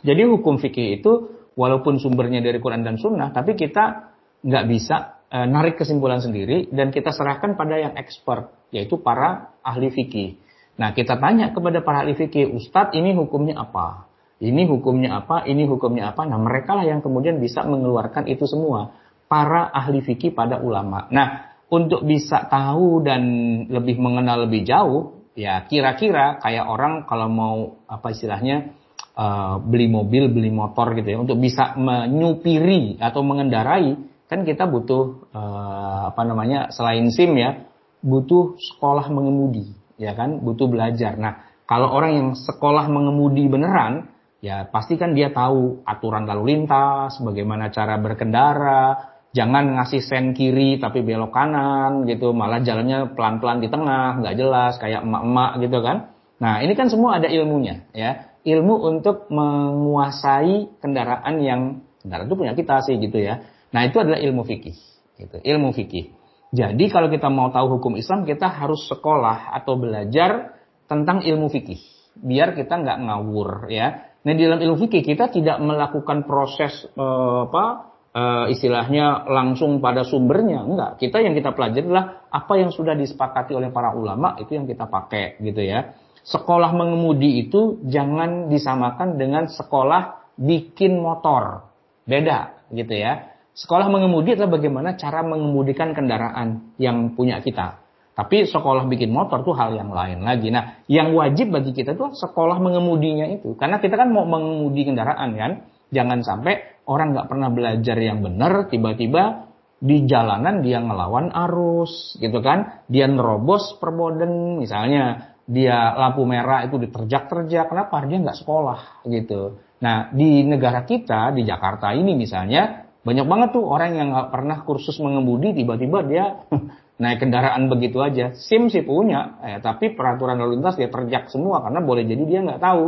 Jadi 0.06 0.22
hukum 0.26 0.58
fikih 0.62 1.02
itu 1.02 1.12
walaupun 1.58 1.98
sumbernya 1.98 2.38
dari 2.38 2.62
Quran 2.62 2.86
dan 2.86 2.94
Sunnah, 3.00 3.34
tapi 3.34 3.58
kita 3.58 4.14
nggak 4.46 4.64
bisa 4.70 5.24
e, 5.26 5.38
narik 5.50 5.80
kesimpulan 5.82 6.22
sendiri 6.22 6.70
dan 6.70 6.94
kita 6.94 7.10
serahkan 7.10 7.58
pada 7.58 7.74
yang 7.74 7.94
expert, 7.98 8.54
yaitu 8.70 9.02
para 9.02 9.58
ahli 9.66 9.90
fikih. 9.90 10.38
Nah 10.78 10.94
kita 10.94 11.18
tanya 11.18 11.50
kepada 11.50 11.82
para 11.82 12.06
ahli 12.06 12.14
fikih, 12.14 12.52
Ustadz 12.54 12.94
ini 12.94 13.16
hukumnya 13.16 13.58
apa? 13.58 14.06
Ini 14.36 14.68
hukumnya 14.68 15.16
apa, 15.24 15.48
ini 15.48 15.64
hukumnya 15.64 16.12
apa. 16.12 16.28
Nah 16.28 16.36
mereka 16.36 16.76
lah 16.76 16.84
yang 16.84 17.00
kemudian 17.00 17.40
bisa 17.40 17.64
mengeluarkan 17.64 18.28
itu 18.28 18.44
semua. 18.44 18.92
Para 19.26 19.66
ahli 19.74 20.04
fikih 20.04 20.36
pada 20.36 20.62
ulama. 20.62 21.08
Nah 21.10 21.55
untuk 21.66 22.06
bisa 22.06 22.46
tahu 22.46 23.02
dan 23.02 23.22
lebih 23.66 23.98
mengenal 23.98 24.46
lebih 24.46 24.62
jauh, 24.62 25.26
ya 25.34 25.66
kira-kira 25.66 26.38
kayak 26.38 26.66
orang 26.66 27.04
kalau 27.10 27.26
mau 27.26 27.56
apa 27.90 28.14
istilahnya 28.14 28.70
uh, 29.18 29.58
beli 29.58 29.90
mobil, 29.90 30.30
beli 30.30 30.54
motor 30.54 30.94
gitu 30.94 31.08
ya, 31.10 31.18
untuk 31.18 31.42
bisa 31.42 31.74
menyupiri 31.74 33.02
atau 33.02 33.26
mengendarai, 33.26 33.98
kan 34.30 34.46
kita 34.46 34.70
butuh 34.70 35.26
uh, 35.34 36.14
apa 36.14 36.22
namanya 36.22 36.70
selain 36.70 37.10
SIM 37.10 37.34
ya, 37.34 37.66
butuh 37.98 38.54
sekolah 38.56 39.10
mengemudi, 39.10 39.74
ya 39.98 40.14
kan, 40.14 40.38
butuh 40.38 40.70
belajar. 40.70 41.18
Nah 41.18 41.50
kalau 41.66 41.90
orang 41.90 42.12
yang 42.14 42.28
sekolah 42.38 42.86
mengemudi 42.86 43.50
beneran, 43.50 44.14
ya 44.38 44.70
pasti 44.70 44.94
kan 44.94 45.18
dia 45.18 45.34
tahu 45.34 45.82
aturan 45.82 46.30
lalu 46.30 46.54
lintas, 46.54 47.18
bagaimana 47.18 47.74
cara 47.74 47.98
berkendara, 47.98 49.15
jangan 49.34 49.78
ngasih 49.80 50.02
sen 50.04 50.34
kiri 50.36 50.78
tapi 50.78 51.02
belok 51.02 51.32
kanan 51.34 52.04
gitu, 52.06 52.30
malah 52.36 52.62
jalannya 52.62 53.14
pelan-pelan 53.16 53.58
di 53.64 53.68
tengah, 53.72 54.22
nggak 54.22 54.34
jelas 54.38 54.78
kayak 54.78 55.02
emak-emak 55.02 55.50
gitu 55.64 55.78
kan. 55.82 55.96
Nah 56.36 56.60
ini 56.60 56.72
kan 56.76 56.92
semua 56.92 57.16
ada 57.16 57.26
ilmunya 57.26 57.88
ya, 57.96 58.36
ilmu 58.44 58.74
untuk 58.86 59.26
menguasai 59.32 60.78
kendaraan 60.78 61.34
yang 61.40 61.60
kendaraan 62.04 62.28
itu 62.28 62.36
punya 62.36 62.52
kita 62.52 62.84
sih 62.84 63.00
gitu 63.00 63.18
ya. 63.18 63.42
Nah 63.72 63.88
itu 63.88 63.98
adalah 63.98 64.20
ilmu 64.20 64.46
fikih, 64.46 64.76
gitu, 65.18 65.36
ilmu 65.42 65.72
fikih. 65.74 66.12
Jadi 66.54 66.84
kalau 66.88 67.10
kita 67.10 67.26
mau 67.26 67.50
tahu 67.50 67.80
hukum 67.80 67.98
Islam 67.98 68.22
kita 68.22 68.46
harus 68.46 68.86
sekolah 68.86 69.50
atau 69.56 69.74
belajar 69.74 70.56
tentang 70.86 71.26
ilmu 71.26 71.50
fikih 71.50 71.82
biar 72.16 72.56
kita 72.56 72.80
nggak 72.80 72.98
ngawur 73.04 73.68
ya 73.68 74.16
Nah 74.26 74.34
di 74.34 74.42
dalam 74.42 74.58
ilmu 74.58 74.76
fikih 74.82 75.06
kita 75.06 75.30
tidak 75.30 75.62
melakukan 75.62 76.26
proses 76.26 76.82
uh, 76.98 77.46
apa 77.46 77.94
uh, 78.16 78.46
istilahnya 78.48 79.28
langsung 79.28 79.84
pada 79.84 80.00
sumbernya, 80.02 80.64
enggak. 80.64 80.90
Kita 80.96 81.20
yang 81.20 81.36
kita 81.36 81.52
pelajari 81.52 81.84
adalah 81.84 82.26
apa 82.32 82.56
yang 82.56 82.72
sudah 82.72 82.96
disepakati 82.96 83.52
oleh 83.52 83.68
para 83.68 83.92
ulama 83.92 84.40
itu 84.40 84.56
yang 84.56 84.64
kita 84.64 84.88
pakai 84.88 85.36
gitu 85.44 85.60
ya. 85.60 85.92
Sekolah 86.26 86.74
mengemudi 86.74 87.46
itu 87.46 87.78
jangan 87.86 88.48
disamakan 88.50 89.20
dengan 89.20 89.46
sekolah 89.46 90.34
bikin 90.40 90.98
motor. 90.98 91.68
Beda 92.08 92.66
gitu 92.72 92.96
ya. 92.96 93.36
Sekolah 93.56 93.88
mengemudi 93.88 94.34
adalah 94.36 94.58
bagaimana 94.58 94.98
cara 94.98 95.22
mengemudikan 95.22 95.94
kendaraan 95.94 96.76
yang 96.76 97.14
punya 97.14 97.40
kita. 97.40 97.80
Tapi 98.16 98.48
sekolah 98.48 98.88
bikin 98.88 99.12
motor 99.12 99.44
tuh 99.44 99.52
hal 99.52 99.76
yang 99.76 99.92
lain 99.92 100.24
lagi. 100.24 100.48
Nah, 100.48 100.80
yang 100.88 101.12
wajib 101.12 101.52
bagi 101.52 101.76
kita 101.76 101.92
tuh 101.96 102.16
sekolah 102.16 102.56
mengemudinya 102.60 103.28
itu. 103.28 103.52
Karena 103.60 103.76
kita 103.76 103.96
kan 103.96 104.08
mau 104.08 104.24
mengemudi 104.24 104.88
kendaraan 104.88 105.36
kan. 105.36 105.52
Jangan 105.90 106.22
sampai 106.22 106.82
orang 106.86 107.14
nggak 107.14 107.28
pernah 107.30 107.48
belajar 107.50 107.96
yang 107.98 108.22
benar, 108.22 108.66
tiba-tiba 108.70 109.46
di 109.76 110.08
jalanan 110.08 110.64
dia 110.64 110.80
ngelawan 110.80 111.30
arus 111.30 112.16
gitu 112.18 112.40
kan. 112.40 112.84
Dia 112.90 113.06
nerobos 113.10 113.76
perboden 113.78 114.58
misalnya. 114.58 115.34
Dia 115.46 115.94
lampu 115.94 116.26
merah 116.26 116.66
itu 116.66 116.74
diterjak-terjak. 116.74 117.70
Kenapa? 117.70 118.02
Dia 118.02 118.18
nggak 118.18 118.38
sekolah 118.42 119.06
gitu. 119.06 119.62
Nah, 119.78 120.10
di 120.10 120.42
negara 120.42 120.82
kita, 120.82 121.30
di 121.36 121.46
Jakarta 121.46 121.94
ini 121.94 122.18
misalnya, 122.18 122.88
banyak 123.06 123.26
banget 123.28 123.48
tuh 123.54 123.62
orang 123.62 123.94
yang 123.94 124.08
nggak 124.10 124.30
pernah 124.34 124.58
kursus 124.66 124.98
mengemudi, 124.98 125.54
tiba-tiba 125.54 126.02
dia 126.02 126.24
naik 127.02 127.22
kendaraan 127.22 127.70
begitu 127.70 128.02
aja. 128.02 128.34
SIM 128.34 128.66
sih 128.72 128.82
punya, 128.82 129.38
eh, 129.46 129.58
tapi 129.62 129.94
peraturan 129.94 130.40
lalu 130.40 130.58
lintas 130.58 130.74
dia 130.74 130.90
terjak 130.90 131.30
semua 131.30 131.62
karena 131.62 131.78
boleh 131.84 132.02
jadi 132.02 132.24
dia 132.26 132.40
nggak 132.42 132.58
tahu. 132.58 132.84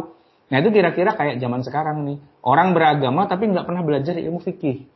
Nah 0.49 0.57
itu 0.65 0.69
kira-kira 0.73 1.13
kayak 1.13 1.41
zaman 1.41 1.61
sekarang 1.61 2.09
nih. 2.09 2.19
Orang 2.41 2.73
beragama 2.73 3.29
tapi 3.29 3.53
nggak 3.53 3.69
pernah 3.69 3.85
belajar 3.85 4.17
ilmu 4.17 4.41
fikih. 4.41 4.89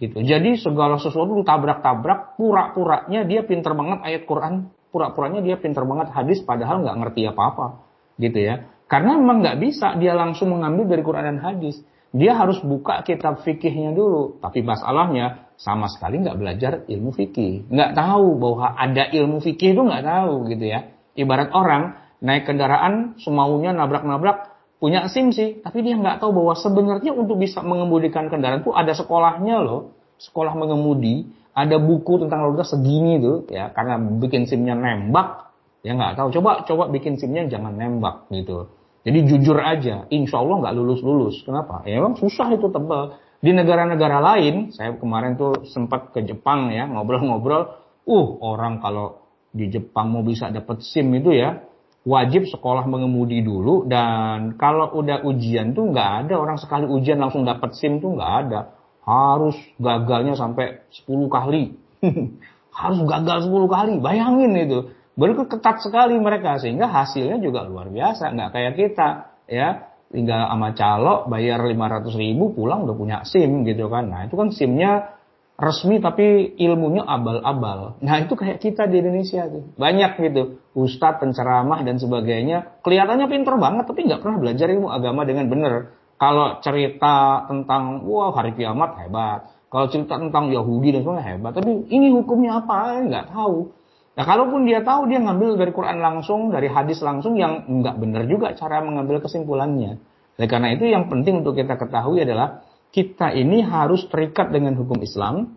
Gitu. 0.00 0.16
Jadi 0.24 0.56
segala 0.56 0.96
sesuatu 0.96 1.36
tabrak-tabrak, 1.44 2.40
pura-puranya 2.40 3.28
dia 3.28 3.44
pinter 3.44 3.76
banget 3.76 4.00
ayat 4.00 4.24
Quran, 4.24 4.72
pura-puranya 4.88 5.44
dia 5.44 5.60
pinter 5.60 5.84
banget 5.84 6.08
hadis 6.16 6.40
padahal 6.40 6.80
nggak 6.80 6.96
ngerti 7.04 7.28
apa-apa. 7.28 7.84
Gitu 8.16 8.38
ya. 8.40 8.64
Karena 8.88 9.20
memang 9.20 9.44
nggak 9.44 9.58
bisa 9.60 9.94
dia 10.00 10.16
langsung 10.16 10.56
mengambil 10.56 10.88
dari 10.88 11.02
Quran 11.04 11.24
dan 11.36 11.38
hadis. 11.42 11.78
Dia 12.10 12.34
harus 12.34 12.58
buka 12.64 13.06
kitab 13.06 13.44
fikihnya 13.44 13.94
dulu. 13.94 14.40
Tapi 14.42 14.66
masalahnya 14.66 15.50
sama 15.60 15.86
sekali 15.86 16.22
nggak 16.24 16.38
belajar 16.38 16.72
ilmu 16.88 17.10
fikih. 17.14 17.70
Nggak 17.70 17.92
tahu 17.94 18.40
bahwa 18.40 18.74
ada 18.74 19.04
ilmu 19.10 19.38
fikih 19.38 19.76
itu 19.76 19.82
nggak 19.84 20.02
tahu 20.06 20.48
gitu 20.50 20.64
ya. 20.64 20.90
Ibarat 21.14 21.52
orang 21.52 22.00
naik 22.24 22.48
kendaraan 22.48 23.20
semaunya 23.20 23.76
nabrak-nabrak 23.76 24.59
punya 24.80 25.06
SIM 25.06 25.30
sih. 25.30 25.60
Tapi 25.60 25.84
dia 25.84 25.94
nggak 25.94 26.24
tahu 26.24 26.42
bahwa 26.42 26.56
sebenarnya 26.56 27.12
untuk 27.12 27.36
bisa 27.36 27.60
mengemudikan 27.60 28.32
kendaraan 28.32 28.64
itu 28.64 28.72
ada 28.72 28.96
sekolahnya 28.96 29.60
loh. 29.60 29.94
Sekolah 30.16 30.56
mengemudi. 30.56 31.28
Ada 31.52 31.76
buku 31.76 32.24
tentang 32.24 32.46
lalu 32.46 32.58
lintas 32.58 32.72
segini 32.72 33.20
tuh 33.20 33.46
ya. 33.52 33.70
Karena 33.70 34.00
bikin 34.00 34.48
SIMnya 34.48 34.74
nembak. 34.74 35.52
Ya 35.84 35.92
nggak 35.92 36.16
tahu. 36.16 36.28
Coba 36.40 36.64
coba 36.64 36.88
bikin 36.88 37.20
SIMnya 37.20 37.46
jangan 37.46 37.76
nembak 37.76 38.26
gitu. 38.32 38.72
Jadi 39.00 39.18
jujur 39.24 39.56
aja, 39.56 40.04
insya 40.12 40.44
Allah 40.44 40.60
nggak 40.60 40.74
lulus-lulus. 40.76 41.40
Kenapa? 41.48 41.80
Ya 41.88 42.04
memang 42.04 42.20
susah 42.20 42.52
itu 42.52 42.68
tebal. 42.68 43.16
Di 43.40 43.56
negara-negara 43.56 44.20
lain, 44.20 44.68
saya 44.76 44.92
kemarin 45.00 45.40
tuh 45.40 45.64
sempat 45.64 46.12
ke 46.12 46.20
Jepang 46.20 46.68
ya, 46.68 46.84
ngobrol-ngobrol. 46.84 47.80
Uh, 48.04 48.36
orang 48.44 48.84
kalau 48.84 49.24
di 49.56 49.72
Jepang 49.72 50.12
mau 50.12 50.20
bisa 50.20 50.52
dapat 50.52 50.84
SIM 50.84 51.08
itu 51.16 51.32
ya, 51.32 51.64
wajib 52.04 52.48
sekolah 52.48 52.88
mengemudi 52.88 53.44
dulu. 53.44 53.84
Dan 53.84 54.56
kalau 54.56 54.92
udah 54.96 55.24
ujian 55.26 55.76
tuh 55.76 55.92
nggak 55.92 56.26
ada 56.26 56.34
orang 56.40 56.56
sekali 56.56 56.88
ujian 56.88 57.20
langsung 57.20 57.44
dapat 57.44 57.76
SIM 57.76 58.00
tuh 58.00 58.16
nggak 58.16 58.32
ada. 58.46 58.60
Harus 59.04 59.56
gagalnya 59.80 60.36
sampai 60.36 60.84
10 60.92 61.08
kali. 61.28 61.74
Harus 62.80 63.00
gagal 63.02 63.50
10 63.50 63.66
kali, 63.66 63.92
bayangin 63.98 64.52
itu. 64.56 64.78
Begitu 65.18 65.42
ketat 65.50 65.82
sekali 65.82 66.16
mereka 66.16 66.56
sehingga 66.56 66.88
hasilnya 66.88 67.42
juga 67.42 67.66
luar 67.66 67.90
biasa, 67.90 68.30
nggak 68.30 68.50
kayak 68.54 68.72
kita 68.78 69.08
ya 69.50 69.90
tinggal 70.10 70.48
sama 70.48 70.74
calo 70.74 71.14
bayar 71.30 71.62
500 71.62 72.08
ribu 72.18 72.54
pulang 72.54 72.86
udah 72.86 72.96
punya 72.96 73.18
SIM 73.26 73.66
gitu 73.66 73.90
kan. 73.90 74.08
Nah 74.08 74.26
itu 74.26 74.34
kan 74.38 74.48
SIMnya 74.54 75.19
resmi 75.60 76.00
tapi 76.00 76.56
ilmunya 76.56 77.04
abal-abal. 77.04 78.00
Nah 78.00 78.16
itu 78.24 78.32
kayak 78.32 78.64
kita 78.64 78.88
di 78.88 79.04
Indonesia 79.04 79.44
tuh. 79.44 79.76
Banyak 79.76 80.16
gitu. 80.24 80.64
Ustadz, 80.72 81.20
penceramah 81.20 81.84
dan 81.84 82.00
sebagainya. 82.00 82.80
Kelihatannya 82.80 83.28
pinter 83.28 83.54
banget 83.60 83.84
tapi 83.84 84.08
nggak 84.08 84.24
pernah 84.24 84.40
belajar 84.40 84.66
ilmu 84.72 84.88
agama 84.88 85.28
dengan 85.28 85.52
benar. 85.52 85.72
Kalau 86.16 86.64
cerita 86.64 87.44
tentang 87.44 88.08
wah 88.08 88.32
hari 88.32 88.56
kiamat 88.56 88.96
hebat. 89.04 89.52
Kalau 89.68 89.86
cerita 89.92 90.16
tentang 90.16 90.48
Yahudi 90.48 90.96
dan 90.96 91.04
sebagainya 91.04 91.28
hebat. 91.36 91.52
Tapi 91.52 91.70
ini 91.92 92.08
hukumnya 92.08 92.64
apa? 92.64 92.96
Nggak 93.04 93.36
tahu. 93.36 93.76
Nah, 94.10 94.24
kalaupun 94.26 94.66
dia 94.66 94.82
tahu 94.82 95.06
dia 95.06 95.22
ngambil 95.22 95.54
dari 95.54 95.72
Quran 95.72 96.02
langsung, 96.02 96.50
dari 96.50 96.66
hadis 96.66 96.98
langsung 97.00 97.38
yang 97.38 97.64
nggak 97.68 97.96
benar 98.00 98.26
juga 98.26 98.52
cara 98.58 98.82
mengambil 98.82 99.22
kesimpulannya. 99.22 100.02
Oleh 100.36 100.48
karena 100.48 100.72
itu 100.72 100.88
yang 100.88 101.08
penting 101.12 101.44
untuk 101.44 101.52
kita 101.56 101.76
ketahui 101.76 102.24
adalah 102.24 102.64
kita 102.90 103.34
ini 103.34 103.62
harus 103.62 104.06
terikat 104.10 104.50
dengan 104.50 104.74
hukum 104.74 104.98
Islam, 105.02 105.56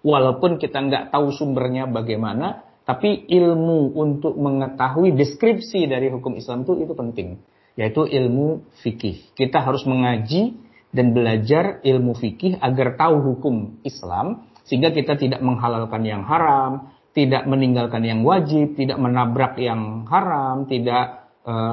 walaupun 0.00 0.56
kita 0.56 0.80
nggak 0.80 1.04
tahu 1.12 1.28
sumbernya 1.32 1.88
bagaimana, 1.88 2.64
tapi 2.88 3.28
ilmu 3.28 3.92
untuk 3.92 4.32
mengetahui 4.40 5.12
deskripsi 5.12 5.84
dari 5.84 6.08
hukum 6.08 6.40
Islam 6.40 6.64
itu 6.64 6.72
itu 6.80 6.92
penting, 6.96 7.28
yaitu 7.76 8.08
ilmu 8.08 8.64
fikih. 8.80 9.36
Kita 9.36 9.60
harus 9.60 9.84
mengaji 9.84 10.56
dan 10.88 11.12
belajar 11.12 11.84
ilmu 11.84 12.16
fikih 12.16 12.56
agar 12.64 12.96
tahu 12.96 13.20
hukum 13.20 13.84
Islam, 13.84 14.48
sehingga 14.64 14.88
kita 14.96 15.20
tidak 15.20 15.44
menghalalkan 15.44 16.00
yang 16.00 16.24
haram, 16.24 16.96
tidak 17.12 17.44
meninggalkan 17.44 18.08
yang 18.08 18.24
wajib, 18.24 18.72
tidak 18.72 18.96
menabrak 18.96 19.60
yang 19.60 20.08
haram, 20.08 20.64
tidak 20.64 21.27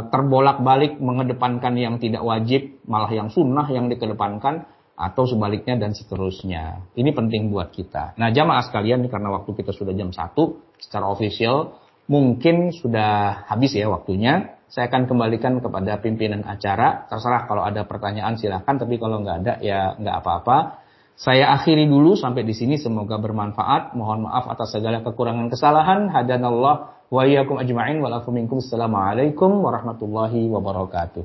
terbolak-balik 0.07 1.03
mengedepankan 1.03 1.76
yang 1.76 1.99
tidak 1.99 2.23
wajib, 2.23 2.80
malah 2.88 3.11
yang 3.11 3.28
sunnah 3.28 3.67
yang 3.67 3.91
dikedepankan, 3.91 4.71
atau 4.95 5.28
sebaliknya 5.28 5.76
dan 5.76 5.91
seterusnya. 5.91 6.88
Ini 6.95 7.11
penting 7.11 7.51
buat 7.51 7.76
kita. 7.76 8.15
Nah 8.15 8.32
jamaah 8.32 8.63
sekalian, 8.63 9.03
karena 9.11 9.28
waktu 9.36 9.51
kita 9.51 9.76
sudah 9.76 9.91
jam 9.91 10.15
1, 10.15 10.32
secara 10.80 11.11
official, 11.11 11.76
mungkin 12.07 12.71
sudah 12.71 13.43
habis 13.51 13.76
ya 13.76 13.91
waktunya. 13.91 14.55
Saya 14.71 14.89
akan 14.89 15.05
kembalikan 15.05 15.59
kepada 15.59 15.99
pimpinan 15.99 16.47
acara. 16.47 17.05
Terserah 17.11 17.45
kalau 17.45 17.67
ada 17.67 17.84
pertanyaan 17.84 18.39
silahkan, 18.39 18.80
tapi 18.80 18.95
kalau 18.95 19.21
nggak 19.21 19.38
ada 19.43 19.53
ya 19.59 19.93
nggak 19.99 20.17
apa-apa. 20.23 20.82
Saya 21.15 21.51
akhiri 21.55 21.88
dulu 21.88 22.19
sampai 22.19 22.43
di 22.43 22.51
sini 22.51 22.76
semoga 22.76 23.15
bermanfaat. 23.15 23.95
Mohon 23.95 24.28
maaf 24.28 24.51
atas 24.51 24.76
segala 24.76 24.99
kekurangan 24.99 25.47
kesalahan. 25.47 26.11
Hadanallah 26.11 26.95
wa 27.10 27.22
iyyakum 27.26 27.62
ajma'in 27.62 28.01
wa 28.01 28.10
minkum. 28.34 28.58
Assalamualaikum 28.62 29.62
warahmatullahi 29.62 30.49
wabarakatuh. 30.49 31.24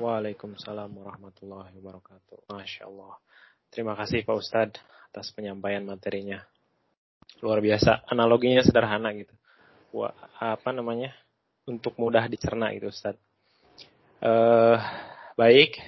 Waalaikumsalam 0.00 0.90
warahmatullahi 0.96 1.76
wabarakatuh. 1.78 2.50
Masya 2.50 2.88
Allah. 2.88 3.14
Terima 3.70 3.94
kasih 3.94 4.26
Pak 4.26 4.36
Ustadz 4.36 4.80
atas 5.12 5.30
penyampaian 5.36 5.84
materinya. 5.84 6.42
Luar 7.44 7.62
biasa. 7.62 8.02
Analoginya 8.10 8.64
sederhana 8.66 9.14
gitu. 9.14 9.32
Wah, 9.94 10.14
apa 10.40 10.70
namanya? 10.74 11.14
Untuk 11.68 11.94
mudah 12.00 12.26
dicerna 12.26 12.74
gitu 12.74 12.90
Ustadz. 12.90 13.20
Uh, 14.20 14.76
Baik, 15.40 15.80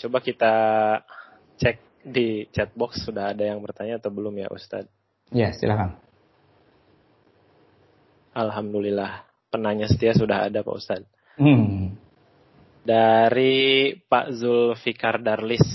coba 0.00 0.24
kita 0.24 0.54
cek 1.60 1.76
di 2.00 2.48
chat 2.48 2.72
box 2.72 3.04
sudah 3.04 3.36
ada 3.36 3.44
yang 3.44 3.60
bertanya 3.60 4.00
atau 4.00 4.08
belum 4.08 4.32
ya 4.40 4.48
Ustadz? 4.48 4.88
Ya, 5.28 5.52
silakan. 5.52 6.07
Alhamdulillah, 8.38 9.26
penanya 9.50 9.90
setia 9.90 10.14
sudah 10.14 10.46
ada 10.46 10.62
Pak 10.62 10.74
Ustadz. 10.78 11.10
Hmm. 11.34 11.98
Dari 12.86 13.98
Pak 13.98 14.38
Zulfikar 14.38 15.18
Darlis. 15.18 15.66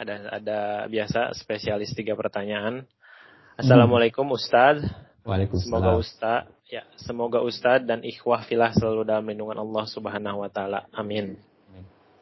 Ada 0.00 0.40
ada 0.40 0.60
biasa 0.88 1.36
spesialis 1.36 1.92
tiga 1.92 2.16
pertanyaan. 2.16 2.88
Assalamualaikum 3.60 4.24
Ustadz. 4.32 4.88
Waalaikumsalam. 5.20 5.68
Semoga 5.68 5.92
Ustadz 6.00 6.60
ya, 6.70 6.86
semoga 6.96 7.38
Ustadz 7.42 7.84
dan 7.84 8.00
ikhwah 8.06 8.46
filah 8.46 8.70
selalu 8.72 9.02
dalam 9.02 9.26
lindungan 9.26 9.58
Allah 9.58 9.84
Subhanahu 9.90 10.46
wa 10.46 10.48
taala. 10.48 10.86
Amin. 10.94 11.36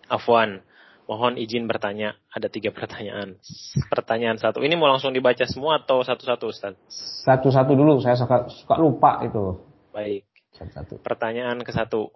Afwan, 0.09 0.65
mohon 1.09 1.41
izin 1.41 1.65
bertanya. 1.65 2.15
Ada 2.29 2.53
tiga 2.53 2.71
pertanyaan. 2.71 3.41
Pertanyaan 3.89 4.37
satu. 4.37 4.61
Ini 4.61 4.77
mau 4.77 4.87
langsung 4.87 5.17
dibaca 5.17 5.49
semua 5.49 5.81
atau 5.81 6.05
satu-satu 6.05 6.45
Ustaz? 6.53 6.77
Satu-satu 7.25 7.73
dulu. 7.73 7.99
Saya 8.05 8.15
suka, 8.21 8.47
suka 8.53 8.77
lupa 8.77 9.25
itu. 9.25 9.57
Baik. 9.91 10.29
Satu-satu. 10.53 11.01
Pertanyaan 11.01 11.65
ke 11.65 11.73
satu. 11.73 12.13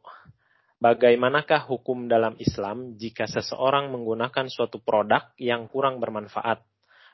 Bagaimanakah 0.82 1.64
hukum 1.72 2.10
dalam 2.10 2.36
Islam 2.36 2.98
jika 3.00 3.24
seseorang 3.24 3.88
menggunakan 3.88 4.50
suatu 4.52 4.82
produk 4.82 5.32
yang 5.40 5.70
kurang 5.72 5.98
bermanfaat 5.98 6.60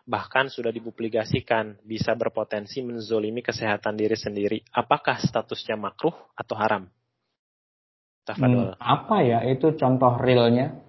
bahkan 0.08 0.48
sudah 0.48 0.72
dipublikasikan 0.72 1.84
bisa 1.84 2.16
berpotensi 2.16 2.80
menzolimi 2.80 3.44
kesehatan 3.44 3.92
diri 3.92 4.16
sendiri. 4.16 4.64
Apakah 4.72 5.20
statusnya 5.20 5.76
makruh 5.76 6.16
atau 6.32 6.56
haram? 6.56 6.88
Hmm, 8.24 8.72
apa 8.80 9.20
ya 9.20 9.44
itu 9.44 9.76
contoh 9.76 10.16
realnya? 10.16 10.87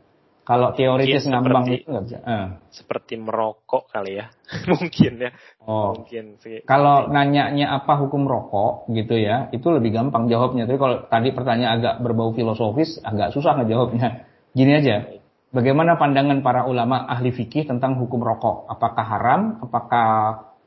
Kalau 0.49 0.73
teoritis 0.73 1.29
ngambang 1.29 1.69
itu 1.69 1.85
nggak 1.85 2.03
bisa. 2.09 2.19
Uh. 2.25 2.47
Seperti 2.73 3.21
merokok 3.21 3.85
kali 3.93 4.17
ya, 4.17 4.33
mungkin 4.73 5.29
ya. 5.29 5.31
Oh. 5.61 5.93
Mungkin. 5.93 6.41
Kalau 6.65 7.05
nanyanya 7.05 7.69
apa 7.77 8.01
hukum 8.01 8.25
rokok 8.25 8.89
gitu 8.89 9.13
ya, 9.13 9.53
itu 9.53 9.69
lebih 9.69 9.93
gampang 9.93 10.25
jawabnya. 10.25 10.65
Tapi 10.65 10.81
kalau 10.81 11.05
tadi 11.05 11.29
pertanyaan 11.37 11.77
agak 11.77 11.95
berbau 12.01 12.33
filosofis, 12.33 12.97
agak 13.05 13.29
susah 13.29 13.61
ngejawabnya. 13.61 14.25
Gini 14.57 14.73
aja, 14.73 15.05
Bagaimana 15.49 15.97
pandangan 15.97 16.45
para 16.45 16.69
ulama 16.69 17.09
ahli 17.09 17.33
fikih 17.33 17.65
tentang 17.65 17.97
hukum 17.97 18.21
rokok? 18.21 18.69
Apakah 18.69 19.01
haram? 19.01 19.41
Apakah 19.65 20.09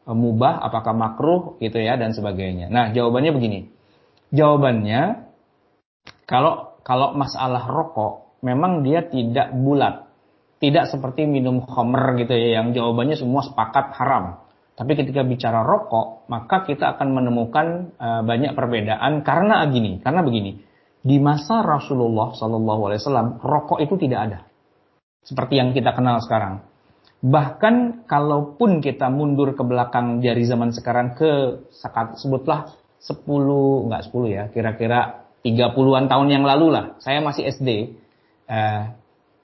e, 0.03 0.11
mubah? 0.11 0.59
Apakah 0.59 0.91
makruh? 0.91 1.55
Gitu 1.63 1.79
ya 1.79 1.95
dan 1.95 2.11
sebagainya. 2.11 2.67
Nah 2.67 2.91
jawabannya 2.91 3.31
begini. 3.31 3.71
Jawabannya 4.35 5.23
kalau 6.27 6.75
kalau 6.83 7.15
masalah 7.15 7.63
rokok 7.71 8.22
memang 8.43 8.83
dia 8.83 9.07
tidak 9.07 9.55
bulat, 9.55 10.11
tidak 10.59 10.91
seperti 10.91 11.25
minum 11.25 11.63
khamr 11.63 12.19
gitu 12.19 12.35
ya 12.35 12.61
yang 12.61 12.75
jawabannya 12.75 13.17
semua 13.17 13.47
sepakat 13.47 13.95
haram. 13.97 14.43
Tapi 14.73 14.99
ketika 14.99 15.23
bicara 15.23 15.63
rokok, 15.63 16.27
maka 16.27 16.67
kita 16.67 16.99
akan 16.99 17.09
menemukan 17.15 17.95
uh, 17.97 18.23
banyak 18.27 18.53
perbedaan 18.59 19.23
karena 19.23 19.63
gini, 19.71 20.03
karena 20.03 20.21
begini. 20.27 20.59
Di 21.03 21.19
masa 21.19 21.67
Rasulullah 21.67 22.31
Wasallam, 22.31 23.43
rokok 23.43 23.83
itu 23.83 23.99
tidak 23.99 24.21
ada 24.31 24.39
seperti 25.23 25.59
yang 25.59 25.71
kita 25.75 25.95
kenal 25.95 26.19
sekarang. 26.23 26.67
Bahkan 27.23 28.07
kalaupun 28.11 28.83
kita 28.83 29.07
mundur 29.07 29.55
ke 29.55 29.63
belakang 29.63 30.19
dari 30.19 30.43
zaman 30.43 30.75
sekarang 30.75 31.15
ke 31.15 31.63
sebutlah 32.19 32.75
10 32.99 33.23
enggak 33.87 34.03
10 34.11 34.27
ya, 34.31 34.43
kira-kira 34.51 35.31
30-an 35.47 36.07
tahun 36.11 36.29
yang 36.31 36.43
lalu 36.47 36.75
lah. 36.75 36.85
Saya 36.99 37.23
masih 37.23 37.47
SD. 37.47 37.99
Eh, 38.49 38.83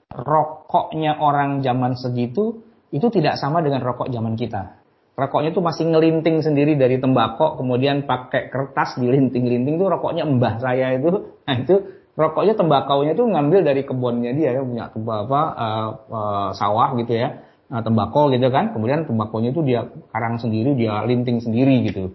rokoknya 0.09 1.21
orang 1.21 1.61
zaman 1.61 1.95
segitu 1.95 2.65
itu 2.89 3.07
tidak 3.13 3.37
sama 3.37 3.61
dengan 3.61 3.85
rokok 3.85 4.09
zaman 4.09 4.33
kita. 4.33 4.81
Rokoknya 5.13 5.51
itu 5.51 5.61
masih 5.61 5.91
ngelinting 5.91 6.39
sendiri 6.39 6.79
dari 6.79 6.97
tembakau, 6.97 7.59
kemudian 7.59 8.07
pakai 8.07 8.47
kertas 8.47 8.95
dilinting-linting 8.97 9.75
itu 9.75 9.85
rokoknya 9.85 10.23
mbah 10.23 10.63
saya 10.63 10.95
itu. 10.95 11.35
Nah 11.43 11.55
itu 11.59 11.75
rokoknya 12.19 12.53
tembakaunya 12.59 13.13
tuh 13.15 13.31
ngambil 13.31 13.63
dari 13.63 13.81
kebunnya 13.87 14.35
dia 14.35 14.59
ya 14.59 14.61
punya 14.63 14.91
tembak 14.91 15.19
apa 15.31 15.41
uh, 15.55 15.89
uh, 16.11 16.49
sawah 16.51 16.91
gitu 16.99 17.15
ya 17.15 17.39
uh, 17.71 17.79
tembakau 17.79 18.27
gitu 18.27 18.51
kan 18.51 18.75
kemudian 18.75 19.07
tembakaunya 19.07 19.55
itu 19.55 19.63
dia 19.63 19.87
karang 20.11 20.35
sendiri 20.35 20.75
dia 20.75 20.99
linting 21.07 21.39
sendiri 21.39 21.87
gitu 21.87 22.11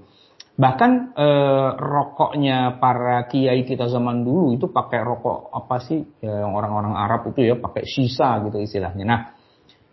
bahkan 0.55 1.11
uh, 1.19 1.75
rokoknya 1.75 2.79
para 2.79 3.27
kiai 3.27 3.67
kita 3.67 3.91
zaman 3.91 4.23
dulu 4.23 4.55
itu 4.55 4.71
pakai 4.71 5.03
rokok 5.03 5.51
apa 5.51 5.77
sih 5.83 5.99
ya, 6.23 6.47
yang 6.47 6.55
orang-orang 6.55 6.95
Arab 6.95 7.35
itu 7.35 7.43
ya 7.43 7.59
pakai 7.59 7.83
sisa 7.83 8.39
gitu 8.47 8.63
istilahnya 8.63 9.05
nah 9.05 9.21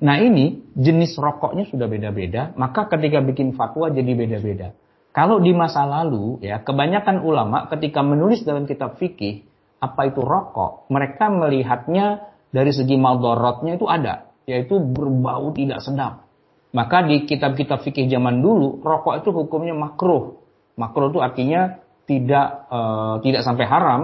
nah 0.01 0.21
ini 0.21 0.73
jenis 0.77 1.17
rokoknya 1.17 1.65
sudah 1.65 1.89
beda-beda 1.89 2.53
maka 2.57 2.85
ketika 2.93 3.25
bikin 3.25 3.57
fatwa 3.57 3.89
jadi 3.89 4.13
beda-beda 4.13 4.77
kalau 5.09 5.41
di 5.41 5.49
masa 5.49 5.81
lalu 5.89 6.37
ya 6.45 6.61
kebanyakan 6.61 7.25
ulama 7.25 7.65
ketika 7.73 8.05
menulis 8.05 8.45
dalam 8.45 8.69
kitab 8.69 9.01
fikih 9.01 9.49
apa 9.81 10.13
itu 10.13 10.21
rokok, 10.21 10.85
mereka 10.93 11.33
melihatnya 11.33 12.29
dari 12.53 12.69
segi 12.69 12.95
maldorotnya 13.01 13.81
itu 13.81 13.89
ada, 13.89 14.29
yaitu 14.45 14.77
berbau 14.77 15.49
tidak 15.57 15.81
sedap. 15.81 16.29
Maka 16.71 17.03
di 17.09 17.25
kitab-kitab 17.25 17.81
fikih 17.83 18.07
zaman 18.07 18.39
dulu, 18.39 18.79
rokok 18.79 19.25
itu 19.25 19.29
hukumnya 19.33 19.73
makruh. 19.73 20.39
Makruh 20.79 21.11
itu 21.11 21.19
artinya 21.19 21.81
tidak 22.05 22.67
uh, 22.71 23.19
tidak 23.23 23.41
sampai 23.47 23.65
haram, 23.67 24.01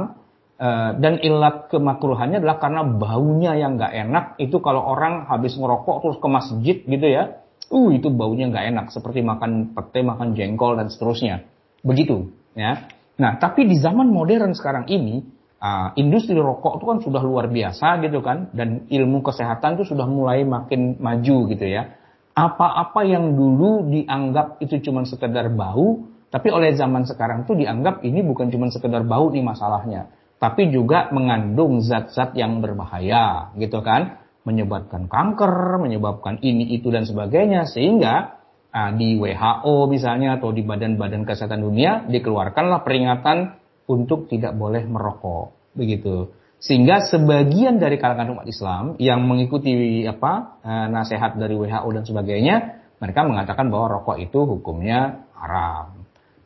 uh, 0.59 0.91
dan 0.97 1.20
ilat 1.22 1.68
kemakruhannya 1.72 2.39
adalah 2.39 2.57
karena 2.59 2.82
baunya 2.86 3.53
yang 3.55 3.76
nggak 3.76 3.93
enak. 3.93 4.26
Itu 4.39 4.59
kalau 4.59 4.84
orang 4.84 5.28
habis 5.28 5.55
ngerokok 5.55 6.03
terus 6.03 6.18
ke 6.20 6.28
masjid 6.28 6.78
gitu 6.84 7.07
ya, 7.07 7.39
uh 7.72 7.89
itu 7.91 8.07
baunya 8.11 8.47
nggak 8.51 8.65
enak, 8.76 8.86
seperti 8.91 9.24
makan 9.24 9.76
pete, 9.76 10.03
makan 10.03 10.34
jengkol 10.36 10.80
dan 10.80 10.88
seterusnya. 10.88 11.43
Begitu, 11.84 12.32
ya. 12.57 12.88
Nah, 13.18 13.41
tapi 13.41 13.65
di 13.65 13.76
zaman 13.82 14.13
modern 14.13 14.53
sekarang 14.53 14.86
ini, 14.88 15.26
uh, 15.61 15.93
industri 15.97 16.38
rokok 16.38 16.78
itu 16.78 16.86
kan 16.86 16.99
sudah 17.01 17.22
luar 17.26 17.49
biasa 17.49 17.97
gitu 18.05 18.22
kan 18.22 18.53
dan 18.53 18.86
ilmu 18.89 19.26
kesehatan 19.26 19.78
itu 19.78 19.93
sudah 19.93 20.05
mulai 20.05 20.45
makin 20.45 20.97
maju 21.01 21.38
gitu 21.53 21.65
ya. 21.65 21.97
Apa-apa 22.38 23.01
yang 23.01 23.34
dulu 23.34 23.89
dianggap 23.89 24.61
itu 24.61 24.78
cuma 24.86 25.01
sekedar 25.09 25.49
bau, 25.49 26.05
tapi 26.28 26.51
oleh 26.51 26.75
zaman 26.75 27.07
sekarang 27.07 27.47
itu 27.47 27.55
dianggap 27.55 28.03
ini 28.03 28.19
bukan 28.19 28.51
cuma 28.51 28.67
sekedar 28.67 29.07
bau 29.07 29.32
nih 29.32 29.43
masalahnya, 29.43 30.11
tapi 30.38 30.67
juga 30.69 31.07
mengandung 31.15 31.80
zat-zat 31.80 32.36
yang 32.36 32.59
berbahaya 32.59 33.55
gitu 33.55 33.80
kan, 33.80 34.19
menyebabkan 34.43 35.07
kanker, 35.07 35.80
menyebabkan 35.80 36.43
ini 36.43 36.75
itu 36.75 36.91
dan 36.91 37.07
sebagainya. 37.07 37.63
Sehingga 37.65 38.43
uh, 38.75 38.91
di 38.93 39.15
WHO 39.15 39.88
misalnya 39.88 40.36
atau 40.36 40.51
di 40.51 40.67
badan-badan 40.67 41.23
kesehatan 41.23 41.63
dunia 41.63 42.03
dikeluarkanlah 42.11 42.84
peringatan 42.84 43.55
untuk 43.88 44.28
tidak 44.28 44.51
boleh 44.51 44.84
merokok 44.84 45.55
begitu. 45.80 46.36
Sehingga 46.59 47.07
sebagian 47.07 47.80
dari 47.80 47.95
kalangan 48.01 48.34
umat 48.36 48.45
Islam 48.49 48.97
yang 48.97 49.21
mengikuti 49.30 50.01
apa 50.09 50.57
eh, 50.65 50.88
nasihat 50.89 51.38
dari 51.38 51.53
WHO 51.53 51.86
dan 51.93 52.01
sebagainya 52.01 52.55
mereka 52.97 53.21
mengatakan 53.30 53.69
bahwa 53.69 54.01
rokok 54.01 54.17
itu 54.17 54.41
hukumnya 54.41 55.30
haram 55.38 55.96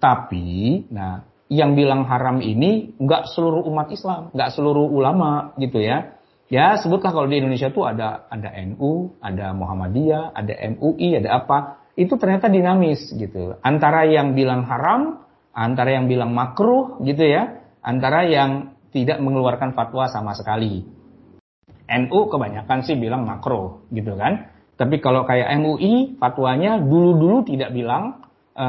tapi 0.01 0.83
nah 0.89 1.21
yang 1.51 1.77
bilang 1.77 2.09
haram 2.09 2.41
ini 2.41 2.97
nggak 2.97 3.29
seluruh 3.29 3.61
umat 3.69 3.93
Islam 3.93 4.33
nggak 4.33 4.49
seluruh 4.57 4.89
ulama 4.89 5.53
gitu 5.61 5.77
ya 5.77 6.17
ya 6.49 6.81
sebutlah 6.81 7.13
kalau 7.13 7.29
di 7.29 7.37
Indonesia 7.37 7.69
tuh 7.69 7.85
ada 7.85 8.25
ada 8.27 8.49
NU 8.65 9.21
ada 9.21 9.53
Muhammadiyah 9.53 10.33
ada 10.33 10.53
MUI 10.73 11.21
ada 11.21 11.29
apa 11.37 11.57
itu 11.93 12.17
ternyata 12.17 12.49
dinamis 12.49 13.13
gitu 13.13 13.61
antara 13.61 14.09
yang 14.09 14.33
bilang 14.33 14.65
haram 14.65 15.21
antara 15.55 15.95
yang 15.95 16.07
bilang 16.07 16.31
makruh 16.31 16.99
gitu 17.03 17.27
ya, 17.27 17.61
antara 17.83 18.27
yang 18.27 18.75
tidak 18.91 19.19
mengeluarkan 19.23 19.75
fatwa 19.75 20.07
sama 20.07 20.35
sekali. 20.35 20.83
NU 21.91 22.19
kebanyakan 22.31 22.87
sih 22.87 22.95
bilang 22.95 23.27
makruh 23.27 23.83
gitu 23.91 24.15
kan. 24.15 24.51
Tapi 24.79 25.03
kalau 25.03 25.27
kayak 25.27 25.51
MUI 25.59 26.17
fatwanya 26.17 26.79
dulu-dulu 26.79 27.43
tidak 27.45 27.75
bilang 27.75 28.23
e, 28.61 28.67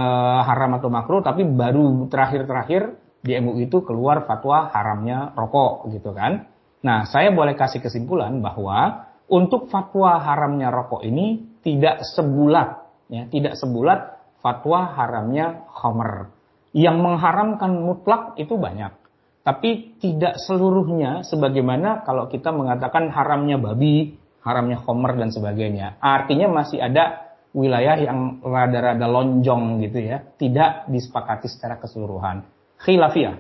haram 0.49 0.81
atau 0.81 0.89
makruh, 0.89 1.21
tapi 1.21 1.45
baru 1.45 2.09
terakhir-terakhir 2.09 2.97
di 3.21 3.37
MUI 3.37 3.69
itu 3.69 3.85
keluar 3.85 4.25
fatwa 4.25 4.73
haramnya 4.73 5.37
rokok 5.37 5.93
gitu 5.93 6.17
kan. 6.17 6.49
Nah, 6.83 7.07
saya 7.07 7.31
boleh 7.31 7.55
kasih 7.55 7.79
kesimpulan 7.79 8.43
bahwa 8.43 9.07
untuk 9.31 9.71
fatwa 9.71 10.19
haramnya 10.19 10.73
rokok 10.73 11.05
ini 11.07 11.61
tidak 11.63 12.03
sebulat 12.03 12.83
ya, 13.07 13.29
tidak 13.31 13.55
sebulat 13.61 14.19
fatwa 14.43 14.91
haramnya 14.97 15.69
khamr. 15.71 16.35
Yang 16.73 16.97
mengharamkan 17.05 17.73
mutlak 17.85 18.35
itu 18.41 18.57
banyak. 18.57 18.97
Tapi 19.43 19.99
tidak 19.99 20.39
seluruhnya 20.41 21.27
sebagaimana 21.27 22.07
kalau 22.07 22.31
kita 22.31 22.49
mengatakan 22.55 23.11
haramnya 23.11 23.61
babi, 23.61 24.17
haramnya 24.43 24.81
khomer 24.83 25.19
dan 25.19 25.31
sebagainya. 25.31 25.99
Artinya 25.99 26.51
masih 26.51 26.79
ada 26.83 27.32
wilayah 27.53 27.97
yang 28.01 28.41
rada-rada 28.41 29.07
lonjong 29.09 29.85
gitu 29.85 29.99
ya. 30.01 30.25
Tidak 30.25 30.89
disepakati 30.89 31.49
secara 31.49 31.77
keseluruhan. 31.79 32.45
Khilafiyah. 32.81 33.37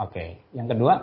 Oke. 0.00 0.44
Yang 0.52 0.76
kedua. 0.76 0.94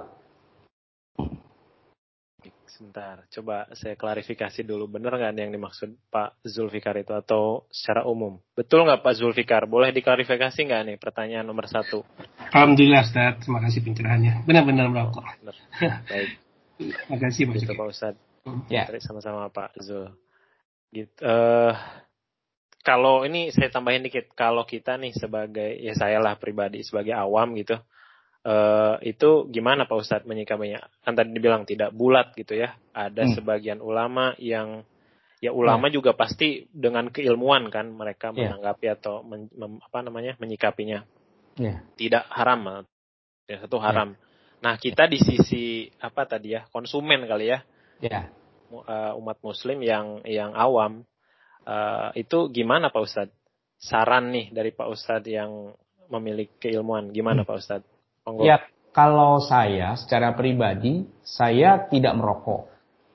sebentar. 2.74 3.24
Coba 3.30 3.70
saya 3.78 3.94
klarifikasi 3.94 4.66
dulu. 4.66 4.90
Benar 4.90 5.16
nggak 5.16 5.40
yang 5.40 5.54
dimaksud 5.54 5.94
Pak 6.10 6.42
Zulfikar 6.44 6.98
itu 7.00 7.14
atau 7.14 7.70
secara 7.72 8.04
umum? 8.04 8.42
Betul 8.58 8.84
nggak 8.84 9.06
Pak 9.06 9.14
Zulfikar? 9.14 9.70
Boleh 9.70 9.94
diklarifikasi 9.96 10.58
nggak 10.58 10.82
nih 10.92 10.98
pertanyaan 10.98 11.46
nomor 11.48 11.70
satu? 11.70 12.02
Alhamdulillah 12.52 13.06
Ustaz. 13.06 13.46
Terima 13.46 13.62
kasih 13.64 13.80
pencerahannya. 13.86 14.44
Benar-benar 14.44 14.90
merokok. 14.90 15.24
Benar. 15.46 15.56
Baik. 16.10 16.30
Terima 16.82 17.18
kasih 17.22 17.42
Pak 17.48 17.56
gitu, 17.62 17.74
Pak 17.78 17.88
Ustaz. 17.88 18.16
Ya. 18.68 18.84
Sama-sama 19.00 19.48
Pak 19.54 19.80
Zul. 19.80 20.12
Gitu. 20.92 21.14
Uh, 21.24 21.74
kalau 22.84 23.24
ini 23.24 23.50
saya 23.50 23.72
tambahin 23.72 24.04
dikit. 24.04 24.36
Kalau 24.36 24.68
kita 24.68 25.00
nih 25.00 25.16
sebagai, 25.16 25.80
ya 25.80 25.96
saya 25.96 26.20
lah 26.20 26.36
pribadi 26.36 26.84
sebagai 26.84 27.16
awam 27.16 27.56
gitu 27.56 27.80
uh, 28.44 28.96
itu 29.02 29.48
gimana 29.50 29.88
Pak 29.88 29.98
Ustadz 29.98 30.28
menyikapinya? 30.28 30.84
Kan 31.04 31.16
tadi 31.16 31.32
dibilang 31.32 31.64
tidak 31.64 31.96
bulat 31.96 32.36
gitu 32.36 32.60
ya. 32.60 32.76
Ada 32.92 33.28
hmm. 33.28 33.34
sebagian 33.40 33.80
ulama 33.80 34.36
yang 34.38 34.84
ya 35.40 35.52
ulama 35.52 35.92
hmm. 35.92 35.96
juga 35.96 36.12
pasti 36.16 36.68
dengan 36.72 37.12
keilmuan 37.12 37.68
kan 37.68 37.92
mereka 37.92 38.32
yeah. 38.32 38.48
menanggapi 38.52 38.88
atau 38.92 39.24
men, 39.24 39.52
mem, 39.56 39.80
apa 39.84 40.00
namanya 40.04 40.36
menyikapinya. 40.40 41.04
Yeah. 41.60 41.84
Tidak 41.96 42.24
haram. 42.32 42.88
Ya 43.48 43.58
satu 43.64 43.80
haram. 43.80 44.16
Yeah. 44.16 44.32
Nah, 44.64 44.80
kita 44.80 45.12
di 45.12 45.20
sisi 45.20 45.92
apa 46.00 46.24
tadi 46.24 46.56
ya? 46.56 46.64
konsumen 46.72 47.28
kali 47.28 47.52
ya. 47.52 47.60
Yeah. 48.00 48.32
Uh, 48.74 49.14
umat 49.22 49.38
muslim 49.46 49.86
yang 49.86 50.26
yang 50.26 50.56
awam 50.58 51.06
uh, 51.68 52.10
itu 52.16 52.50
gimana 52.52 52.92
Pak 52.94 53.02
Ustadz? 53.04 53.36
Saran 53.80 54.32
nih 54.32 54.56
dari 54.56 54.72
Pak 54.72 54.88
Ustadz 54.88 55.28
yang 55.28 55.76
memiliki 56.08 56.70
keilmuan, 56.70 57.12
gimana 57.12 57.44
hmm. 57.44 57.50
Pak 57.50 57.58
Ustadz? 57.60 57.90
Ya, 58.40 58.64
kalau 58.96 59.44
saya 59.44 60.00
secara 60.00 60.32
pribadi, 60.38 61.04
saya 61.26 61.90
tidak 61.92 62.16
merokok. 62.16 62.72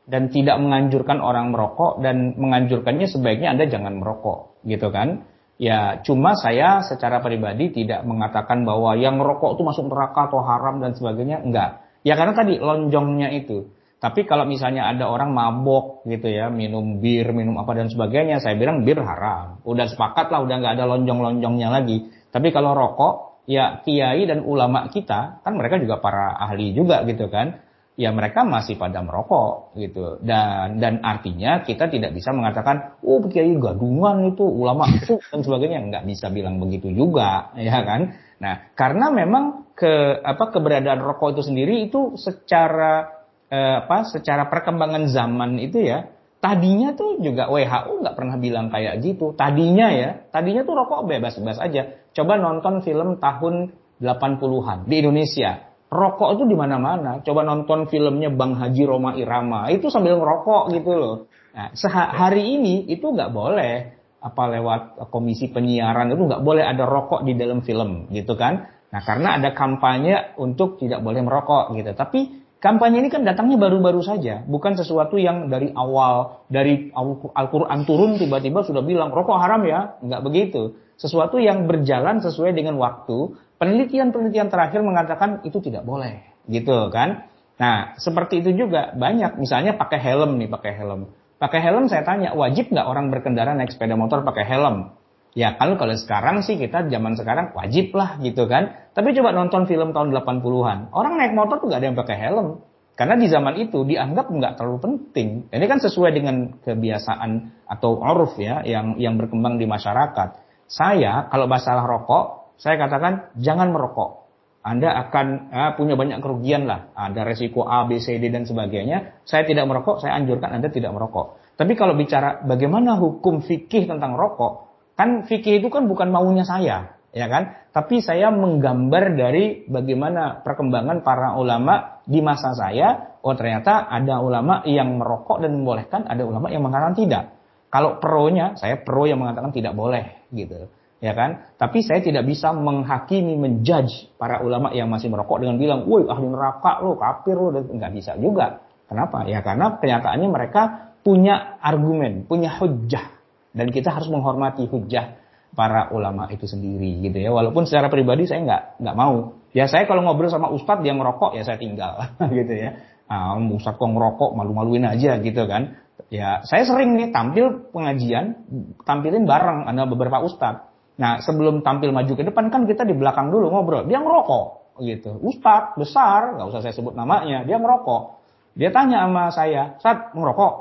Dan 0.09 0.33
tidak 0.33 0.57
menganjurkan 0.57 1.21
orang 1.21 1.53
merokok 1.53 2.01
dan 2.01 2.33
menganjurkannya 2.41 3.13
sebaiknya 3.13 3.53
Anda 3.53 3.69
jangan 3.69 4.01
merokok, 4.01 4.65
gitu 4.65 4.89
kan? 4.89 5.29
Ya, 5.61 6.01
cuma 6.01 6.33
saya 6.39 6.81
secara 6.81 7.21
pribadi 7.21 7.69
tidak 7.75 8.07
mengatakan 8.09 8.65
bahwa 8.65 8.97
yang 8.97 9.21
merokok 9.21 9.59
itu 9.59 9.63
masuk 9.69 9.91
neraka 9.91 10.33
atau 10.33 10.41
haram 10.41 10.81
dan 10.81 10.97
sebagainya, 10.97 11.45
enggak. 11.45 11.85
Ya 12.07 12.15
karena 12.17 12.33
tadi 12.33 12.57
lonjongnya 12.57 13.35
itu. 13.37 13.69
Tapi 13.99 14.31
kalau 14.31 14.47
misalnya 14.47 14.87
ada 14.87 15.11
orang 15.11 15.35
mabok 15.35 16.07
gitu 16.07 16.31
ya, 16.31 16.47
minum 16.55 17.03
bir, 17.03 17.35
minum 17.35 17.59
apa 17.59 17.75
dan 17.75 17.91
sebagainya, 17.91 18.39
saya 18.39 18.55
bilang 18.55 18.87
bir 18.87 19.03
haram. 19.03 19.59
Udah 19.67 19.91
sepakat 19.91 20.31
lah, 20.31 20.47
udah 20.47 20.57
nggak 20.63 20.75
ada 20.79 20.85
lonjong-lonjongnya 20.87 21.69
lagi. 21.69 22.07
Tapi 22.31 22.55
kalau 22.55 22.79
rokok, 22.79 23.29
ya 23.49 23.81
kiai 23.81 24.29
dan 24.29 24.45
ulama 24.45 24.93
kita 24.93 25.41
kan 25.41 25.53
mereka 25.57 25.81
juga 25.81 25.97
para 26.05 26.37
ahli 26.37 26.77
juga 26.77 27.01
gitu 27.09 27.33
kan 27.33 27.65
ya 27.99 28.13
mereka 28.13 28.45
masih 28.45 28.77
pada 28.77 29.01
merokok 29.01 29.75
gitu 29.75 30.21
dan 30.21 30.77
dan 30.79 31.01
artinya 31.01 31.65
kita 31.65 31.89
tidak 31.89 32.13
bisa 32.13 32.31
mengatakan 32.31 33.01
oh 33.01 33.25
kiai 33.25 33.57
gadungan 33.57 34.31
itu 34.31 34.45
ulama 34.45 34.87
itu 34.93 35.17
dan 35.33 35.41
sebagainya 35.41 35.81
nggak 35.89 36.05
bisa 36.07 36.29
bilang 36.29 36.61
begitu 36.61 36.93
juga 36.93 37.51
ya 37.59 37.81
kan 37.83 38.15
nah 38.39 38.69
karena 38.77 39.11
memang 39.11 39.75
ke 39.75 40.21
apa 40.23 40.55
keberadaan 40.55 41.01
rokok 41.01 41.41
itu 41.41 41.43
sendiri 41.49 41.89
itu 41.89 42.15
secara 42.21 43.18
eh, 43.49 43.77
apa 43.85 44.09
secara 44.09 44.49
perkembangan 44.49 45.09
zaman 45.09 45.61
itu 45.61 45.81
ya 45.83 46.09
Tadinya 46.39 46.95
tuh 46.95 47.19
juga 47.19 47.51
WHO 47.51 47.99
nggak 47.99 48.15
pernah 48.15 48.39
bilang 48.39 48.71
kayak 48.71 49.03
gitu. 49.03 49.35
Tadinya 49.35 49.91
ya, 49.91 50.23
tadinya 50.31 50.63
tuh 50.63 50.79
rokok 50.79 51.11
bebas-bebas 51.11 51.59
aja. 51.59 51.99
Coba 52.15 52.39
nonton 52.39 52.79
film 52.87 53.19
tahun 53.19 53.75
80-an 53.99 54.87
di 54.87 55.03
Indonesia. 55.03 55.67
Rokok 55.91 56.39
itu 56.39 56.47
di 56.47 56.55
mana-mana. 56.55 57.19
Coba 57.27 57.43
nonton 57.43 57.91
filmnya 57.91 58.31
Bang 58.31 58.55
Haji 58.55 58.87
Roma 58.87 59.19
Irama. 59.19 59.67
Itu 59.75 59.91
sambil 59.91 60.15
ngerokok 60.15 60.71
gitu 60.79 60.91
loh. 60.95 61.17
Nah, 61.59 61.75
hari 62.15 62.55
ini 62.55 62.87
itu 62.87 63.11
nggak 63.11 63.35
boleh 63.35 63.99
apa 64.23 64.43
lewat 64.47 65.11
komisi 65.11 65.51
penyiaran 65.51 66.11
itu 66.15 66.23
nggak 66.23 66.43
boleh 66.43 66.63
ada 66.63 66.87
rokok 66.87 67.27
di 67.27 67.35
dalam 67.35 67.67
film 67.67 68.15
gitu 68.15 68.39
kan. 68.39 68.63
Nah, 68.95 69.03
karena 69.03 69.43
ada 69.43 69.51
kampanye 69.59 70.39
untuk 70.39 70.79
tidak 70.79 71.03
boleh 71.03 71.19
merokok 71.27 71.75
gitu. 71.75 71.91
Tapi 71.99 72.38
Kampanye 72.59 73.07
ini 73.07 73.09
kan 73.09 73.23
datangnya 73.23 73.55
baru-baru 73.55 74.03
saja, 74.03 74.43
bukan 74.43 74.75
sesuatu 74.75 75.15
yang 75.15 75.47
dari 75.47 75.71
awal, 75.79 76.43
dari 76.51 76.91
Al-Quran 76.91 77.87
turun 77.87 78.19
tiba-tiba 78.19 78.67
sudah 78.67 78.83
bilang 78.83 79.15
rokok 79.15 79.39
haram 79.39 79.63
ya, 79.63 79.95
nggak 80.03 80.23
begitu. 80.27 80.75
Sesuatu 80.99 81.39
yang 81.39 81.71
berjalan 81.71 82.19
sesuai 82.19 82.59
dengan 82.59 82.75
waktu, 82.83 83.39
penelitian-penelitian 83.63 84.51
terakhir 84.51 84.83
mengatakan 84.83 85.47
itu 85.47 85.63
tidak 85.63 85.87
boleh, 85.87 86.19
gitu 86.51 86.91
kan. 86.91 87.31
Nah, 87.63 87.95
seperti 87.95 88.43
itu 88.43 88.67
juga 88.67 88.91
banyak, 88.91 89.39
misalnya 89.39 89.79
pakai 89.79 90.03
helm 90.03 90.35
nih, 90.43 90.51
pakai 90.51 90.83
helm. 90.83 91.15
Pakai 91.39 91.63
helm 91.63 91.87
saya 91.87 92.03
tanya, 92.03 92.35
wajib 92.35 92.75
nggak 92.75 92.91
orang 92.91 93.15
berkendara 93.15 93.55
naik 93.55 93.71
sepeda 93.71 93.95
motor 93.95 94.27
pakai 94.27 94.43
helm? 94.43 94.98
Ya 95.39 95.55
kalau 95.55 95.79
kalau 95.79 95.95
sekarang 95.95 96.43
sih 96.43 96.59
kita 96.59 96.91
zaman 96.91 97.15
sekarang 97.15 97.55
wajib 97.55 97.95
lah 97.95 98.19
gitu 98.19 98.51
kan. 98.51 98.91
Tapi 98.91 99.15
coba 99.15 99.31
nonton 99.31 99.71
film 99.71 99.95
tahun 99.95 100.11
80-an. 100.11 100.91
Orang 100.91 101.15
naik 101.15 101.39
motor 101.39 101.63
tuh 101.63 101.71
gak 101.71 101.79
ada 101.79 101.87
yang 101.95 101.99
pakai 101.99 102.19
helm. 102.19 102.59
Karena 102.99 103.15
di 103.15 103.31
zaman 103.31 103.55
itu 103.63 103.87
dianggap 103.87 104.27
nggak 104.27 104.59
terlalu 104.59 104.79
penting. 104.83 105.47
Ini 105.55 105.67
kan 105.71 105.79
sesuai 105.79 106.11
dengan 106.11 106.59
kebiasaan 106.59 107.31
atau 107.71 108.03
uruf 108.03 108.35
ya 108.43 108.67
yang 108.67 108.99
yang 108.99 109.15
berkembang 109.15 109.63
di 109.63 109.71
masyarakat. 109.71 110.43
Saya 110.67 111.31
kalau 111.31 111.47
masalah 111.47 111.87
rokok, 111.87 112.59
saya 112.59 112.75
katakan 112.75 113.31
jangan 113.39 113.71
merokok. 113.71 114.27
Anda 114.67 114.91
akan 115.07 115.27
eh, 115.55 115.71
punya 115.79 115.95
banyak 115.95 116.19
kerugian 116.19 116.67
lah. 116.67 116.91
Ada 116.99 117.23
resiko 117.23 117.63
A, 117.63 117.87
B, 117.87 118.03
C, 118.03 118.19
D 118.19 118.35
dan 118.35 118.43
sebagainya. 118.43 119.23
Saya 119.23 119.47
tidak 119.47 119.71
merokok, 119.71 120.03
saya 120.03 120.19
anjurkan 120.19 120.59
Anda 120.59 120.67
tidak 120.67 120.91
merokok. 120.91 121.39
Tapi 121.55 121.79
kalau 121.79 121.95
bicara 121.95 122.43
bagaimana 122.43 122.99
hukum 122.99 123.47
fikih 123.47 123.87
tentang 123.87 124.19
rokok, 124.19 124.68
Kan 124.99 125.31
fikih 125.31 125.63
itu 125.63 125.71
kan 125.71 125.87
bukan 125.87 126.11
maunya 126.11 126.43
saya, 126.43 126.99
ya 127.15 127.27
kan? 127.31 127.71
Tapi 127.71 128.03
saya 128.03 128.35
menggambar 128.35 129.15
dari 129.15 129.63
bagaimana 129.71 130.43
perkembangan 130.43 131.07
para 131.07 131.39
ulama 131.39 132.03
di 132.03 132.19
masa 132.19 132.59
saya. 132.59 133.15
Oh 133.23 133.39
ternyata 133.39 133.87
ada 133.87 134.19
ulama 134.19 134.67
yang 134.67 134.99
merokok 134.99 135.39
dan 135.39 135.55
membolehkan, 135.55 136.11
ada 136.11 136.27
ulama 136.27 136.51
yang 136.51 136.67
mengatakan 136.67 136.99
tidak. 136.99 137.25
Kalau 137.71 138.03
pro-nya, 138.03 138.59
saya 138.59 138.83
pro 138.83 139.07
yang 139.07 139.23
mengatakan 139.23 139.55
tidak 139.55 139.79
boleh, 139.79 140.27
gitu 140.35 140.67
ya 140.99 141.15
kan? 141.15 141.55
Tapi 141.59 141.83
saya 141.83 142.03
tidak 142.03 142.27
bisa 142.27 142.51
menghakimi, 142.51 143.39
menjudge 143.39 144.15
para 144.19 144.43
ulama 144.43 144.75
yang 144.75 144.91
masih 144.91 145.11
merokok 145.11 145.43
dengan 145.43 145.57
bilang, 145.59 145.81
woi 145.87 146.07
ahli 146.07 146.27
neraka 146.27 146.83
lo, 146.83 146.99
kafir 146.99 147.39
lo, 147.39 147.55
nggak 147.55 147.93
bisa 147.95 148.19
juga. 148.19 148.63
Kenapa? 148.89 149.29
Ya 149.29 149.45
karena 149.45 149.79
kenyataannya 149.79 150.29
mereka 150.29 150.63
punya 151.05 151.61
argumen, 151.63 152.27
punya 152.27 152.57
hujah, 152.59 153.18
dan 153.53 153.67
kita 153.73 153.93
harus 153.93 154.09
menghormati 154.13 154.69
hujah 154.69 155.17
para 155.57 155.89
ulama 155.91 156.29
itu 156.29 156.45
sendiri 156.45 157.01
gitu 157.09 157.19
ya. 157.19 157.31
Walaupun 157.33 157.65
secara 157.65 157.89
pribadi 157.89 158.29
saya 158.29 158.45
nggak 158.45 158.63
nggak 158.85 158.97
mau. 158.97 159.41
Ya 159.57 159.65
saya 159.65 159.89
kalau 159.89 160.05
ngobrol 160.05 160.29
sama 160.29 160.53
ustadz 160.53 160.85
yang 160.85 161.01
ngerokok 161.01 161.35
ya 161.35 161.43
saya 161.43 161.57
tinggal 161.57 161.99
gitu 162.39 162.53
ya. 162.53 162.79
Nah, 163.09 163.41
ustadz 163.57 163.81
kok 163.81 163.89
ngerokok 163.89 164.31
malu-maluin 164.37 164.85
aja 164.85 165.17
gitu 165.19 165.49
kan. 165.49 165.81
Ya 166.13 166.45
saya 166.45 166.69
sering 166.69 166.95
nih 166.95 167.11
tampil 167.11 167.73
pengajian 167.73 168.45
tampilin 168.85 169.25
bareng 169.25 169.67
ada 169.67 169.89
beberapa 169.89 170.21
ustadz. 170.23 170.69
Nah 171.01 171.23
sebelum 171.25 171.65
tampil 171.65 171.95
maju 171.95 172.13
ke 172.13 172.23
depan 172.27 172.53
kan 172.53 172.69
kita 172.69 172.85
di 172.85 172.93
belakang 172.93 173.33
dulu 173.33 173.49
ngobrol. 173.49 173.89
Dia 173.89 174.05
ngerokok 174.05 174.79
gitu. 174.85 175.17
Ustadz 175.25 175.75
besar 175.75 176.37
nggak 176.39 176.47
usah 176.55 176.61
saya 176.63 176.75
sebut 176.77 176.93
namanya 176.95 177.43
dia 177.49 177.57
ngerokok. 177.57 178.19
Dia 178.59 178.75
tanya 178.75 179.07
sama 179.07 179.31
saya, 179.31 179.79
saat 179.79 180.11
ngerokok? 180.19 180.53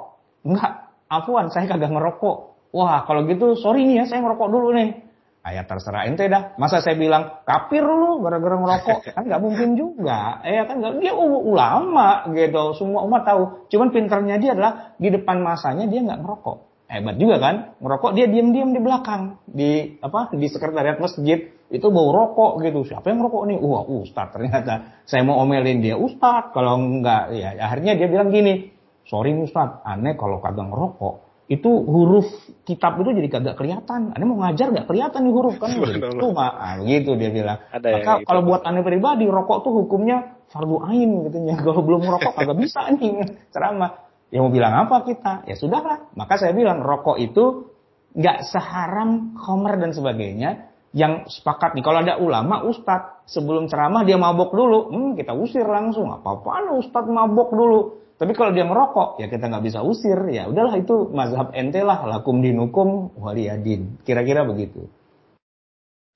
Enggak, 0.45 0.93
Afwan, 1.09 1.49
saya 1.49 1.65
kagak 1.65 1.89
ngerokok. 1.89 2.56
Wah, 2.77 3.09
kalau 3.09 3.25
gitu 3.25 3.57
sorry 3.57 3.89
nih 3.89 3.95
ya, 4.01 4.05
saya 4.05 4.21
ngerokok 4.21 4.49
dulu 4.53 4.69
nih. 4.77 5.07
Ayat 5.41 5.63
ah, 5.63 5.67
terserah 5.73 6.03
ente 6.11 6.27
dah. 6.27 6.59
Masa 6.59 6.83
saya 6.83 6.99
bilang 6.99 7.41
kafir 7.47 7.79
lu 7.79 8.19
gara-gara 8.19 8.59
ngerokok? 8.59 9.15
Kan 9.15 9.23
nggak 9.31 9.41
mungkin 9.41 9.79
juga. 9.79 10.43
Ya 10.43 10.67
kan 10.67 10.83
gak, 10.83 10.99
dia 10.99 11.15
ulama 11.15 12.27
gitu. 12.35 12.75
Semua 12.75 13.07
umat 13.07 13.23
tahu. 13.23 13.65
Cuman 13.71 13.95
pinternya 13.95 14.35
dia 14.43 14.51
adalah 14.53 14.93
di 14.99 15.07
depan 15.07 15.39
masanya 15.39 15.87
dia 15.87 16.03
nggak 16.03 16.19
ngerokok. 16.19 16.57
Hebat 16.91 17.15
juga 17.15 17.35
kan? 17.39 17.55
Ngerokok 17.79 18.11
dia 18.11 18.27
diam-diam 18.27 18.75
di 18.75 18.79
belakang 18.83 19.39
di 19.47 19.99
apa 20.03 20.35
di 20.35 20.47
sekretariat 20.51 20.99
masjid 20.99 21.47
itu 21.71 21.87
bau 21.95 22.11
rokok 22.11 22.59
gitu. 22.67 22.83
Siapa 22.83 23.07
yang 23.07 23.23
ngerokok 23.23 23.43
nih? 23.47 23.57
Wah, 23.63 23.87
ustad 23.87 24.35
ternyata. 24.35 24.99
Saya 25.07 25.23
mau 25.23 25.39
omelin 25.39 25.79
dia 25.79 25.95
ustad. 25.95 26.51
Kalau 26.51 26.75
enggak 26.75 27.31
ya 27.31 27.55
akhirnya 27.55 27.95
dia 27.95 28.07
bilang 28.11 28.35
gini. 28.35 28.75
Sorry 29.07 29.31
ustad, 29.31 29.79
aneh 29.87 30.19
kalau 30.19 30.43
kagak 30.43 30.67
ngerokok 30.67 31.26
itu 31.47 31.71
huruf 31.71 32.27
kitab 32.67 32.99
itu 32.99 33.15
jadi 33.15 33.27
kagak 33.31 33.55
kelihatan. 33.55 34.11
Anda 34.11 34.25
mau 34.27 34.43
ngajar 34.43 34.67
nggak 34.75 34.87
kelihatan 34.91 35.23
nih 35.23 35.33
huruf 35.33 35.55
kan? 35.55 35.71
Itu 35.79 36.35
mah 36.35 36.51
ah, 36.59 36.75
gitu 36.83 37.15
dia 37.15 37.31
bilang. 37.31 37.63
Ada 37.71 37.87
Maka 37.87 38.13
gitu. 38.19 38.27
kalau 38.27 38.41
buat 38.43 38.61
anda 38.67 38.83
pribadi 38.83 39.23
rokok 39.31 39.63
tuh 39.63 39.71
hukumnya 39.71 40.35
fardu 40.51 40.83
ain 40.91 41.31
gitu 41.31 41.37
ya. 41.47 41.55
Kalau 41.65 41.81
belum 41.87 42.03
merokok 42.03 42.35
kagak 42.35 42.57
bisa 42.59 42.91
nih 42.99 43.23
ceramah. 43.55 44.11
Ya 44.27 44.43
mau 44.43 44.51
bilang 44.51 44.75
apa 44.75 45.07
kita? 45.07 45.47
Ya 45.47 45.55
sudahlah. 45.55 46.11
Maka 46.19 46.35
saya 46.35 46.51
bilang 46.51 46.83
rokok 46.83 47.15
itu 47.15 47.71
nggak 48.11 48.43
seharam 48.51 49.39
homer 49.39 49.79
dan 49.79 49.95
sebagainya. 49.95 50.67
yang 50.95 51.29
sepakat 51.29 51.77
nih. 51.77 51.83
Kalau 51.83 51.99
ada 52.01 52.17
ulama, 52.17 52.63
ustadz 52.65 53.27
sebelum 53.29 53.69
ceramah 53.69 54.01
dia 54.07 54.17
mabok 54.17 54.55
dulu, 54.55 54.89
hmm, 54.89 55.11
kita 55.19 55.35
usir 55.35 55.67
langsung. 55.67 56.09
Apa-apaan 56.09 56.73
ustadz 56.79 57.11
mabok 57.11 57.53
dulu. 57.53 57.79
Tapi 58.17 58.33
kalau 58.33 58.49
dia 58.49 58.65
ngerokok, 58.65 59.21
ya 59.21 59.29
kita 59.29 59.45
nggak 59.45 59.65
bisa 59.69 59.85
usir. 59.85 60.17
Ya 60.33 60.49
udahlah 60.49 60.73
itu 60.81 61.13
mazhab 61.13 61.53
ente 61.53 61.85
lah, 61.85 62.01
lakum 62.09 62.41
dinukum 62.41 63.13
waliyadin. 63.13 64.01
Kira-kira 64.01 64.41
begitu. 64.41 64.89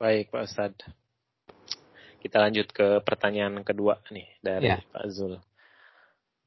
Baik 0.01 0.33
Pak 0.33 0.49
Ustadz. 0.49 0.89
Kita 2.17 2.41
lanjut 2.41 2.73
ke 2.73 3.05
pertanyaan 3.05 3.61
kedua 3.61 4.01
nih 4.09 4.25
dari 4.41 4.73
ya. 4.73 4.81
Pak 4.81 5.05
Zul. 5.13 5.37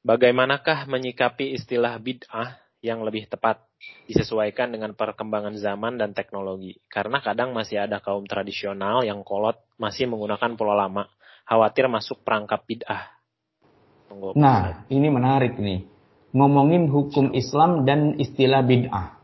Bagaimanakah 0.03 0.91
menyikapi 0.91 1.55
istilah 1.55 1.95
bid'ah 2.03 2.59
yang 2.83 3.01
lebih 3.01 3.25
tepat 3.31 3.63
disesuaikan 4.05 4.75
dengan 4.75 4.91
perkembangan 4.93 5.55
zaman 5.55 5.95
dan 5.95 6.11
teknologi. 6.11 6.77
Karena 6.91 7.23
kadang 7.23 7.55
masih 7.55 7.87
ada 7.87 8.03
kaum 8.03 8.27
tradisional 8.27 9.07
yang 9.07 9.23
kolot 9.23 9.57
masih 9.79 10.05
menggunakan 10.11 10.53
pola 10.59 10.75
lama, 10.75 11.07
khawatir 11.47 11.87
masuk 11.87 12.21
perangkap 12.27 12.61
bid'ah. 12.67 13.14
Nah, 14.35 14.87
ini 14.87 15.07
menarik 15.11 15.59
nih. 15.59 15.87
Ngomongin 16.35 16.91
hukum 16.91 17.31
Islam 17.31 17.87
dan 17.87 18.19
istilah 18.19 18.63
bid'ah. 18.63 19.15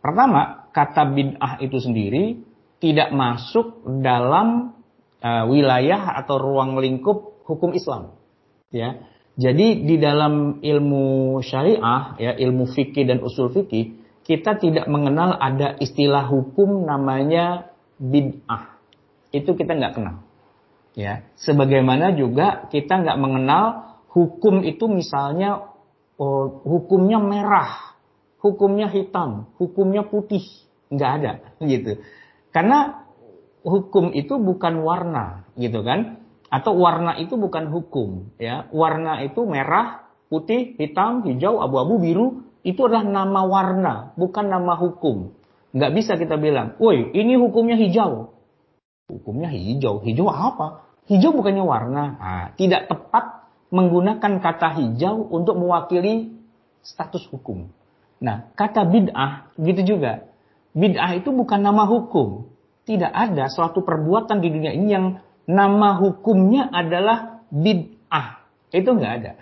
Pertama, 0.00 0.68
kata 0.72 1.12
bid'ah 1.12 1.60
itu 1.60 1.76
sendiri 1.80 2.40
tidak 2.80 3.12
masuk 3.12 3.84
dalam 4.00 4.76
uh, 5.20 5.44
wilayah 5.48 6.16
atau 6.20 6.36
ruang 6.40 6.76
lingkup 6.80 7.44
hukum 7.44 7.72
Islam. 7.76 8.16
Ya, 8.72 9.00
jadi 9.34 9.82
di 9.82 9.96
dalam 9.98 10.62
ilmu 10.62 11.38
syariah, 11.42 12.14
ya 12.22 12.32
ilmu 12.38 12.70
fikih 12.70 13.08
dan 13.08 13.18
usul 13.18 13.50
fikih, 13.50 13.98
kita 14.24 14.56
tidak 14.56 14.86
mengenal 14.86 15.36
ada 15.36 15.74
istilah 15.82 16.24
hukum 16.30 16.86
namanya 16.86 17.74
bid'ah. 18.00 18.78
Itu 19.34 19.58
kita 19.58 19.74
nggak 19.74 19.94
kenal. 19.98 20.22
Ya, 20.94 21.26
sebagaimana 21.34 22.14
juga 22.14 22.70
kita 22.70 23.02
nggak 23.02 23.18
mengenal 23.18 23.93
hukum 24.14 24.62
itu 24.62 24.86
misalnya 24.86 25.74
oh, 26.16 26.62
hukumnya 26.62 27.18
merah, 27.18 27.98
hukumnya 28.38 28.86
hitam, 28.88 29.50
hukumnya 29.58 30.06
putih, 30.06 30.46
nggak 30.94 31.10
ada 31.20 31.32
gitu. 31.70 31.98
Karena 32.54 33.04
hukum 33.66 34.14
itu 34.14 34.38
bukan 34.38 34.86
warna, 34.86 35.44
gitu 35.58 35.82
kan? 35.82 36.24
atau 36.54 36.78
warna 36.78 37.18
itu 37.18 37.34
bukan 37.34 37.66
hukum 37.74 38.30
ya. 38.38 38.70
Warna 38.70 39.26
itu 39.26 39.42
merah 39.42 40.06
putih 40.30 40.78
hitam 40.78 41.26
hijau 41.26 41.58
abu-abu 41.58 41.98
biru. 41.98 42.26
Itu 42.64 42.86
adalah 42.88 43.04
nama 43.04 43.42
warna 43.44 43.94
bukan 44.14 44.46
nama 44.48 44.78
hukum. 44.78 45.34
Nggak 45.74 45.92
bisa 45.98 46.12
kita 46.14 46.38
bilang 46.38 46.78
woi 46.78 47.10
ini 47.10 47.34
hukumnya 47.34 47.74
hijau. 47.74 48.38
Hukumnya 49.10 49.50
hijau. 49.50 50.00
Hijau 50.00 50.30
apa? 50.30 50.86
Hijau 51.10 51.36
bukannya 51.36 51.60
warna. 51.66 52.04
Nah, 52.16 52.46
tidak 52.56 52.88
tepat 52.88 53.33
menggunakan 53.74 54.38
kata 54.38 54.78
hijau 54.78 55.26
untuk 55.34 55.58
mewakili 55.58 56.30
status 56.86 57.26
hukum 57.34 57.66
nah 58.22 58.46
kata 58.54 58.86
bid'ah 58.86 59.50
gitu 59.58 59.98
juga 59.98 60.30
bid'ah 60.78 61.18
itu 61.18 61.34
bukan 61.34 61.58
nama 61.58 61.82
hukum 61.82 62.54
tidak 62.84 63.12
ada 63.16 63.48
suatu 63.48 63.80
perbuatan 63.80 64.44
di 64.44 64.48
dunia 64.52 64.72
ini 64.76 64.88
yang 64.92 65.06
nama 65.48 65.96
hukumnya 66.00 66.68
adalah 66.68 67.44
bid'ah. 67.48 68.44
Itu 68.72 68.96
nggak 68.96 69.12
ada. 69.22 69.32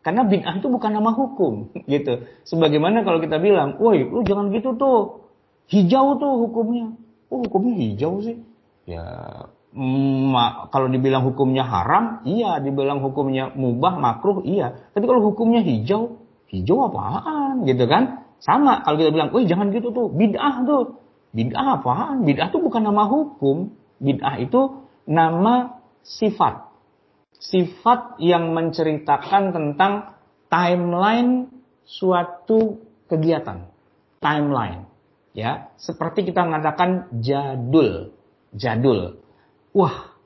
Karena 0.00 0.26
bid'ah 0.26 0.58
itu 0.58 0.66
bukan 0.66 0.90
nama 0.90 1.14
hukum, 1.14 1.70
gitu. 1.92 2.26
Sebagaimana 2.46 3.06
kalau 3.06 3.22
kita 3.22 3.38
bilang, 3.38 3.78
woi, 3.78 4.02
lu 4.02 4.26
jangan 4.26 4.50
gitu 4.50 4.74
tuh, 4.74 5.28
hijau 5.70 6.18
tuh 6.18 6.34
hukumnya. 6.48 6.96
Oh, 7.30 7.46
hukumnya 7.46 7.78
hijau 7.78 8.18
sih. 8.24 8.42
Ya, 8.88 9.04
kalau 10.70 10.86
dibilang 10.90 11.22
hukumnya 11.22 11.62
haram, 11.62 12.26
iya. 12.26 12.58
Dibilang 12.58 13.02
hukumnya 13.02 13.54
mubah, 13.54 13.98
makruh, 14.02 14.42
iya. 14.42 14.74
Tapi 14.90 15.04
kalau 15.06 15.22
hukumnya 15.30 15.62
hijau, 15.62 16.18
hijau 16.50 16.90
apaan, 16.90 17.62
gitu 17.66 17.86
kan? 17.86 18.26
Sama, 18.42 18.82
kalau 18.82 18.96
kita 18.98 19.12
bilang, 19.14 19.30
woi 19.30 19.46
jangan 19.46 19.70
gitu 19.70 19.92
tuh, 19.94 20.10
bid'ah 20.10 20.64
tuh. 20.66 20.98
Bid'ah 21.30 21.78
apaan? 21.78 22.26
Bid'ah 22.26 22.50
itu 22.50 22.58
bukan 22.58 22.82
nama 22.82 23.06
hukum. 23.06 23.70
Bid'ah 24.02 24.42
itu 24.42 24.82
nama 25.06 25.78
sifat. 26.02 26.66
Sifat 27.38 28.18
yang 28.18 28.50
menceritakan 28.52 29.54
tentang 29.54 30.18
timeline 30.50 31.52
suatu 31.86 32.82
kegiatan. 33.06 33.70
Timeline. 34.18 34.90
Ya, 35.30 35.70
seperti 35.78 36.26
kita 36.26 36.42
mengatakan 36.42 37.06
jadul. 37.22 38.10
Jadul. 38.50 39.19
Wah, 39.76 40.16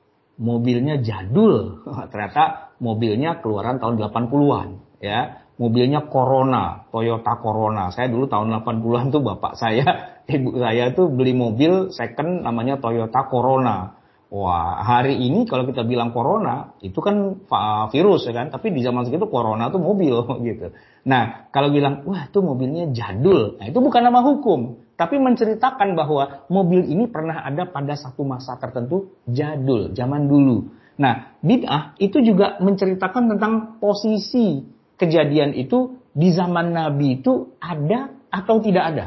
mobilnya 0.41 0.99
jadul. 1.01 1.85
Ternyata 2.11 2.75
mobilnya 2.81 3.39
keluaran 3.39 3.77
tahun 3.77 3.99
80-an, 4.01 4.69
ya. 5.01 5.41
Mobilnya 5.55 6.11
Corona, 6.11 6.83
Toyota 6.91 7.39
Corona. 7.39 7.87
Saya 7.87 8.11
dulu 8.11 8.27
tahun 8.27 8.59
80-an 8.59 9.07
tuh 9.07 9.23
bapak 9.23 9.55
saya, 9.55 9.87
ibu 10.35 10.59
saya 10.59 10.91
tuh 10.91 11.07
beli 11.07 11.31
mobil 11.31 11.95
second 11.95 12.43
namanya 12.43 12.75
Toyota 12.75 13.23
Corona 13.31 13.95
Wah, 14.35 14.81
hari 14.81 15.21
ini 15.21 15.45
kalau 15.45 15.63
kita 15.63 15.87
bilang 15.87 16.11
corona, 16.11 16.75
itu 16.83 16.99
kan 16.99 17.45
virus 17.93 18.27
ya 18.27 18.33
kan, 18.33 18.51
tapi 18.51 18.73
di 18.73 18.83
zaman 18.83 19.05
segitu 19.07 19.29
corona 19.31 19.71
tuh 19.71 19.79
mobil 19.79 20.27
gitu. 20.49 20.75
Nah, 21.07 21.47
kalau 21.55 21.69
bilang, 21.69 22.03
wah 22.03 22.25
itu 22.25 22.41
mobilnya 22.43 22.89
jadul, 22.91 23.61
nah 23.61 23.69
itu 23.69 23.77
bukan 23.77 24.01
nama 24.01 24.19
hukum, 24.25 24.81
tapi 24.95 25.19
menceritakan 25.19 25.95
bahwa 25.95 26.47
mobil 26.47 26.87
ini 26.87 27.11
pernah 27.11 27.43
ada 27.43 27.67
pada 27.67 27.99
satu 27.99 28.23
masa 28.23 28.55
tertentu 28.55 29.11
jadul, 29.27 29.91
zaman 29.91 30.31
dulu. 30.31 30.71
Nah, 30.95 31.35
bid'ah 31.43 31.99
itu 31.99 32.23
juga 32.23 32.55
menceritakan 32.63 33.35
tentang 33.35 33.53
posisi 33.83 34.63
kejadian 34.95 35.51
itu 35.51 35.99
di 36.15 36.31
zaman 36.31 36.71
Nabi 36.71 37.19
itu 37.19 37.59
ada 37.59 38.15
atau 38.31 38.63
tidak 38.63 38.83
ada. 38.95 39.05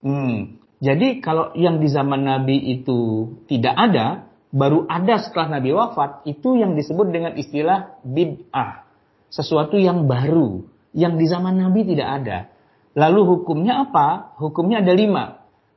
Hmm, 0.00 0.56
jadi 0.80 1.20
kalau 1.20 1.52
yang 1.52 1.78
di 1.78 1.92
zaman 1.92 2.24
Nabi 2.24 2.80
itu 2.80 3.28
tidak 3.52 3.76
ada, 3.76 4.32
baru 4.48 4.88
ada 4.88 5.20
setelah 5.20 5.60
Nabi 5.60 5.76
wafat 5.76 6.24
itu 6.24 6.56
yang 6.56 6.72
disebut 6.72 7.12
dengan 7.12 7.36
istilah 7.36 8.00
bid'ah. 8.00 8.88
Sesuatu 9.28 9.76
yang 9.76 10.08
baru, 10.08 10.64
yang 10.96 11.20
di 11.20 11.28
zaman 11.28 11.60
Nabi 11.60 11.84
tidak 11.84 12.08
ada. 12.08 12.38
Lalu 12.92 13.20
hukumnya 13.24 13.88
apa? 13.88 14.36
Hukumnya 14.36 14.84
ada 14.84 14.92
lima. 14.92 15.24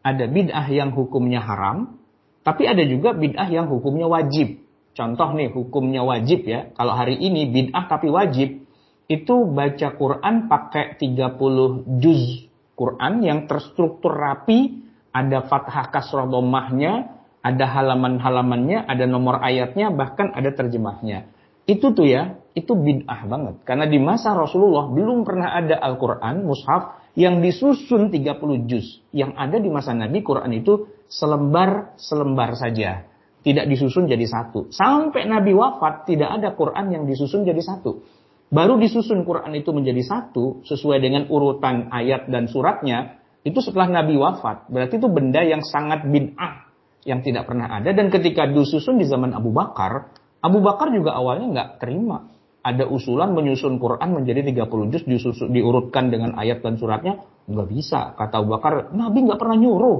Ada 0.05 0.30
bid'ah 0.30 0.68
yang 0.70 0.93
hukumnya 0.93 1.41
haram, 1.41 1.97
tapi 2.45 2.70
ada 2.70 2.86
juga 2.86 3.18
bid'ah 3.18 3.49
yang 3.49 3.66
hukumnya 3.66 4.05
wajib. 4.05 4.61
Contoh 4.93 5.34
nih, 5.34 5.49
hukumnya 5.49 6.05
wajib 6.05 6.45
ya. 6.45 6.70
Kalau 6.78 6.93
hari 6.93 7.18
ini 7.18 7.49
bid'ah 7.49 7.89
tapi 7.89 8.13
wajib, 8.13 8.70
itu 9.09 9.36
baca 9.49 9.88
Quran 9.97 10.45
pakai 10.45 10.97
30 11.01 12.01
juz 12.01 12.45
Quran 12.76 13.24
yang 13.24 13.47
terstruktur 13.47 14.13
rapi, 14.13 14.84
ada 15.16 15.47
fathah 15.47 15.89
kasrah 15.89 16.28
domahnya, 16.28 17.16
ada 17.39 17.66
halaman-halamannya, 17.66 18.84
ada 18.84 19.07
nomor 19.07 19.39
ayatnya, 19.39 19.89
bahkan 19.89 20.36
ada 20.36 20.51
terjemahnya. 20.51 21.32
Itu 21.66 21.95
tuh 21.95 22.05
ya, 22.05 22.38
itu 22.53 22.76
bid'ah 22.76 23.26
banget. 23.26 23.55
Karena 23.63 23.89
di 23.89 23.97
masa 23.97 24.36
Rasulullah 24.36 24.91
belum 24.91 25.26
pernah 25.26 25.55
ada 25.55 25.80
Al-Quran, 25.82 26.45
mushaf, 26.45 26.99
yang 27.16 27.39
disusun 27.39 28.11
30 28.11 28.70
juz. 28.70 29.01
Yang 29.16 29.32
ada 29.39 29.57
di 29.57 29.70
masa 29.72 29.95
Nabi, 29.95 30.22
Quran 30.22 30.51
itu 30.51 30.91
selembar-selembar 31.07 32.59
saja. 32.59 33.07
Tidak 33.41 33.66
disusun 33.66 34.05
jadi 34.05 34.26
satu. 34.28 34.70
Sampai 34.70 35.24
Nabi 35.26 35.55
wafat, 35.55 36.05
tidak 36.09 36.30
ada 36.36 36.51
Quran 36.53 36.91
yang 36.91 37.03
disusun 37.07 37.47
jadi 37.47 37.61
satu. 37.63 38.03
Baru 38.51 38.78
disusun 38.78 39.26
Quran 39.26 39.51
itu 39.57 39.74
menjadi 39.74 40.01
satu, 40.05 40.61
sesuai 40.68 41.01
dengan 41.01 41.26
urutan 41.32 41.89
ayat 41.89 42.30
dan 42.30 42.45
suratnya, 42.45 43.22
itu 43.45 43.57
setelah 43.61 44.01
Nabi 44.01 44.18
wafat. 44.18 44.70
Berarti 44.70 44.97
itu 44.97 45.07
benda 45.09 45.41
yang 45.45 45.61
sangat 45.61 46.05
bid'ah 46.09 46.66
yang 47.05 47.22
tidak 47.22 47.45
pernah 47.45 47.70
ada 47.70 47.93
dan 47.93 48.09
ketika 48.09 48.49
disusun 48.49 48.97
di 48.97 49.05
zaman 49.05 49.32
Abu 49.38 49.53
Bakar, 49.53 50.09
Abu 50.41 50.59
Bakar 50.66 50.89
juga 50.89 51.13
awalnya 51.13 51.47
nggak 51.53 51.70
terima. 51.78 52.34
Ada 52.66 52.89
usulan 52.89 53.38
menyusun 53.38 53.78
Quran 53.78 54.18
menjadi 54.18 54.41
30 54.41 54.89
juz 54.89 55.03
disusun, 55.05 55.53
diurutkan 55.53 56.09
dengan 56.09 56.34
ayat 56.34 56.66
dan 56.66 56.82
suratnya, 56.82 57.22
nggak 57.45 57.68
bisa. 57.70 58.18
Kata 58.18 58.41
Abu 58.41 58.57
Bakar, 58.57 58.89
Nabi 58.89 59.22
nggak 59.30 59.38
pernah 59.38 59.53
nyuruh. 59.53 59.99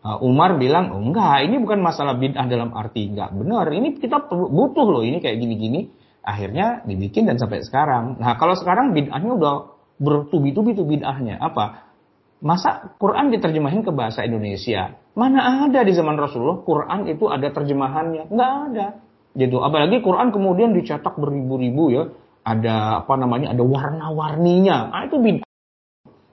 Uh, 0.00 0.18
Umar 0.26 0.58
bilang, 0.58 0.90
oh, 0.90 0.98
enggak, 0.98 1.46
ini 1.46 1.62
bukan 1.62 1.78
masalah 1.78 2.18
bid'ah 2.18 2.50
dalam 2.50 2.74
arti 2.74 3.14
nggak 3.14 3.30
benar. 3.30 3.70
Ini 3.70 4.00
kita 4.02 4.26
butuh 4.26 4.86
loh, 4.90 5.06
ini 5.06 5.22
kayak 5.22 5.38
gini-gini. 5.38 5.86
Akhirnya 6.26 6.82
dibikin 6.82 7.30
dan 7.30 7.38
sampai 7.38 7.62
sekarang. 7.62 8.18
Nah 8.18 8.34
kalau 8.34 8.58
sekarang 8.58 8.90
bid'ahnya 8.90 9.30
udah 9.30 9.54
bertubi-tubi 10.02 10.74
tuh 10.74 10.88
bid'ahnya. 10.88 11.38
Apa? 11.38 11.94
Masa 12.40 12.96
Quran 12.96 13.28
diterjemahin 13.30 13.84
ke 13.84 13.92
bahasa 13.92 14.24
Indonesia? 14.24 14.96
Mana 15.12 15.68
ada 15.68 15.84
di 15.84 15.92
zaman 15.92 16.16
Rasulullah 16.16 16.64
Quran 16.64 17.06
itu 17.06 17.28
ada 17.28 17.52
terjemahannya? 17.52 18.32
Nggak 18.32 18.52
ada. 18.72 18.86
Gitu. 19.34 19.56
Apalagi 19.62 20.02
Quran 20.02 20.34
kemudian 20.34 20.74
dicetak 20.74 21.14
beribu-ribu 21.18 21.94
ya. 21.94 22.04
Ada 22.40 23.04
apa 23.04 23.14
namanya? 23.20 23.52
Ada 23.52 23.62
warna-warninya. 23.62 24.90
Ah 24.90 25.06
itu 25.06 25.20
bid'ah. 25.20 25.46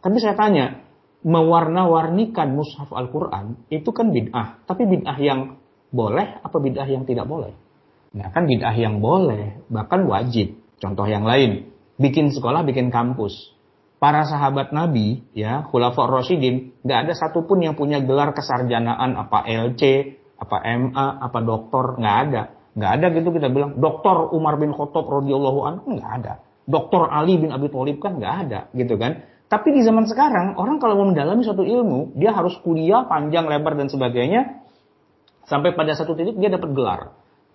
Tapi 0.02 0.18
saya 0.24 0.40
tanya, 0.40 0.88
mewarna-warnikan 1.28 2.56
mushaf 2.56 2.90
Al-Quran 2.96 3.68
itu 3.68 3.90
kan 3.92 4.14
bid'ah. 4.14 4.64
Tapi 4.64 4.88
bid'ah 4.88 5.18
yang 5.20 5.60
boleh 5.92 6.40
apa 6.40 6.58
bid'ah 6.58 6.88
yang 6.88 7.04
tidak 7.04 7.28
boleh? 7.28 7.52
Nah 8.16 8.32
kan 8.32 8.48
bid'ah 8.48 8.76
yang 8.76 9.04
boleh, 9.04 9.68
bahkan 9.68 10.08
wajib. 10.08 10.56
Contoh 10.78 11.10
yang 11.10 11.26
lain, 11.26 11.74
bikin 12.00 12.32
sekolah, 12.32 12.64
bikin 12.64 12.94
kampus. 12.94 13.52
Para 13.98 14.30
sahabat 14.30 14.70
Nabi, 14.78 15.26
ya, 15.34 15.66
Khulafaur 15.66 16.22
Rasyidin, 16.22 16.86
nggak 16.86 17.00
ada 17.10 17.14
satupun 17.18 17.66
yang 17.66 17.74
punya 17.74 17.98
gelar 17.98 18.30
kesarjanaan 18.38 19.18
apa 19.18 19.42
LC, 19.50 20.14
apa 20.38 20.58
MA, 20.62 21.08
apa 21.18 21.40
doktor, 21.42 21.98
nggak 21.98 22.18
ada. 22.30 22.44
Nggak 22.78 22.92
ada 23.02 23.08
gitu 23.10 23.30
kita 23.34 23.50
bilang, 23.50 23.82
doktor 23.82 24.30
Umar 24.38 24.62
bin 24.62 24.70
Khattab 24.70 25.10
radhiyallahu 25.10 25.60
anhu, 25.66 25.98
nggak 25.98 26.12
ada. 26.22 26.34
Doktor 26.70 27.10
Ali 27.10 27.42
bin 27.42 27.50
Abi 27.50 27.74
Thalib 27.74 27.98
kan 27.98 28.22
nggak 28.22 28.34
ada, 28.46 28.60
gitu 28.78 29.02
kan. 29.02 29.26
Tapi 29.50 29.74
di 29.74 29.82
zaman 29.82 30.06
sekarang, 30.06 30.54
orang 30.62 30.78
kalau 30.78 31.02
mau 31.02 31.08
mendalami 31.10 31.42
suatu 31.42 31.66
ilmu, 31.66 32.14
dia 32.14 32.38
harus 32.38 32.54
kuliah 32.62 33.10
panjang, 33.10 33.50
lebar, 33.50 33.74
dan 33.74 33.90
sebagainya, 33.90 34.62
sampai 35.50 35.74
pada 35.74 35.98
satu 35.98 36.14
titik 36.14 36.38
dia 36.38 36.54
dapat 36.54 36.70
gelar. 36.78 37.02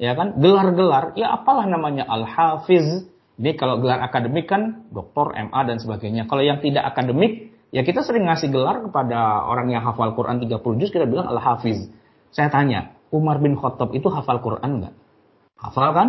Ya 0.00 0.18
kan, 0.18 0.42
gelar-gelar, 0.42 1.14
ya 1.14 1.30
apalah 1.36 1.70
namanya, 1.70 2.02
Al-Hafiz, 2.08 3.06
ini 3.38 3.54
kalau 3.54 3.78
gelar 3.78 4.02
akademik 4.02 4.50
kan 4.50 4.90
doktor, 4.90 5.36
MA, 5.38 5.60
dan 5.68 5.78
sebagainya. 5.78 6.26
Kalau 6.26 6.42
yang 6.42 6.58
tidak 6.58 6.82
akademik, 6.82 7.54
ya 7.70 7.86
kita 7.86 8.02
sering 8.02 8.26
ngasih 8.26 8.50
gelar 8.50 8.82
kepada 8.90 9.46
orang 9.46 9.70
yang 9.70 9.84
hafal 9.86 10.16
Quran 10.18 10.42
30 10.42 10.80
juz, 10.82 10.90
kita 10.90 11.06
bilang 11.06 11.30
Al-Hafiz. 11.30 11.92
Saya 12.32 12.48
tanya, 12.48 12.96
Umar 13.12 13.38
bin 13.38 13.54
Khattab 13.54 13.92
itu 13.92 14.08
hafal 14.08 14.40
Quran 14.40 14.82
nggak? 14.82 14.94
Hafal 15.62 15.88
kan? 15.94 16.08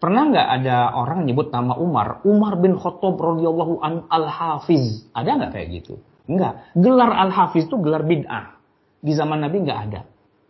Pernah 0.00 0.32
nggak 0.32 0.48
ada 0.60 0.76
orang 0.96 1.28
nyebut 1.28 1.52
nama 1.52 1.76
Umar? 1.76 2.24
Umar 2.24 2.56
bin 2.56 2.76
Khattab 2.76 3.20
radhiyallahu 3.20 3.84
an 3.84 4.08
al-Hafiz. 4.08 5.04
Ada 5.12 5.36
nggak 5.36 5.50
kayak 5.52 5.68
gitu? 5.76 6.00
Enggak. 6.24 6.72
Gelar 6.72 7.12
al-Hafiz 7.12 7.68
itu 7.68 7.76
gelar 7.80 8.04
bid'ah. 8.04 8.56
Di 9.00 9.12
zaman 9.12 9.44
Nabi 9.44 9.60
nggak 9.60 9.80
ada. 9.88 10.00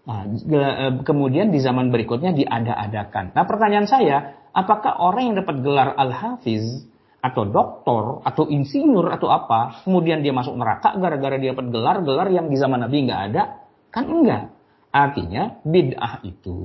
Nah, 0.06 0.26
eh, 0.26 0.92
kemudian 1.02 1.50
di 1.50 1.58
zaman 1.62 1.90
berikutnya 1.90 2.30
diada-adakan. 2.34 3.34
Nah 3.34 3.44
pertanyaan 3.46 3.86
saya, 3.90 4.38
apakah 4.54 4.98
orang 5.02 5.30
yang 5.30 5.36
dapat 5.42 5.56
gelar 5.62 5.94
al-Hafiz 5.94 6.86
atau 7.20 7.44
doktor 7.46 8.22
atau 8.22 8.46
insinyur 8.46 9.06
atau 9.12 9.34
apa, 9.34 9.82
kemudian 9.82 10.22
dia 10.22 10.30
masuk 10.30 10.56
neraka 10.56 10.96
gara-gara 10.96 11.36
dia 11.36 11.52
dapat 11.52 11.68
gelar-gelar 11.74 12.28
yang 12.30 12.46
di 12.46 12.56
zaman 12.58 12.86
Nabi 12.86 13.06
nggak 13.06 13.22
ada? 13.34 13.42
Kan 13.90 14.06
enggak. 14.10 14.50
Artinya 14.90 15.58
bid'ah 15.62 16.22
itu 16.26 16.58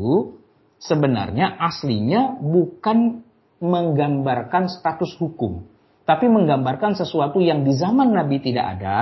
sebenarnya 0.80 1.56
aslinya 1.60 2.38
bukan 2.40 3.24
menggambarkan 3.64 4.68
status 4.68 5.16
hukum, 5.18 5.66
tapi 6.04 6.28
menggambarkan 6.30 6.94
sesuatu 6.94 7.42
yang 7.42 7.66
di 7.66 7.74
zaman 7.74 8.14
Nabi 8.14 8.44
tidak 8.44 8.78
ada, 8.78 9.00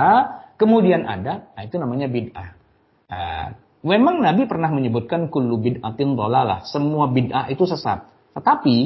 kemudian 0.56 1.04
ada, 1.04 1.50
nah 1.52 1.62
itu 1.66 1.76
namanya 1.76 2.06
bid'ah. 2.08 2.48
Nah, 3.10 3.46
memang 3.84 4.24
Nabi 4.24 4.48
pernah 4.48 4.72
menyebutkan 4.72 5.28
kullu 5.28 5.60
bid'atin 5.60 6.16
dolalah, 6.16 6.64
semua 6.64 7.10
bid'ah 7.10 7.50
itu 7.52 7.66
sesat. 7.68 8.08
Tetapi 8.32 8.76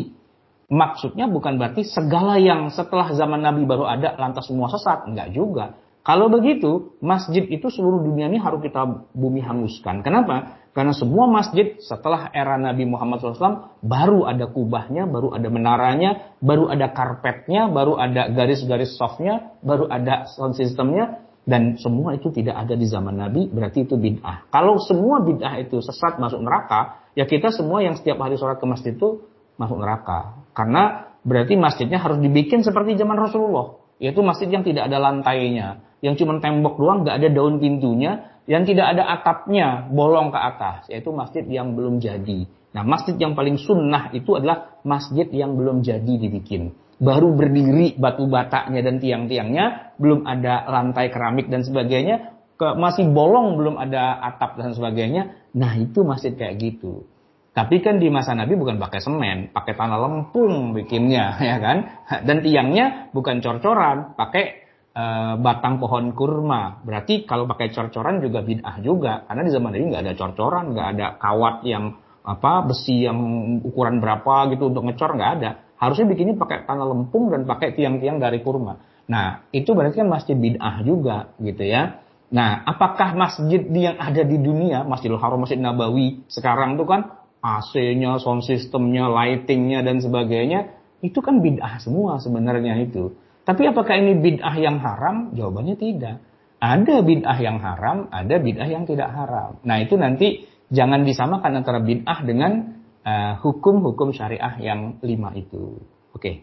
maksudnya 0.68 1.30
bukan 1.30 1.56
berarti 1.56 1.86
segala 1.86 2.36
yang 2.36 2.68
setelah 2.74 3.14
zaman 3.14 3.40
Nabi 3.40 3.64
baru 3.64 3.86
ada 3.86 4.18
lantas 4.18 4.50
semua 4.50 4.68
sesat, 4.68 5.06
enggak 5.06 5.30
juga. 5.32 5.78
Kalau 6.02 6.32
begitu, 6.32 6.96
masjid 7.04 7.44
itu 7.44 7.68
seluruh 7.68 8.00
dunia 8.00 8.32
ini 8.32 8.40
harus 8.40 8.64
kita 8.64 8.80
bumi 9.12 9.44
hanguskan. 9.44 10.00
Kenapa? 10.00 10.57
Karena 10.78 10.94
semua 10.94 11.26
masjid 11.26 11.74
setelah 11.82 12.30
era 12.30 12.54
Nabi 12.54 12.86
Muhammad 12.86 13.18
SAW 13.18 13.82
baru 13.82 14.30
ada 14.30 14.46
kubahnya, 14.46 15.10
baru 15.10 15.34
ada 15.34 15.50
menaranya, 15.50 16.38
baru 16.38 16.70
ada 16.70 16.94
karpetnya, 16.94 17.66
baru 17.66 17.98
ada 17.98 18.30
garis-garis 18.30 18.94
softnya, 18.94 19.58
baru 19.58 19.90
ada 19.90 20.30
sound 20.30 20.54
systemnya, 20.54 21.26
dan 21.42 21.82
semua 21.82 22.14
itu 22.14 22.30
tidak 22.30 22.62
ada 22.62 22.78
di 22.78 22.86
zaman 22.86 23.18
Nabi, 23.18 23.50
berarti 23.50 23.90
itu 23.90 23.98
bid'ah. 23.98 24.46
Kalau 24.54 24.78
semua 24.78 25.18
bid'ah 25.18 25.58
itu 25.58 25.82
sesat 25.82 26.22
masuk 26.22 26.46
neraka, 26.46 27.10
ya 27.18 27.26
kita 27.26 27.50
semua 27.50 27.82
yang 27.82 27.98
setiap 27.98 28.22
hari 28.22 28.38
sholat 28.38 28.62
ke 28.62 28.66
masjid 28.70 28.94
itu 28.94 29.26
masuk 29.58 29.82
neraka. 29.82 30.46
Karena 30.54 31.10
berarti 31.26 31.58
masjidnya 31.58 31.98
harus 31.98 32.22
dibikin 32.22 32.62
seperti 32.62 32.94
zaman 32.94 33.18
Rasulullah. 33.18 33.82
Yaitu 33.98 34.22
masjid 34.22 34.46
yang 34.46 34.62
tidak 34.62 34.86
ada 34.86 35.02
lantainya, 35.02 35.82
yang 36.06 36.14
cuma 36.14 36.38
tembok 36.38 36.78
doang, 36.78 37.02
nggak 37.02 37.18
ada 37.18 37.28
daun 37.34 37.58
pintunya, 37.58 38.37
yang 38.48 38.64
tidak 38.64 38.96
ada 38.96 39.04
atapnya 39.12 39.84
bolong 39.92 40.32
ke 40.32 40.40
atas, 40.40 40.88
yaitu 40.88 41.12
masjid 41.12 41.44
yang 41.44 41.76
belum 41.76 42.00
jadi. 42.00 42.48
Nah, 42.72 42.80
masjid 42.80 43.12
yang 43.20 43.36
paling 43.36 43.60
sunnah 43.60 44.08
itu 44.16 44.40
adalah 44.40 44.80
masjid 44.88 45.28
yang 45.28 45.52
belum 45.52 45.84
jadi 45.84 46.14
dibikin. 46.16 46.72
Baru 46.96 47.36
berdiri 47.36 47.94
batu 48.00 48.24
batanya 48.24 48.80
dan 48.80 49.04
tiang-tiangnya, 49.04 49.94
belum 50.00 50.24
ada 50.24 50.64
lantai 50.64 51.12
keramik 51.12 51.52
dan 51.52 51.60
sebagainya, 51.60 52.40
ke, 52.56 52.72
masih 52.74 53.12
bolong 53.12 53.60
belum 53.60 53.76
ada 53.76 54.16
atap 54.32 54.56
dan 54.56 54.72
sebagainya. 54.72 55.52
Nah, 55.52 55.76
itu 55.76 56.00
masjid 56.02 56.32
kayak 56.32 56.56
gitu. 56.56 57.04
Tapi 57.52 57.84
kan 57.84 58.00
di 58.00 58.08
masa 58.08 58.32
Nabi 58.32 58.56
bukan 58.56 58.80
pakai 58.80 59.00
semen, 59.02 59.50
pakai 59.52 59.76
tanah 59.76 59.98
lempung 59.98 60.72
bikinnya, 60.72 61.36
ya 61.52 61.56
kan? 61.60 61.78
Dan 62.24 62.40
tiangnya 62.40 63.12
bukan 63.12 63.44
cor-coran, 63.44 64.16
pakai 64.16 64.67
Eh, 64.98 65.34
batang 65.38 65.78
pohon 65.78 66.10
kurma. 66.10 66.82
Berarti 66.82 67.22
kalau 67.22 67.46
pakai 67.46 67.70
cor-coran 67.70 68.18
juga 68.18 68.42
bid'ah 68.42 68.82
juga. 68.82 69.22
Karena 69.30 69.46
di 69.46 69.50
zaman 69.54 69.70
ini 69.78 69.94
nggak 69.94 70.02
ada 70.02 70.14
cor-coran, 70.18 70.74
nggak 70.74 70.88
ada 70.98 71.06
kawat 71.22 71.62
yang 71.62 71.94
apa 72.26 72.66
besi 72.66 73.06
yang 73.06 73.18
ukuran 73.62 74.02
berapa 74.02 74.50
gitu 74.50 74.74
untuk 74.74 74.90
ngecor 74.90 75.14
nggak 75.14 75.32
ada. 75.38 75.50
Harusnya 75.78 76.10
bikinnya 76.10 76.34
pakai 76.34 76.66
tanah 76.66 76.82
lempung 76.82 77.30
dan 77.30 77.46
pakai 77.46 77.78
tiang-tiang 77.78 78.18
dari 78.18 78.42
kurma. 78.42 78.82
Nah, 79.06 79.46
itu 79.54 79.70
berarti 79.70 80.02
kan 80.02 80.10
masjid 80.10 80.34
bid'ah 80.34 80.82
juga 80.82 81.30
gitu 81.38 81.62
ya. 81.62 82.02
Nah, 82.34 82.66
apakah 82.66 83.14
masjid 83.14 83.62
yang 83.70 84.02
ada 84.02 84.26
di 84.26 84.34
dunia, 84.34 84.82
Masjidil 84.82 85.22
Haram, 85.22 85.46
Masjid 85.46 85.62
Nabawi, 85.62 86.26
sekarang 86.26 86.74
itu 86.74 86.84
kan 86.90 87.22
AC-nya, 87.38 88.18
sound 88.18 88.42
systemnya, 88.42 89.06
lightingnya, 89.06 89.86
dan 89.86 90.02
sebagainya, 90.02 90.74
itu 91.06 91.22
kan 91.22 91.38
bid'ah 91.38 91.78
semua 91.78 92.18
sebenarnya 92.18 92.82
itu. 92.82 93.14
Tapi 93.48 93.64
apakah 93.64 93.96
ini 93.96 94.12
bid'ah 94.20 94.60
yang 94.60 94.76
haram? 94.76 95.32
Jawabannya 95.32 95.80
tidak. 95.80 96.20
Ada 96.60 97.00
bid'ah 97.00 97.38
yang 97.40 97.56
haram, 97.64 98.12
ada 98.12 98.36
bid'ah 98.36 98.68
yang 98.68 98.84
tidak 98.84 99.08
haram. 99.08 99.56
Nah 99.64 99.80
itu 99.80 99.96
nanti 99.96 100.44
jangan 100.68 101.00
disamakan 101.00 101.64
antara 101.64 101.80
bid'ah 101.80 102.28
dengan 102.28 102.76
eh, 103.08 103.40
hukum-hukum 103.40 104.12
uh, 104.12 104.16
syariah 104.20 104.52
yang 104.60 105.00
lima 105.00 105.32
itu. 105.32 105.80
Oke. 106.12 106.20
Okay. 106.20 106.36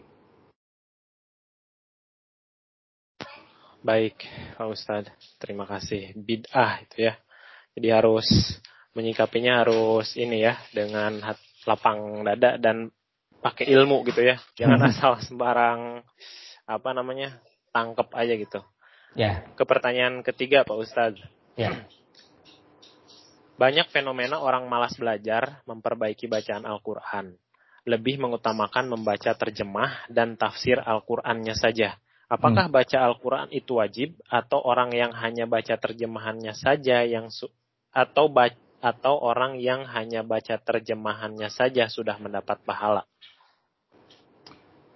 Baik, 3.85 4.25
Pak 4.57 4.65
Ustadz. 4.65 5.13
Terima 5.37 5.69
kasih. 5.69 6.17
Bid'ah 6.17 6.81
itu 6.89 7.05
ya. 7.05 7.21
Jadi 7.77 7.87
harus 7.93 8.25
menyikapinya 8.97 9.61
harus 9.61 10.17
ini 10.17 10.41
ya 10.41 10.57
dengan 10.73 11.21
lapang 11.69 12.25
dada 12.25 12.57
dan 12.57 12.89
pakai 13.45 13.69
ilmu 13.69 14.01
gitu 14.09 14.25
ya. 14.25 14.41
Jangan 14.57 14.81
asal 14.89 15.21
sembarang 15.21 16.01
apa 16.65 16.89
namanya 16.93 17.37
tangkep 17.73 18.09
aja 18.13 18.33
gitu. 18.37 18.59
Ya. 19.15 19.47
Ke 19.55 19.63
pertanyaan 19.63 20.25
ketiga 20.25 20.67
Pak 20.67 20.77
Ustadz. 20.77 21.23
Ya. 21.55 21.87
Banyak 23.55 23.87
fenomena 23.87 24.43
orang 24.43 24.67
malas 24.67 24.99
belajar 24.99 25.63
memperbaiki 25.63 26.27
bacaan 26.27 26.67
Al-Quran. 26.67 27.39
Lebih 27.87 28.19
mengutamakan 28.19 28.91
membaca 28.91 29.31
terjemah 29.31 30.11
dan 30.11 30.35
tafsir 30.35 30.81
Al-Qurannya 30.81 31.55
saja. 31.55 31.95
Apakah 32.25 32.67
hmm. 32.67 32.75
baca 32.75 32.97
Al-Quran 33.05 33.49
itu 33.53 33.77
wajib 33.77 34.17
atau 34.27 34.59
orang 34.65 34.91
yang 34.91 35.13
hanya 35.13 35.45
baca 35.45 35.77
terjemahannya 35.77 36.57
saja 36.57 37.05
yang 37.05 37.29
su 37.29 37.47
atau 37.95 38.27
atau 38.81 39.13
orang 39.21 39.61
yang 39.61 39.87
hanya 39.87 40.25
baca 40.25 40.57
terjemahannya 40.59 41.47
saja 41.53 41.85
sudah 41.87 42.17
mendapat 42.17 42.59
pahala? 42.65 43.05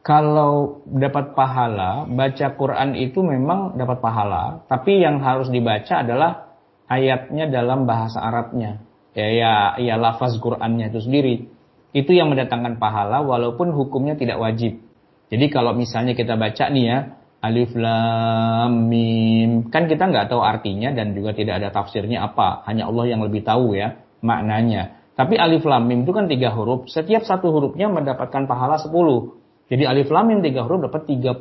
Kalau 0.09 0.81
dapat 0.89 1.37
pahala, 1.37 2.09
baca 2.09 2.47
Quran 2.57 2.97
itu 2.97 3.21
memang 3.21 3.77
dapat 3.77 4.01
pahala, 4.01 4.65
tapi 4.65 5.05
yang 5.05 5.21
harus 5.21 5.53
dibaca 5.53 6.01
adalah 6.01 6.57
ayatnya 6.89 7.45
dalam 7.45 7.85
bahasa 7.85 8.17
Arabnya. 8.17 8.81
Ya 9.13 9.29
ya, 9.29 9.53
ya 9.77 10.01
lafaz 10.01 10.41
Qurannya 10.41 10.89
itu 10.89 11.05
sendiri. 11.05 11.45
Itu 11.93 12.17
yang 12.17 12.33
mendatangkan 12.33 12.81
pahala 12.81 13.21
walaupun 13.21 13.69
hukumnya 13.69 14.17
tidak 14.17 14.41
wajib. 14.41 14.81
Jadi 15.29 15.45
kalau 15.53 15.77
misalnya 15.77 16.17
kita 16.17 16.41
baca 16.41 16.65
nih 16.73 16.85
ya, 16.89 16.97
alif 17.45 17.77
lam 17.77 18.89
mim, 18.89 19.69
kan 19.69 19.85
kita 19.85 20.09
nggak 20.09 20.33
tahu 20.33 20.41
artinya 20.41 20.89
dan 20.89 21.13
juga 21.13 21.37
tidak 21.37 21.61
ada 21.61 21.69
tafsirnya 21.69 22.25
apa, 22.25 22.65
hanya 22.65 22.89
Allah 22.89 23.13
yang 23.13 23.21
lebih 23.21 23.45
tahu 23.45 23.77
ya 23.77 24.01
maknanya. 24.25 25.05
Tapi 25.13 25.37
alif 25.37 25.61
lam 25.69 25.85
mim 25.85 26.01
itu 26.01 26.17
kan 26.17 26.25
tiga 26.25 26.49
huruf, 26.49 26.89
setiap 26.89 27.21
satu 27.21 27.53
hurufnya 27.53 27.93
mendapatkan 27.93 28.49
pahala 28.49 28.81
sepuluh. 28.81 29.37
Jadi 29.69 29.85
alif 29.85 30.09
lam 30.09 30.25
mim 30.25 30.41
tiga 30.41 30.65
huruf 30.65 30.89
dapat 30.89 31.05
30 31.05 31.37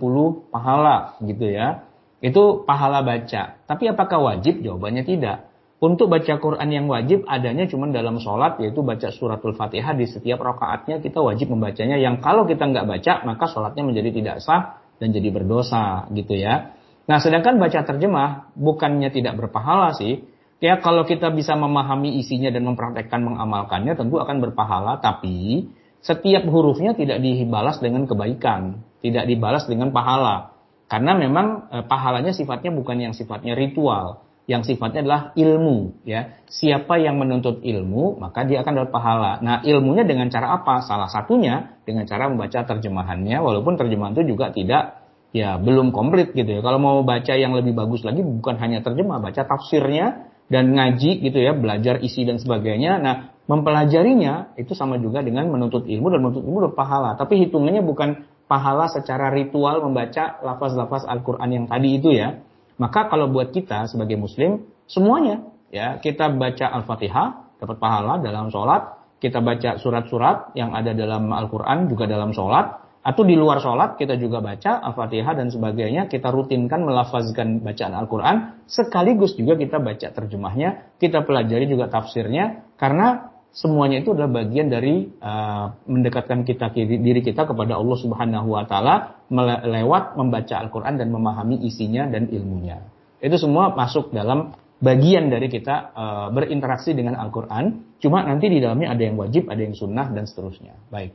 pahala 0.53 1.16
gitu 1.24 1.49
ya. 1.49 1.89
Itu 2.20 2.62
pahala 2.68 3.01
baca. 3.01 3.64
Tapi 3.64 3.85
apakah 3.89 4.18
wajib? 4.20 4.61
Jawabannya 4.61 5.09
tidak. 5.09 5.49
Untuk 5.79 6.11
baca 6.11 6.43
Quran 6.43 6.68
yang 6.74 6.91
wajib 6.91 7.22
adanya 7.31 7.70
cuma 7.70 7.87
dalam 7.95 8.18
sholat 8.18 8.59
yaitu 8.59 8.83
baca 8.83 9.14
suratul 9.14 9.55
fatihah 9.55 9.95
di 9.95 10.11
setiap 10.11 10.43
rakaatnya 10.43 10.99
kita 10.99 11.22
wajib 11.22 11.55
membacanya. 11.55 11.95
Yang 11.95 12.18
kalau 12.18 12.51
kita 12.51 12.66
nggak 12.66 12.87
baca 12.87 13.12
maka 13.22 13.47
sholatnya 13.47 13.87
menjadi 13.87 14.11
tidak 14.11 14.37
sah 14.43 14.83
dan 14.99 15.14
jadi 15.14 15.31
berdosa 15.31 16.11
gitu 16.11 16.35
ya. 16.35 16.74
Nah 17.07 17.22
sedangkan 17.22 17.62
baca 17.62 17.87
terjemah 17.87 18.51
bukannya 18.59 19.14
tidak 19.14 19.39
berpahala 19.39 19.95
sih. 19.95 20.26
Ya 20.59 20.83
kalau 20.83 21.07
kita 21.07 21.31
bisa 21.31 21.55
memahami 21.55 22.18
isinya 22.18 22.51
dan 22.51 22.66
mempraktekkan 22.66 23.22
mengamalkannya 23.22 23.95
tentu 23.95 24.18
akan 24.18 24.43
berpahala. 24.43 24.99
Tapi 24.99 25.70
setiap 26.03 26.46
hurufnya 26.46 26.94
tidak 26.94 27.18
dibalas 27.18 27.82
dengan 27.82 28.07
kebaikan, 28.07 28.86
tidak 29.03 29.24
dibalas 29.26 29.66
dengan 29.66 29.90
pahala. 29.90 30.55
Karena 30.88 31.12
memang 31.18 31.68
e, 31.68 31.76
pahalanya 31.84 32.32
sifatnya 32.32 32.72
bukan 32.72 32.96
yang 32.96 33.12
sifatnya 33.12 33.53
ritual, 33.53 34.24
yang 34.49 34.64
sifatnya 34.64 35.05
adalah 35.05 35.22
ilmu. 35.36 36.01
Ya, 36.09 36.40
siapa 36.49 36.96
yang 36.96 37.20
menuntut 37.20 37.61
ilmu 37.61 38.16
maka 38.16 38.49
dia 38.49 38.64
akan 38.64 38.72
dapat 38.72 38.90
pahala. 38.94 39.32
Nah 39.44 39.61
ilmunya 39.61 40.09
dengan 40.09 40.32
cara 40.32 40.57
apa? 40.57 40.80
Salah 40.80 41.12
satunya 41.12 41.76
dengan 41.84 42.09
cara 42.09 42.32
membaca 42.32 42.64
terjemahannya, 42.64 43.36
walaupun 43.36 43.76
terjemahan 43.76 44.16
itu 44.16 44.32
juga 44.32 44.49
tidak 44.49 45.05
ya 45.36 45.61
belum 45.61 45.92
komplit 45.92 46.32
gitu 46.32 46.49
ya. 46.49 46.61
Kalau 46.64 46.80
mau 46.80 47.05
baca 47.05 47.36
yang 47.36 47.53
lebih 47.53 47.76
bagus 47.76 48.01
lagi 48.01 48.24
bukan 48.24 48.57
hanya 48.57 48.80
terjemah, 48.80 49.20
baca 49.20 49.44
tafsirnya 49.44 50.32
dan 50.49 50.72
ngaji 50.72 51.20
gitu 51.20 51.36
ya, 51.36 51.53
belajar 51.53 52.01
isi 52.01 52.24
dan 52.24 52.40
sebagainya. 52.40 52.96
Nah, 52.96 53.16
mempelajarinya 53.49 54.55
itu 54.61 54.76
sama 54.76 55.01
juga 55.01 55.24
dengan 55.24 55.49
menuntut 55.49 55.88
ilmu 55.88 56.12
dan 56.12 56.20
menuntut 56.20 56.44
ilmu 56.44 56.70
berpahala. 56.70 57.16
Tapi 57.16 57.49
hitungannya 57.49 57.80
bukan 57.80 58.28
pahala 58.44 58.92
secara 58.92 59.32
ritual 59.32 59.80
membaca 59.80 60.38
lafaz-lafaz 60.44 61.09
Al-Qur'an 61.09 61.49
yang 61.49 61.64
tadi 61.64 61.96
itu 61.96 62.12
ya. 62.12 62.44
Maka 62.78 63.11
kalau 63.11 63.26
buat 63.32 63.51
kita 63.51 63.88
sebagai 63.90 64.14
muslim 64.20 64.68
semuanya 64.86 65.49
ya, 65.72 65.99
kita 65.99 66.30
baca 66.30 66.70
Al-Fatihah 66.78 67.59
dapat 67.59 67.76
pahala 67.82 68.22
dalam 68.22 68.53
sholat, 68.55 68.94
kita 69.18 69.42
baca 69.42 69.82
surat-surat 69.82 70.55
yang 70.55 70.76
ada 70.76 70.94
dalam 70.94 71.26
Al-Qur'an 71.34 71.90
juga 71.90 72.07
dalam 72.07 72.30
sholat, 72.30 72.86
atau 73.03 73.22
di 73.26 73.34
luar 73.34 73.59
sholat 73.59 73.99
kita 73.99 74.14
juga 74.14 74.38
baca 74.38 74.78
Al-Fatihah 74.78 75.34
dan 75.34 75.51
sebagainya, 75.51 76.07
kita 76.07 76.30
rutinkan 76.30 76.86
melafazkan 76.86 77.64
bacaan 77.64 77.94
Al-Quran, 77.99 78.36
sekaligus 78.70 79.34
juga 79.34 79.59
kita 79.59 79.82
baca 79.82 80.07
terjemahnya, 80.14 80.94
kita 81.03 81.26
pelajari 81.26 81.66
juga 81.66 81.90
tafsirnya, 81.90 82.68
karena 82.78 83.34
semuanya 83.53 84.01
itu 84.01 84.14
adalah 84.14 84.44
bagian 84.44 84.68
dari 84.70 85.09
uh, 85.20 85.74
mendekatkan 85.88 86.46
kita 86.46 86.70
diri 86.76 87.20
kita 87.24 87.49
kepada 87.49 87.76
Allah 87.76 87.99
Subhanahu 87.99 88.49
wa 88.55 88.64
taala 88.68 89.24
lewat 89.64 90.14
membaca 90.16 90.55
Al-Qur'an 90.61 90.96
dan 91.01 91.11
memahami 91.11 91.61
isinya 91.66 92.07
dan 92.09 92.30
ilmunya. 92.30 92.84
Itu 93.18 93.36
semua 93.36 93.74
masuk 93.74 94.14
dalam 94.14 94.55
bagian 94.78 95.26
dari 95.28 95.51
kita 95.51 95.90
uh, 95.90 96.28
berinteraksi 96.30 96.94
dengan 96.94 97.18
Al-Qur'an, 97.18 97.99
cuma 97.99 98.22
nanti 98.22 98.46
di 98.46 98.62
dalamnya 98.62 98.94
ada 98.94 99.03
yang 99.03 99.18
wajib, 99.18 99.51
ada 99.51 99.59
yang 99.59 99.74
sunnah 99.74 100.07
dan 100.14 100.24
seterusnya. 100.24 100.78
Baik. 100.88 101.12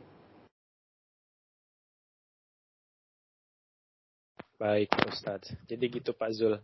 Baik 4.64 4.96
Ustaz. 5.12 5.52
Jadi 5.68 5.92
gitu 5.92 6.16
Pak 6.16 6.32
Zul. 6.36 6.56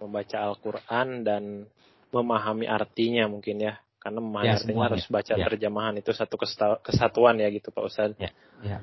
Membaca 0.00 0.48
Al-Quran 0.48 1.22
dan 1.22 1.68
memahami 2.08 2.64
artinya 2.64 3.28
mungkin 3.28 3.60
ya. 3.60 3.76
Karena 3.98 4.22
memahami 4.22 4.48
ya, 4.48 4.54
artinya 4.58 4.84
harus 4.86 5.04
baca 5.10 5.34
ya. 5.34 5.46
terjemahan. 5.46 5.94
Itu 5.98 6.14
satu 6.14 6.38
kesatuan 6.82 7.42
ya 7.42 7.50
gitu 7.50 7.74
Pak 7.74 7.84
Ustaz. 7.84 8.14
Ya. 8.18 8.30
ya. 8.62 8.78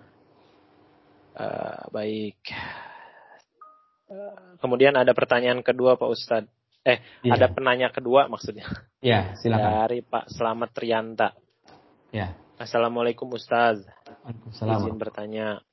Uh, 1.35 1.83
baik. 1.91 2.39
Uh, 4.11 4.59
kemudian 4.59 4.95
ada 4.95 5.11
pertanyaan 5.15 5.63
kedua 5.63 5.95
Pak 5.95 6.09
Ustadz. 6.11 6.51
Eh, 6.85 7.01
ya. 7.25 7.33
ada 7.33 7.49
penanya 7.49 7.89
kedua 7.89 8.29
maksudnya. 8.29 8.69
Ya, 9.01 9.33
silakan. 9.41 9.89
Dari 9.89 9.99
Pak 10.05 10.29
Selamat 10.29 10.69
Trianta. 10.73 11.33
Ya. 12.13 12.37
Assalamualaikum 12.61 13.27
Ustaz. 13.33 13.81
Izin 14.61 14.95
bertanya 14.95 15.65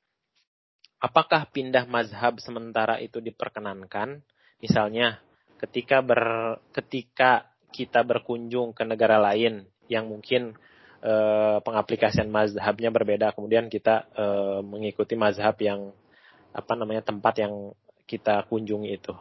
apakah 1.03 1.47
pindah 1.51 1.83
mazhab 1.85 2.39
sementara 2.39 2.97
itu 3.03 3.19
diperkenankan? 3.19 4.23
Misalnya, 4.63 5.19
ketika 5.59 5.99
ber, 5.99 6.57
ketika 6.71 7.52
kita 7.73 8.05
berkunjung 8.05 8.77
ke 8.77 8.85
negara 8.85 9.17
lain 9.17 9.65
yang 9.89 10.05
mungkin 10.05 10.53
e, 11.01 11.13
pengaplikasian 11.65 12.29
mazhabnya 12.29 12.93
berbeda, 12.93 13.33
kemudian 13.33 13.67
kita 13.67 14.05
e, 14.13 14.25
mengikuti 14.61 15.17
mazhab 15.17 15.57
yang 15.57 15.89
apa 16.53 16.73
namanya 16.77 17.01
tempat 17.01 17.41
yang 17.41 17.73
kita 18.05 18.45
kunjungi 18.45 18.93
itu, 18.93 19.13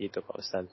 itu 0.00 0.18
Pak 0.24 0.36
Ustaz. 0.40 0.66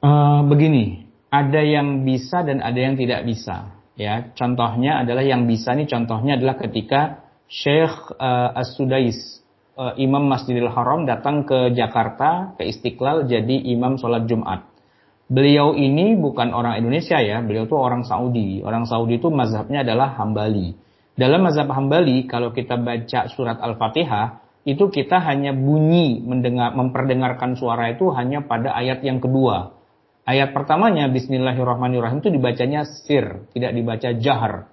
Uh, 0.00 0.40
begini, 0.48 1.04
ada 1.28 1.60
yang 1.60 2.08
bisa 2.08 2.40
dan 2.40 2.64
ada 2.64 2.80
yang 2.80 2.96
tidak 2.96 3.28
bisa. 3.28 3.76
Ya, 4.00 4.32
contohnya 4.32 5.04
adalah 5.04 5.20
yang 5.20 5.44
bisa 5.44 5.76
nih 5.76 5.84
contohnya 5.84 6.40
adalah 6.40 6.56
ketika 6.56 7.28
Syekh 7.52 8.16
uh, 8.16 8.56
As-Sudais, 8.56 9.44
uh, 9.76 9.92
Imam 10.00 10.24
Masjidil 10.24 10.72
Haram 10.72 11.04
datang 11.04 11.44
ke 11.44 11.76
Jakarta, 11.76 12.56
ke 12.56 12.64
Istiqlal 12.64 13.28
jadi 13.28 13.60
imam 13.76 14.00
sholat 14.00 14.24
Jumat. 14.24 14.69
Beliau 15.30 15.78
ini 15.78 16.18
bukan 16.18 16.50
orang 16.50 16.82
Indonesia 16.82 17.22
ya, 17.22 17.38
beliau 17.38 17.70
itu 17.70 17.78
orang 17.78 18.02
Saudi. 18.02 18.66
Orang 18.66 18.82
Saudi 18.90 19.22
itu 19.22 19.30
mazhabnya 19.30 19.86
adalah 19.86 20.18
Hambali. 20.18 20.74
Dalam 21.14 21.46
mazhab 21.46 21.70
Hambali, 21.70 22.26
kalau 22.26 22.50
kita 22.50 22.74
baca 22.74 23.30
surat 23.30 23.62
Al-Fatihah, 23.62 24.42
itu 24.66 24.90
kita 24.90 25.22
hanya 25.22 25.54
bunyi 25.54 26.18
mendengar, 26.18 26.74
memperdengarkan 26.74 27.54
suara 27.54 27.94
itu 27.94 28.10
hanya 28.10 28.42
pada 28.42 28.74
ayat 28.74 29.06
yang 29.06 29.22
kedua. 29.22 29.78
Ayat 30.26 30.50
pertamanya 30.50 31.06
Bismillahirrahmanirrahim 31.06 32.18
itu 32.20 32.34
dibacanya 32.34 32.82
sir, 32.82 33.46
tidak 33.54 33.70
dibaca 33.70 34.08
jahar. 34.18 34.66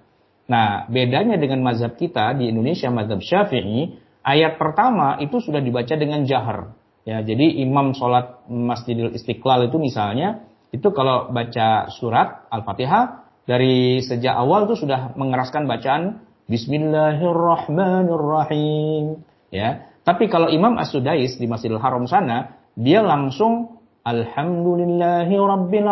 Nah, 0.50 0.90
bedanya 0.90 1.38
dengan 1.38 1.62
mazhab 1.62 1.94
kita 1.94 2.34
di 2.34 2.50
Indonesia, 2.50 2.90
mazhab 2.90 3.22
Syafi'i, 3.22 3.94
ayat 4.26 4.58
pertama 4.58 5.22
itu 5.22 5.38
sudah 5.38 5.62
dibaca 5.62 5.94
dengan 5.94 6.26
jahar. 6.26 6.74
Ya, 7.08 7.24
jadi 7.24 7.64
imam 7.64 7.96
sholat 7.96 8.44
Masjidil 8.48 9.16
Istiqlal 9.16 9.72
itu 9.72 9.80
misalnya, 9.80 10.47
itu 10.74 10.90
kalau 10.92 11.32
baca 11.32 11.88
surat 11.92 12.48
Al-Fatihah, 12.52 13.24
dari 13.48 14.04
sejak 14.04 14.36
awal 14.36 14.68
itu 14.68 14.84
sudah 14.84 15.16
mengeraskan 15.16 15.64
bacaan 15.64 16.20
Bismillahirrahmanirrahim. 16.48 19.20
Ya, 19.48 19.88
tapi 20.04 20.28
kalau 20.28 20.52
Imam 20.52 20.76
As-Sudais 20.76 21.40
di 21.40 21.48
Masjidil 21.48 21.80
Haram 21.80 22.04
sana, 22.04 22.60
dia 22.76 23.00
langsung 23.00 23.80
Alhamdulillahi 24.04 25.36
Rabbil. 25.36 25.88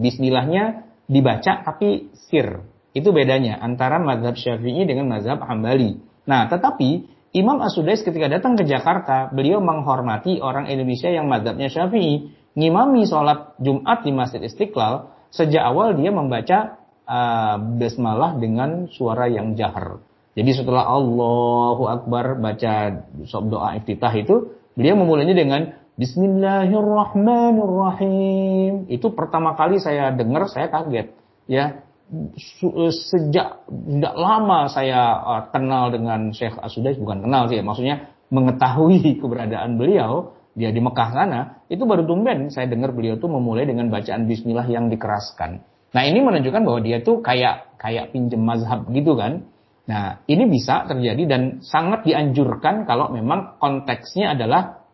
Bismillahnya 0.00 0.84
dibaca 1.04 1.60
tapi 1.64 2.08
sir. 2.28 2.64
Itu 2.96 3.12
bedanya 3.12 3.60
antara 3.60 4.00
mazhab 4.00 4.36
Syafi'i 4.36 4.88
dengan 4.88 5.12
mazhab 5.12 5.44
Hambali. 5.44 6.00
Nah, 6.24 6.48
tetapi 6.48 7.12
Imam 7.34 7.58
As-Sudais 7.60 8.00
ketika 8.00 8.30
datang 8.30 8.54
ke 8.54 8.64
Jakarta, 8.64 9.28
beliau 9.34 9.58
menghormati 9.58 10.38
orang 10.38 10.70
Indonesia 10.70 11.10
yang 11.10 11.26
mazhabnya 11.26 11.66
Syafi'i, 11.66 12.30
ngimami 12.54 13.06
sholat 13.06 13.54
Jumat 13.62 14.02
di 14.02 14.12
Masjid 14.14 14.42
Istiqlal, 14.42 15.06
sejak 15.30 15.62
awal 15.62 15.94
dia 15.98 16.10
membaca 16.14 16.78
uh, 17.06 17.58
basmalah 17.58 18.38
dengan 18.38 18.86
suara 18.90 19.28
yang 19.30 19.54
jahar. 19.54 19.98
Jadi 20.34 20.50
setelah 20.50 20.90
Allahu 20.90 21.86
Akbar 21.86 22.34
baca 22.42 23.06
doa 23.46 23.78
iftitah 23.78 24.10
itu, 24.18 24.50
beliau 24.74 24.98
memulainya 24.98 25.38
dengan 25.38 25.78
Bismillahirrahmanirrahim. 25.94 28.90
Itu 28.90 29.14
pertama 29.14 29.54
kali 29.54 29.78
saya 29.78 30.10
dengar, 30.10 30.50
saya 30.50 30.66
kaget. 30.66 31.14
Ya, 31.46 31.86
Eh, 32.14 32.92
sejak 32.92 33.64
tidak 33.66 34.14
lama 34.14 34.68
saya 34.68 35.24
uh, 35.24 35.42
kenal 35.48 35.88
dengan 35.88 36.36
Syekh 36.36 36.52
Asudais 36.60 37.00
bukan 37.00 37.24
kenal 37.24 37.48
sih 37.48 37.64
maksudnya 37.64 38.12
mengetahui 38.28 39.00
keberadaan 39.24 39.80
beliau 39.80 40.36
dia 40.54 40.70
di 40.70 40.78
Mekah 40.78 41.08
sana 41.10 41.40
itu 41.66 41.82
baru 41.82 42.06
tumben 42.06 42.50
saya 42.50 42.70
dengar 42.70 42.94
beliau 42.94 43.18
tuh 43.18 43.30
memulai 43.30 43.66
dengan 43.66 43.90
bacaan 43.90 44.30
Bismillah 44.30 44.66
yang 44.70 44.86
dikeraskan. 44.90 45.62
Nah 45.94 46.02
ini 46.02 46.22
menunjukkan 46.22 46.62
bahwa 46.62 46.80
dia 46.82 47.02
tuh 47.02 47.22
kayak 47.22 47.78
kayak 47.78 48.14
pinjem 48.14 48.42
mazhab 48.42 48.86
gitu 48.90 49.14
kan. 49.14 49.46
Nah 49.84 50.24
ini 50.30 50.48
bisa 50.48 50.88
terjadi 50.88 51.22
dan 51.28 51.42
sangat 51.60 52.06
dianjurkan 52.08 52.88
kalau 52.88 53.12
memang 53.12 53.60
konteksnya 53.60 54.32
adalah 54.32 54.84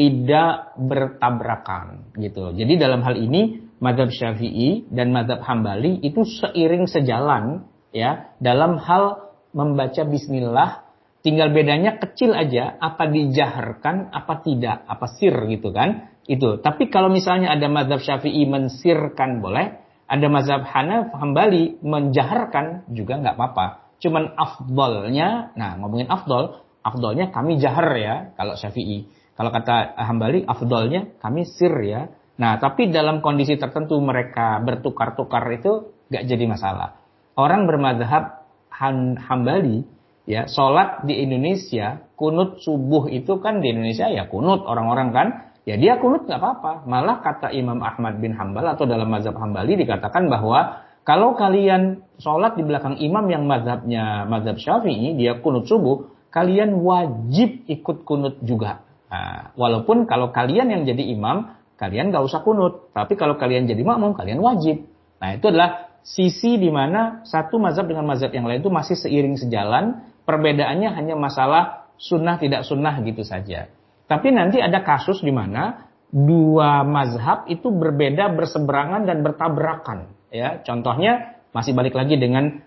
tidak 0.00 0.72
bertabrakan 0.80 2.16
gitu 2.16 2.56
jadi 2.56 2.88
dalam 2.88 3.04
hal 3.04 3.20
ini 3.20 3.68
madhab 3.84 4.08
syafi'i 4.08 4.88
dan 4.88 5.12
madhab 5.12 5.44
hambali 5.44 6.00
itu 6.00 6.24
seiring 6.24 6.88
sejalan 6.88 7.68
ya 7.92 8.32
dalam 8.40 8.80
hal 8.80 9.34
membaca 9.52 10.00
bismillah 10.08 10.88
tinggal 11.20 11.52
bedanya 11.52 12.00
kecil 12.00 12.32
aja 12.32 12.76
apa 12.80 13.08
dijaharkan 13.08 14.12
apa 14.12 14.34
tidak 14.44 14.84
apa 14.88 15.06
sir 15.16 15.34
gitu 15.48 15.70
kan? 15.70 16.12
Itu. 16.30 16.62
Tapi 16.62 16.92
kalau 16.92 17.10
misalnya 17.10 17.50
ada 17.52 17.66
madhab 17.66 17.98
syafi'i 17.98 18.46
mensirkan 18.46 19.42
boleh 19.42 19.80
ada 20.10 20.26
mazhab 20.26 20.66
Hanaf 20.66 21.14
Hambali 21.14 21.78
menjaharkan 21.86 22.90
juga 22.90 23.22
nggak 23.22 23.34
apa-apa. 23.38 23.66
Cuman 24.02 24.34
afdolnya 24.34 25.54
nah 25.54 25.78
ngomongin 25.78 26.10
afdol 26.10 26.66
afdolnya 26.82 27.30
kami 27.30 27.60
jahar 27.62 27.94
ya 27.94 28.14
kalau 28.34 28.56
Syafi'i. 28.56 29.06
Kalau 29.38 29.54
kata 29.54 29.96
Hambali 29.96 30.44
afdolnya 30.44 31.14
kami 31.22 31.46
sir 31.46 31.72
ya. 31.84 32.10
Nah, 32.40 32.56
tapi 32.56 32.88
dalam 32.88 33.20
kondisi 33.20 33.60
tertentu 33.60 34.00
mereka 34.00 34.64
bertukar-tukar 34.64 35.44
itu 35.52 35.92
gak 36.08 36.24
jadi 36.24 36.48
masalah. 36.48 36.96
Orang 37.36 37.68
bermadhab 37.68 38.48
hambali, 38.72 39.84
ya, 40.30 40.46
sholat 40.46 41.02
di 41.02 41.18
Indonesia, 41.26 42.06
kunut 42.14 42.62
subuh 42.62 43.10
itu 43.10 43.42
kan 43.42 43.58
di 43.58 43.74
Indonesia 43.74 44.06
ya 44.06 44.30
kunut 44.30 44.62
orang-orang 44.62 45.10
kan, 45.10 45.26
ya 45.66 45.74
dia 45.74 45.98
kunut 45.98 46.30
nggak 46.30 46.38
apa-apa. 46.38 46.86
Malah 46.86 47.18
kata 47.18 47.50
Imam 47.50 47.82
Ahmad 47.82 48.22
bin 48.22 48.38
Hambal 48.38 48.62
atau 48.70 48.86
dalam 48.86 49.10
mazhab 49.10 49.34
Hambali 49.34 49.74
dikatakan 49.74 50.30
bahwa 50.30 50.86
kalau 51.02 51.34
kalian 51.34 52.06
sholat 52.22 52.54
di 52.54 52.62
belakang 52.62 52.94
imam 53.02 53.26
yang 53.26 53.50
mazhabnya 53.50 54.30
mazhab 54.30 54.54
Syafi'i, 54.62 55.18
dia 55.18 55.42
kunut 55.42 55.66
subuh, 55.66 56.06
kalian 56.30 56.78
wajib 56.86 57.66
ikut 57.66 58.06
kunut 58.06 58.38
juga. 58.46 58.86
Nah, 59.10 59.50
walaupun 59.58 60.06
kalau 60.06 60.30
kalian 60.30 60.70
yang 60.70 60.82
jadi 60.86 61.02
imam, 61.10 61.50
kalian 61.80 62.14
nggak 62.14 62.22
usah 62.22 62.44
kunut. 62.46 62.94
Tapi 62.94 63.18
kalau 63.18 63.40
kalian 63.40 63.66
jadi 63.66 63.80
makmum, 63.82 64.14
kalian 64.14 64.38
wajib. 64.38 64.86
Nah 65.18 65.34
itu 65.34 65.48
adalah 65.48 65.90
sisi 66.04 66.56
di 66.60 66.68
mana 66.68 67.24
satu 67.24 67.56
mazhab 67.56 67.88
dengan 67.88 68.04
mazhab 68.04 68.32
yang 68.32 68.44
lain 68.44 68.60
itu 68.60 68.68
masih 68.68 68.96
seiring 69.00 69.40
sejalan. 69.40 70.09
Perbedaannya 70.30 70.94
hanya 70.94 71.18
masalah 71.18 71.90
sunnah 71.98 72.38
tidak 72.38 72.62
sunnah 72.62 73.02
gitu 73.02 73.26
saja. 73.26 73.66
Tapi 74.06 74.30
nanti 74.30 74.62
ada 74.62 74.78
kasus 74.86 75.26
di 75.26 75.34
mana 75.34 75.90
dua 76.14 76.86
mazhab 76.86 77.50
itu 77.50 77.66
berbeda, 77.74 78.30
berseberangan 78.38 79.10
dan 79.10 79.26
bertabrakan. 79.26 80.14
Ya, 80.30 80.62
contohnya 80.62 81.42
masih 81.50 81.74
balik 81.74 81.98
lagi 81.98 82.14
dengan 82.14 82.62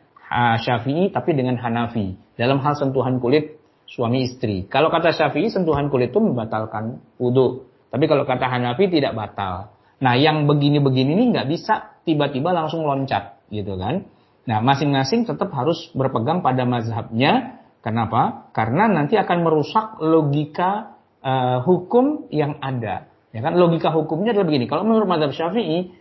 Syafi'i 0.60 1.08
tapi 1.08 1.32
dengan 1.40 1.56
Hanafi 1.56 2.20
dalam 2.36 2.60
hal 2.60 2.76
sentuhan 2.76 3.24
kulit 3.24 3.64
suami 3.88 4.28
istri. 4.28 4.68
Kalau 4.68 4.92
kata 4.92 5.16
Syafi'i 5.16 5.48
sentuhan 5.48 5.88
kulit 5.88 6.12
itu 6.12 6.20
membatalkan 6.20 7.00
wudhu. 7.16 7.64
Tapi 7.88 8.04
kalau 8.12 8.28
kata 8.28 8.50
Hanafi 8.50 8.92
tidak 8.92 9.16
batal. 9.16 9.72
Nah 10.04 10.20
yang 10.20 10.50
begini-begini 10.50 11.16
ini 11.16 11.24
nggak 11.32 11.48
bisa 11.48 12.02
tiba-tiba 12.04 12.52
langsung 12.52 12.84
loncat 12.84 13.40
gitu 13.48 13.80
kan. 13.80 14.04
Nah 14.44 14.60
masing-masing 14.60 15.24
tetap 15.24 15.52
harus 15.56 15.92
berpegang 15.96 16.44
pada 16.44 16.68
mazhabnya. 16.68 17.64
Kenapa? 17.84 18.48
Karena 18.56 18.88
nanti 18.88 19.20
akan 19.20 19.44
merusak 19.44 20.00
logika 20.00 20.96
uh, 21.20 21.60
hukum 21.68 22.32
yang 22.32 22.60
ada. 22.64 23.12
Ya 23.36 23.42
kan 23.44 23.60
logika 23.60 23.92
hukumnya 23.92 24.32
adalah 24.32 24.48
begini. 24.48 24.72
Kalau 24.72 24.88
menurut 24.88 25.08
mazhab 25.08 25.36
Syafi'i 25.36 25.92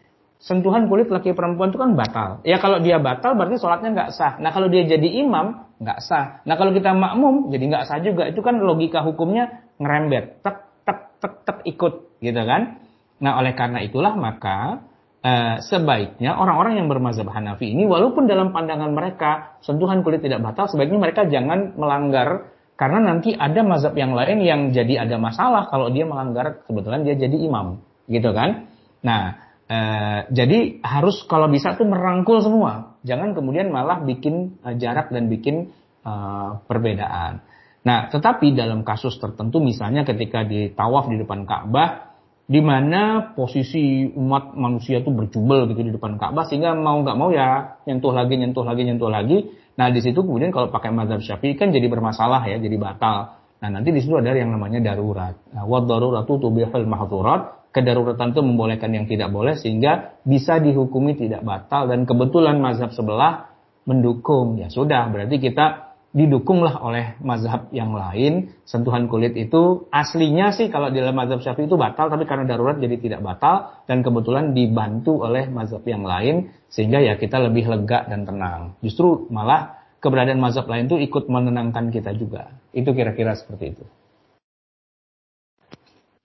sentuhan 0.42 0.90
kulit 0.90 1.06
laki 1.06 1.32
perempuan 1.38 1.70
itu 1.70 1.78
kan 1.78 1.94
batal. 1.94 2.42
Ya 2.42 2.58
kalau 2.58 2.82
dia 2.82 2.98
batal 2.98 3.38
berarti 3.38 3.62
sholatnya 3.62 3.94
nggak 3.94 4.10
sah. 4.14 4.42
Nah 4.42 4.50
kalau 4.50 4.66
dia 4.66 4.82
jadi 4.82 5.08
imam 5.22 5.70
nggak 5.78 5.98
sah. 6.02 6.42
Nah 6.42 6.54
kalau 6.58 6.74
kita 6.74 6.90
makmum 6.90 7.50
jadi 7.54 7.64
nggak 7.70 7.84
sah 7.86 7.98
juga. 8.02 8.26
Itu 8.26 8.42
kan 8.42 8.58
logika 8.58 9.06
hukumnya 9.06 9.62
ngerembet, 9.78 10.42
tek 10.42 10.66
tek 10.82 11.00
tek 11.22 11.34
tek 11.46 11.58
ikut 11.66 12.18
gitu 12.18 12.42
kan. 12.42 12.82
Nah 13.22 13.38
oleh 13.38 13.54
karena 13.54 13.86
itulah 13.86 14.18
maka 14.18 14.82
eh, 15.22 15.56
sebaiknya 15.62 16.36
orang-orang 16.36 16.82
yang 16.82 16.86
bermazhab 16.90 17.30
Hanafi 17.30 17.72
ini 17.72 17.86
walaupun 17.86 18.26
dalam 18.26 18.50
pandangan 18.50 18.90
mereka 18.92 19.56
sentuhan 19.62 20.02
kulit 20.02 20.20
tidak 20.22 20.42
batal, 20.42 20.66
sebaiknya 20.68 20.98
mereka 20.98 21.26
jangan 21.30 21.78
melanggar 21.78 22.52
karena 22.76 22.98
nanti 23.14 23.30
ada 23.32 23.62
mazhab 23.62 23.94
yang 23.94 24.12
lain 24.12 24.42
yang 24.42 24.60
jadi 24.74 25.06
ada 25.06 25.14
masalah 25.16 25.70
kalau 25.70 25.88
dia 25.94 26.02
melanggar 26.02 26.66
kebetulan 26.66 27.06
dia 27.06 27.14
jadi 27.14 27.36
imam 27.38 27.78
gitu 28.10 28.34
kan. 28.34 28.66
Nah 29.06 29.52
Eh, 29.72 30.20
jadi 30.28 30.84
harus 30.84 31.24
kalau 31.24 31.48
bisa 31.48 31.72
tuh 31.80 31.88
merangkul 31.88 32.44
semua, 32.44 33.00
jangan 33.08 33.32
kemudian 33.32 33.72
malah 33.72 34.04
bikin 34.04 34.60
uh, 34.60 34.76
jarak 34.76 35.08
dan 35.08 35.32
bikin 35.32 35.72
uh, 36.04 36.60
perbedaan. 36.68 37.40
Nah, 37.80 38.12
tetapi 38.12 38.52
dalam 38.52 38.84
kasus 38.84 39.16
tertentu 39.16 39.64
misalnya 39.64 40.04
ketika 40.04 40.44
di 40.44 40.68
tawaf 40.76 41.08
di 41.08 41.16
depan 41.16 41.48
Ka'bah, 41.48 42.11
di 42.52 42.60
mana 42.60 43.32
posisi 43.32 44.04
umat 44.12 44.52
manusia 44.52 45.00
itu 45.00 45.08
berjubel 45.08 45.72
gitu 45.72 45.80
di 45.88 45.92
depan 45.96 46.20
Ka'bah 46.20 46.44
sehingga 46.44 46.76
mau 46.76 47.00
nggak 47.00 47.16
mau 47.16 47.32
ya 47.32 47.80
nyentuh 47.88 48.12
lagi, 48.12 48.36
nyentuh 48.36 48.60
lagi, 48.60 48.82
nyentuh 48.84 49.08
lagi. 49.08 49.48
Nah, 49.80 49.88
di 49.88 50.04
situ 50.04 50.20
kemudian 50.20 50.52
kalau 50.52 50.68
pakai 50.68 50.92
mazhab 50.92 51.24
Syafi'i 51.24 51.56
kan 51.56 51.72
jadi 51.72 51.88
bermasalah 51.88 52.44
ya, 52.44 52.60
jadi 52.60 52.76
batal. 52.76 53.40
Nah, 53.64 53.68
nanti 53.72 53.88
di 53.88 54.04
situ 54.04 54.12
ada 54.20 54.36
yang 54.36 54.52
namanya 54.52 54.84
darurat. 54.84 55.32
Nah, 55.56 55.64
wa 55.64 55.80
daruratu 55.80 56.36
tubihul 56.36 56.84
mahdurat 56.84 57.72
kedaruratan 57.72 58.36
itu 58.36 58.40
membolehkan 58.44 58.92
yang 58.92 59.08
tidak 59.08 59.32
boleh 59.32 59.56
sehingga 59.56 60.20
bisa 60.28 60.60
dihukumi 60.60 61.16
tidak 61.16 61.40
batal 61.40 61.88
dan 61.88 62.04
kebetulan 62.04 62.60
mazhab 62.60 62.92
sebelah 62.92 63.48
mendukung 63.88 64.60
ya 64.60 64.68
sudah 64.68 65.08
berarti 65.08 65.40
kita 65.40 65.91
didukunglah 66.12 66.84
oleh 66.84 67.16
mazhab 67.24 67.72
yang 67.72 67.96
lain. 67.96 68.52
Sentuhan 68.68 69.08
kulit 69.08 69.32
itu 69.34 69.88
aslinya 69.88 70.52
sih 70.52 70.68
kalau 70.68 70.92
di 70.92 71.00
dalam 71.00 71.16
mazhab 71.16 71.40
syafi'i 71.40 71.66
itu 71.66 71.80
batal 71.80 72.12
tapi 72.12 72.28
karena 72.28 72.44
darurat 72.44 72.76
jadi 72.76 72.96
tidak 73.00 73.20
batal 73.24 73.84
dan 73.88 74.04
kebetulan 74.04 74.52
dibantu 74.52 75.24
oleh 75.24 75.48
mazhab 75.48 75.82
yang 75.88 76.04
lain 76.04 76.52
sehingga 76.68 77.00
ya 77.00 77.16
kita 77.16 77.40
lebih 77.40 77.64
lega 77.66 78.04
dan 78.06 78.28
tenang. 78.28 78.76
Justru 78.84 79.26
malah 79.32 79.80
keberadaan 80.04 80.38
mazhab 80.38 80.68
lain 80.68 80.86
itu 80.86 81.00
ikut 81.00 81.32
menenangkan 81.32 81.88
kita 81.88 82.12
juga. 82.12 82.52
Itu 82.76 82.92
kira-kira 82.92 83.32
seperti 83.32 83.76
itu. 83.76 83.84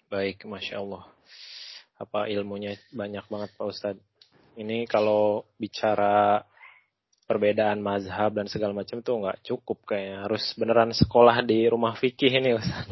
Baik 0.08 0.48
masya 0.48 0.84
Allah. 0.84 1.04
Apa 2.00 2.30
ilmunya? 2.30 2.76
Banyak 2.92 3.26
banget 3.28 3.50
Pak 3.56 3.68
Ustadz. 3.68 4.06
Ini 4.58 4.90
kalau 4.90 5.46
bicara 5.62 6.42
perbedaan 7.28 7.84
mazhab 7.84 8.32
dan 8.32 8.48
segala 8.48 8.72
macam 8.72 9.04
tuh 9.04 9.20
nggak 9.20 9.44
cukup 9.44 9.84
kayaknya 9.84 10.24
harus 10.24 10.48
beneran 10.56 10.96
sekolah 10.96 11.44
di 11.44 11.68
rumah 11.68 11.94
fikih 12.00 12.32
ini 12.40 12.56
Ustaz. 12.56 12.88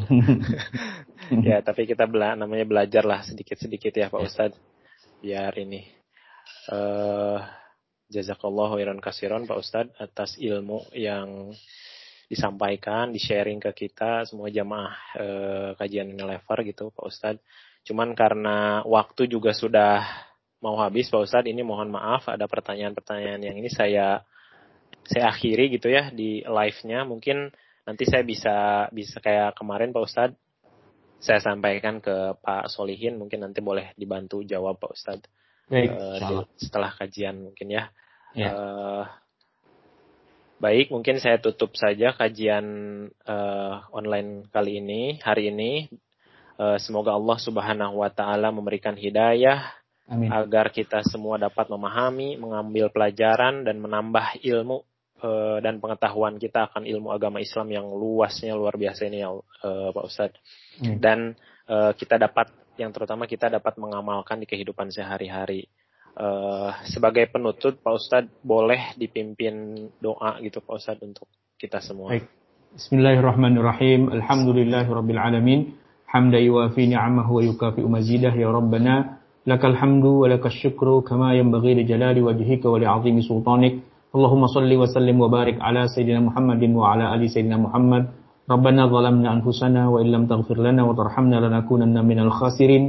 ya 1.48 1.64
tapi 1.64 1.88
kita 1.88 2.04
bela 2.04 2.36
namanya 2.36 2.68
belajar 2.68 3.08
lah 3.08 3.24
sedikit-sedikit 3.24 3.96
ya 3.96 4.12
Pak 4.12 4.20
ya. 4.20 4.28
Ustadz 4.28 4.60
biar 5.24 5.56
ini 5.56 5.88
uh, 6.70 7.40
jazakallah 8.12 8.76
khairan 8.76 9.00
kasiron 9.00 9.48
Pak 9.48 9.58
Ustadz 9.58 9.96
atas 9.98 10.36
ilmu 10.38 10.84
yang 10.92 11.56
disampaikan, 12.26 13.14
di-sharing 13.14 13.62
ke 13.62 13.72
kita 13.86 14.26
semua 14.26 14.50
jamaah 14.50 14.94
uh, 15.18 15.70
kajian 15.78 16.12
lever 16.18 16.60
gitu 16.68 16.92
Pak 16.92 17.06
Ustadz. 17.06 17.44
Cuman 17.86 18.18
karena 18.18 18.82
waktu 18.82 19.30
juga 19.30 19.54
sudah 19.54 20.02
mau 20.64 20.76
habis 20.80 21.12
Pak 21.12 21.26
Ustadz, 21.26 21.50
ini 21.52 21.62
mohon 21.62 21.92
maaf 21.92 22.28
ada 22.32 22.46
pertanyaan-pertanyaan 22.46 23.42
yang 23.42 23.56
ini 23.60 23.70
saya 23.72 24.24
saya 25.06 25.30
akhiri 25.30 25.70
gitu 25.78 25.92
ya 25.92 26.10
di 26.10 26.42
live-nya. 26.42 27.06
Mungkin 27.06 27.54
nanti 27.86 28.04
saya 28.10 28.26
bisa 28.26 28.88
bisa 28.90 29.18
kayak 29.22 29.56
kemarin 29.58 29.94
Pak 29.94 30.04
Ustadz 30.06 30.40
saya 31.22 31.40
sampaikan 31.42 32.04
ke 32.04 32.38
Pak 32.44 32.70
Solihin 32.70 33.18
mungkin 33.18 33.42
nanti 33.42 33.64
boleh 33.64 33.96
dibantu 33.96 34.46
jawab 34.46 34.78
Pak 34.78 34.92
Ustadz 34.94 35.30
Baik, 35.66 35.90
uh, 35.90 36.46
setelah 36.54 36.94
kajian 36.94 37.42
mungkin 37.42 37.74
ya. 37.74 37.90
ya. 38.38 38.50
Uh, 38.54 39.04
baik, 40.62 40.94
mungkin 40.94 41.18
saya 41.18 41.42
tutup 41.42 41.74
saja 41.74 42.14
kajian 42.14 42.66
uh, 43.26 43.74
online 43.90 44.46
kali 44.54 44.78
ini 44.78 45.18
hari 45.26 45.50
ini 45.50 45.90
Eh, 46.56 46.80
semoga 46.80 47.12
Allah 47.12 47.36
Subhanahu 47.36 48.00
wa 48.00 48.08
taala 48.08 48.48
memberikan 48.48 48.96
hidayah 48.96 49.76
Amin. 50.06 50.30
agar 50.30 50.70
kita 50.70 51.02
semua 51.02 51.42
dapat 51.42 51.66
memahami, 51.66 52.38
mengambil 52.38 52.94
pelajaran 52.94 53.66
dan 53.66 53.82
menambah 53.82 54.38
ilmu 54.46 54.86
eh, 55.26 55.58
dan 55.66 55.82
pengetahuan 55.82 56.38
kita 56.38 56.70
akan 56.70 56.86
ilmu 56.86 57.10
agama 57.10 57.42
Islam 57.42 57.74
yang 57.74 57.90
luasnya 57.90 58.54
luar 58.54 58.78
biasa 58.78 59.10
ini 59.10 59.26
ya 59.26 59.34
e, 59.34 59.70
Pak 59.90 60.06
Ustadz. 60.06 60.42
Dan 61.02 61.34
eh, 61.66 61.92
kita 61.98 62.22
dapat 62.22 62.54
yang 62.78 62.94
terutama 62.94 63.26
kita 63.26 63.50
dapat 63.50 63.82
mengamalkan 63.82 64.42
di 64.42 64.48
kehidupan 64.50 64.94
sehari-hari. 64.94 65.66
sebagai 66.88 67.28
penutup 67.28 67.84
Pak 67.84 67.92
Ustadz 67.92 68.40
boleh 68.40 68.96
dipimpin 68.96 69.76
doa 70.00 70.40
gitu 70.40 70.64
Pak 70.64 70.80
Ustadz 70.80 71.04
untuk 71.04 71.28
kita 71.60 71.84
semua. 71.84 72.16
Baik. 72.16 72.32
Bismillahirrahmanirrahim. 72.72 74.16
Alhamdulillahirabbil 74.16 75.20
alamin. 75.20 75.76
Hamda 76.08 76.40
yuafi 76.40 76.88
ni'amahu 76.88 77.40
wa 77.40 77.42
yukafi 77.44 77.84
mazidah 77.84 78.32
ya 78.32 78.48
Rabbana 78.48 79.25
لك 79.46 79.62
الحمد 79.66 80.06
ولك 80.06 80.46
الشكر 80.46 80.88
كما 81.06 81.38
ينبغي 81.38 81.74
لجلال 81.78 82.18
وجهك 82.24 82.66
ولعظيم 82.66 83.22
سلطانك. 83.22 83.74
اللهم 84.16 84.44
صل 84.48 84.72
وسلم 84.82 85.16
وبارك 85.22 85.62
على 85.62 85.86
سيدنا 85.86 86.20
محمد 86.20 86.64
وعلى 86.74 87.06
آل 87.14 87.22
سيدنا 87.30 87.58
محمد. 87.62 88.04
ربنا 88.50 88.82
ظلمنا 88.90 89.28
أنفسنا 89.34 89.82
وإن 89.94 90.08
لم 90.16 90.24
تغفر 90.26 90.58
لنا 90.58 90.82
وترحمنا 90.84 91.38
لنكونن 91.46 91.94
من 91.94 92.18
الخاسرين. 92.26 92.84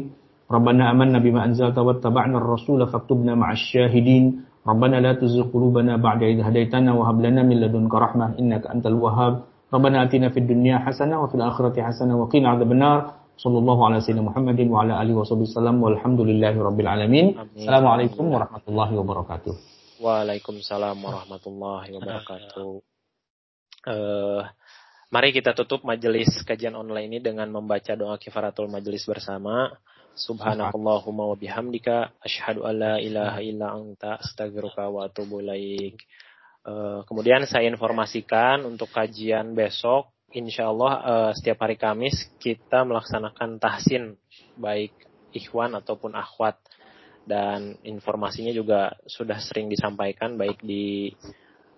ربنا 0.49 0.91
آمنا 0.91 1.19
بما 1.19 1.45
أنزلت 1.45 1.77
واتبعنا 1.79 2.39
الرسول 2.39 2.81
فاكتبنا 2.87 3.35
مع 3.35 3.53
الشاهدين. 3.53 4.25
ربنا 4.67 4.97
لا 5.05 5.13
تزغ 5.13 5.53
قلوبنا 5.53 5.97
بعد 5.97 6.23
إذ 6.23 6.41
هديتنا 6.41 6.91
وهب 6.93 7.21
لنا 7.21 7.43
من 7.43 7.57
لدنك 7.61 7.95
رحمة 7.95 8.41
إنك 8.41 8.65
أنت 8.67 8.87
الوهاب. 8.87 9.35
ربنا 9.75 9.97
آتنا 10.09 10.29
في 10.33 10.39
الدنيا 10.41 10.79
حسنة 10.79 11.21
وفي 11.23 11.35
الآخرة 11.35 11.77
حسنة 11.83 12.17
وقنا 12.17 12.49
عذاب 12.49 12.73
النار. 12.73 13.01
sallallahu 13.37 13.81
alaihi 13.85 14.01
wasallam 14.01 14.27
Muhammadin 14.33 14.69
wa 14.73 14.79
ala 14.85 14.95
alihi 15.01 15.17
wasallam 15.17 15.77
walhamdulillahi 15.85 16.57
rabbil 16.57 16.89
alamin. 16.89 17.27
Assalamualaikum 17.37 18.33
warahmatullahi 18.33 18.93
wabarakatuh. 18.97 19.55
Waalaikumsalam 20.01 20.97
warahmatullahi 20.97 21.89
wabarakatuh. 22.01 22.71
Uh, 23.87 24.43
mari 25.13 25.37
kita 25.37 25.53
tutup 25.53 25.85
majelis 25.85 26.33
kajian 26.49 26.75
online 26.75 27.13
ini 27.13 27.19
dengan 27.21 27.53
membaca 27.53 27.93
doa 27.93 28.17
kifaratul 28.17 28.73
majelis 28.73 29.05
bersama. 29.05 29.73
Subhanakallahumma 30.17 31.29
wa 31.29 31.37
bihamdika 31.37 32.17
asyhadu 32.25 32.65
alla 32.65 32.97
ilaha 32.97 33.45
illa 33.45 33.77
anta 33.77 34.17
astaghfiruka 34.17 34.89
wa 34.89 35.13
atubu 35.13 35.45
ilaik. 35.45 36.01
Uh, 36.65 37.05
kemudian 37.05 37.45
saya 37.45 37.69
informasikan 37.69 38.65
untuk 38.65 38.89
kajian 38.91 39.53
besok 39.53 40.16
insya 40.35 40.71
Allah 40.71 40.93
uh, 41.03 41.31
setiap 41.37 41.63
hari 41.63 41.79
Kamis 41.79 42.27
kita 42.43 42.83
melaksanakan 42.83 43.63
tahsin 43.63 44.19
baik 44.59 44.93
ikhwan 45.37 45.77
ataupun 45.77 46.17
akhwat 46.17 46.59
dan 47.27 47.75
informasinya 47.83 48.55
juga 48.55 48.95
sudah 49.11 49.43
sering 49.43 49.67
disampaikan 49.67 50.39
baik 50.39 50.63
di 50.63 51.11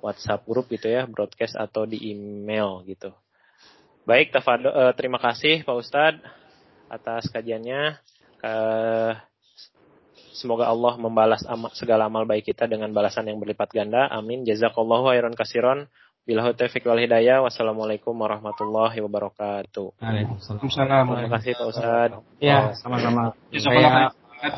WhatsApp 0.04 0.44
grup 0.46 0.70
gitu 0.70 0.92
ya, 0.92 1.08
broadcast 1.08 1.58
atau 1.58 1.88
di 1.88 2.12
email 2.12 2.84
gitu. 2.86 3.10
Baik, 4.06 4.30
Tafado, 4.32 4.70
uh, 4.70 4.92
terima 4.94 5.18
kasih 5.18 5.64
Pak 5.64 5.76
Ustadz 5.76 6.24
atas 6.88 7.28
kajiannya. 7.28 7.98
Uh, 8.40 9.12
semoga 10.32 10.70
Allah 10.70 10.94
membalas 10.96 11.42
segala 11.74 12.06
amal 12.06 12.24
baik 12.24 12.48
kita 12.54 12.70
dengan 12.70 12.94
balasan 12.94 13.26
yang 13.28 13.42
berlipat 13.42 13.68
ganda. 13.74 14.06
Amin. 14.08 14.46
Jazakallahu 14.46 15.10
khairan 15.12 15.34
kasiron. 15.34 15.90
Bila 16.28 16.52
taufiq 16.52 16.84
wal 16.84 17.00
hidayah. 17.00 17.40
Wassalamualaikum 17.40 18.12
warahmatullahi 18.12 19.00
wabarakatuh. 19.00 19.96
Waalaikumsalam. 19.96 20.60
Terima 21.08 21.32
kasih 21.40 21.50
Pak 21.56 21.66
Ustaz. 21.72 22.10
Ya, 22.36 22.76
sama-sama. 22.76 23.32
Saya 23.48 24.12